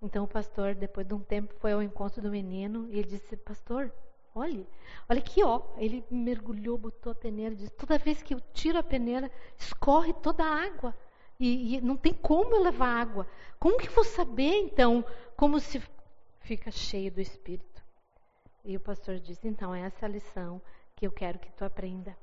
Então 0.00 0.24
o 0.24 0.28
pastor, 0.28 0.74
depois 0.74 1.06
de 1.06 1.14
um 1.14 1.20
tempo, 1.20 1.54
foi 1.60 1.72
ao 1.72 1.82
encontro 1.82 2.20
do 2.20 2.30
menino 2.30 2.88
e 2.90 2.98
ele 2.98 3.08
disse: 3.08 3.36
Pastor, 3.36 3.92
Olhe, 4.34 4.66
olha 5.08 5.18
aqui, 5.18 5.44
ó. 5.44 5.60
Ele 5.76 6.04
mergulhou, 6.10 6.78
botou 6.78 7.12
a 7.12 7.14
peneira, 7.14 7.54
disse, 7.54 7.72
toda 7.72 7.98
vez 7.98 8.22
que 8.22 8.34
eu 8.34 8.40
tiro 8.52 8.78
a 8.78 8.82
peneira, 8.82 9.30
escorre 9.58 10.12
toda 10.14 10.42
a 10.42 10.64
água. 10.64 10.96
E, 11.38 11.76
e 11.76 11.80
não 11.80 11.96
tem 11.96 12.14
como 12.14 12.54
eu 12.54 12.62
levar 12.62 12.88
água. 12.88 13.26
Como 13.58 13.78
que 13.78 13.90
vou 13.90 14.04
saber, 14.04 14.54
então, 14.54 15.04
como 15.36 15.60
se 15.60 15.82
fica 16.40 16.70
cheio 16.70 17.12
do 17.12 17.20
Espírito? 17.20 17.71
E 18.64 18.76
o 18.76 18.80
pastor 18.80 19.18
disse, 19.18 19.48
então, 19.48 19.74
essa 19.74 20.04
é 20.04 20.08
a 20.08 20.12
lição 20.12 20.62
que 20.94 21.06
eu 21.06 21.12
quero 21.12 21.38
que 21.38 21.50
tu 21.52 21.64
aprenda. 21.64 22.16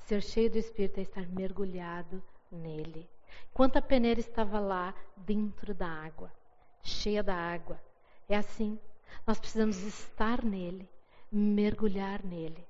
Ser 0.00 0.22
cheio 0.22 0.50
do 0.50 0.58
Espírito 0.58 0.98
é 0.98 1.02
estar 1.02 1.26
mergulhado 1.28 2.22
nele. 2.50 3.08
Enquanto 3.52 3.76
a 3.76 3.82
peneira 3.82 4.18
estava 4.18 4.58
lá, 4.58 4.94
dentro 5.16 5.72
da 5.72 5.86
água, 5.86 6.32
cheia 6.82 7.22
da 7.22 7.34
água. 7.34 7.80
É 8.28 8.36
assim. 8.36 8.78
Nós 9.26 9.38
precisamos 9.38 9.78
estar 9.82 10.44
nele 10.44 10.88
mergulhar 11.30 12.24
nele, 12.24 12.66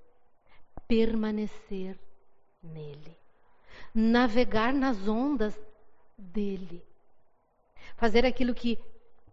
permanecer 0.87 1.99
nele, 2.63 3.17
navegar 3.95 4.73
nas 4.75 5.09
ondas 5.09 5.59
dele, 6.17 6.85
fazer 7.97 8.27
aquilo 8.27 8.55
que 8.55 8.79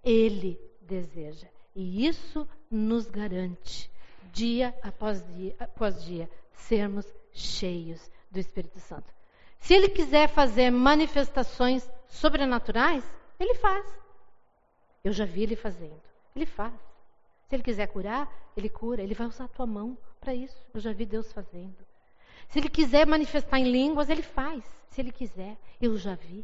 ele 0.04 0.58
deseja. 0.82 1.48
E 1.80 2.08
isso 2.08 2.50
nos 2.72 3.08
garante, 3.08 3.88
dia 4.34 4.74
após 4.82 5.24
dia, 5.36 5.56
após 5.60 6.04
dia, 6.04 6.28
sermos 6.52 7.06
cheios 7.32 8.10
do 8.32 8.40
Espírito 8.40 8.80
Santo. 8.80 9.14
Se 9.60 9.76
ele 9.76 9.88
quiser 9.88 10.28
fazer 10.28 10.72
manifestações 10.72 11.88
sobrenaturais, 12.08 13.04
ele 13.40 13.54
faz. 13.54 13.86
Eu 15.04 15.14
já 15.14 15.24
vi 15.24 15.44
ele 15.44 15.56
fazendo. 15.56 16.02
Ele 16.36 16.48
faz. 16.48 16.74
Se 17.48 17.56
ele 17.56 17.62
quiser 17.62 17.86
curar, 17.90 18.28
ele 18.58 18.70
cura. 18.70 19.04
Ele 19.04 19.14
vai 19.14 19.28
usar 19.28 19.46
a 19.46 19.50
tua 19.50 19.68
mão 19.68 19.96
para 20.20 20.34
isso. 20.34 20.58
Eu 20.74 20.80
já 20.80 20.92
vi 20.92 21.06
Deus 21.06 21.32
fazendo. 21.32 21.78
Se 22.50 22.58
ele 22.58 22.70
quiser 22.70 23.06
manifestar 23.06 23.60
em 23.60 23.72
línguas, 23.72 24.10
ele 24.10 24.24
faz. 24.24 24.66
Se 24.90 25.00
ele 25.00 25.12
quiser, 25.12 25.56
eu 25.80 25.96
já 25.96 26.16
vi. 26.16 26.44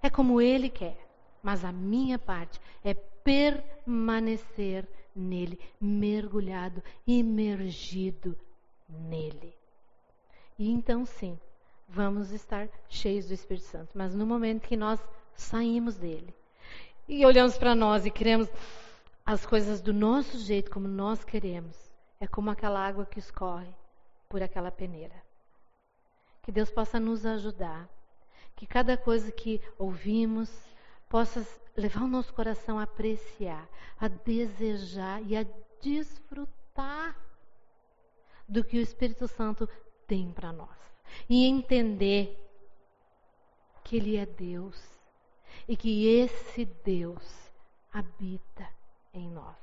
É 0.00 0.08
como 0.08 0.40
ele 0.40 0.70
quer. 0.70 1.05
Mas 1.46 1.64
a 1.64 1.70
minha 1.70 2.18
parte 2.18 2.60
é 2.82 2.92
permanecer 2.92 4.84
nele, 5.14 5.60
mergulhado, 5.80 6.82
imergido 7.06 8.36
nele. 8.88 9.54
E 10.58 10.68
então 10.68 11.06
sim, 11.06 11.38
vamos 11.88 12.32
estar 12.32 12.68
cheios 12.88 13.26
do 13.26 13.34
Espírito 13.34 13.66
Santo. 13.66 13.90
Mas 13.94 14.12
no 14.12 14.26
momento 14.26 14.66
que 14.66 14.76
nós 14.76 14.98
saímos 15.36 15.96
dele, 15.96 16.34
e 17.06 17.24
olhamos 17.24 17.56
para 17.56 17.76
nós 17.76 18.04
e 18.04 18.10
queremos 18.10 18.48
as 19.24 19.46
coisas 19.46 19.80
do 19.80 19.94
nosso 19.94 20.36
jeito, 20.38 20.68
como 20.68 20.88
nós 20.88 21.22
queremos, 21.22 21.76
é 22.18 22.26
como 22.26 22.50
aquela 22.50 22.84
água 22.84 23.06
que 23.06 23.20
escorre 23.20 23.72
por 24.28 24.42
aquela 24.42 24.72
peneira. 24.72 25.14
Que 26.42 26.50
Deus 26.50 26.72
possa 26.72 26.98
nos 26.98 27.24
ajudar, 27.24 27.88
que 28.56 28.66
cada 28.66 28.96
coisa 28.96 29.30
que 29.30 29.62
ouvimos 29.78 30.50
possa 31.08 31.46
levar 31.76 32.02
o 32.02 32.08
nosso 32.08 32.32
coração 32.32 32.78
a 32.78 32.84
apreciar, 32.84 33.68
a 33.98 34.08
desejar 34.08 35.22
e 35.22 35.36
a 35.36 35.46
desfrutar 35.80 37.16
do 38.48 38.64
que 38.64 38.78
o 38.78 38.80
Espírito 38.80 39.26
Santo 39.28 39.68
tem 40.06 40.32
para 40.32 40.52
nós. 40.52 40.76
E 41.28 41.44
entender 41.44 42.42
que 43.84 43.96
Ele 43.96 44.16
é 44.16 44.26
Deus 44.26 44.76
e 45.68 45.76
que 45.76 46.06
esse 46.06 46.64
Deus 46.64 47.50
habita 47.92 48.68
em 49.12 49.28
nós. 49.30 49.56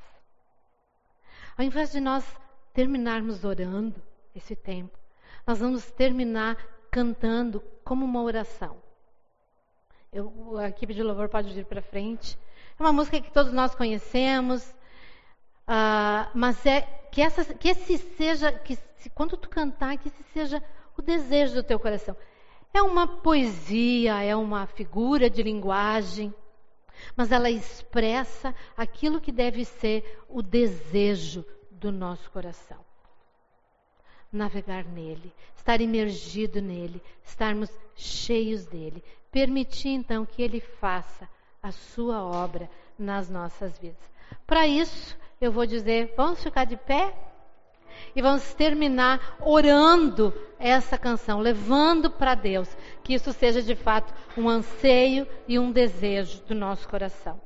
Ao 1.57 1.63
invés 1.63 1.91
de 1.91 1.99
nós 1.99 2.25
terminarmos 2.73 3.43
orando 3.43 4.01
esse 4.35 4.55
tempo, 4.55 4.97
nós 5.45 5.59
vamos 5.59 5.91
terminar 5.91 6.55
cantando 6.89 7.61
como 7.83 8.05
uma 8.05 8.21
oração. 8.21 8.82
Eu, 10.13 10.57
a 10.59 10.69
equipe 10.69 10.93
de 10.93 11.01
louvor 11.01 11.27
pode 11.27 11.51
vir 11.51 11.65
para 11.65 11.81
frente. 11.81 12.37
É 12.79 12.83
uma 12.83 12.93
música 12.93 13.19
que 13.19 13.31
todos 13.31 13.51
nós 13.51 13.73
conhecemos, 13.73 14.63
uh, 15.67 16.29
mas 16.35 16.63
é 16.67 16.81
que, 17.11 17.19
essa, 17.19 17.43
que 17.53 17.69
esse 17.69 17.97
seja, 17.97 18.51
que 18.51 18.75
se, 18.97 19.09
quando 19.09 19.35
tu 19.35 19.49
cantar, 19.49 19.97
que 19.97 20.09
esse 20.09 20.23
seja 20.31 20.63
o 20.95 21.01
desejo 21.01 21.55
do 21.55 21.63
teu 21.63 21.79
coração. 21.79 22.15
É 22.71 22.81
uma 22.83 23.07
poesia, 23.07 24.21
é 24.21 24.35
uma 24.35 24.67
figura 24.67 25.31
de 25.31 25.41
linguagem, 25.41 26.31
mas 27.15 27.31
ela 27.31 27.49
expressa 27.49 28.53
aquilo 28.77 29.19
que 29.19 29.31
deve 29.31 29.65
ser 29.65 30.23
o 30.29 30.43
desejo 30.43 31.43
do 31.71 31.91
nosso 31.91 32.29
coração. 32.29 32.77
Navegar 34.31 34.85
nele, 34.85 35.33
estar 35.55 35.81
imergido 35.81 36.61
nele, 36.61 37.01
estarmos 37.23 37.69
cheios 37.95 38.65
dele, 38.65 39.03
permitir 39.33 39.89
então 39.89 40.25
que 40.25 40.41
ele 40.41 40.61
faça 40.61 41.27
a 41.61 41.71
sua 41.71 42.23
obra 42.23 42.69
nas 42.97 43.29
nossas 43.29 43.77
vidas. 43.77 43.97
Para 44.47 44.65
isso, 44.65 45.17
eu 45.41 45.51
vou 45.51 45.65
dizer: 45.65 46.13
vamos 46.15 46.41
ficar 46.41 46.63
de 46.63 46.77
pé? 46.77 47.13
e 48.15 48.21
vamos 48.21 48.53
terminar 48.53 49.37
orando 49.39 50.33
essa 50.59 50.97
canção, 50.97 51.39
levando 51.39 52.09
para 52.09 52.35
Deus 52.35 52.75
que 53.03 53.13
isso 53.13 53.31
seja 53.33 53.61
de 53.61 53.75
fato 53.75 54.13
um 54.37 54.49
anseio 54.49 55.27
e 55.47 55.59
um 55.59 55.71
desejo 55.71 56.41
do 56.43 56.55
nosso 56.55 56.87
coração. 56.87 57.39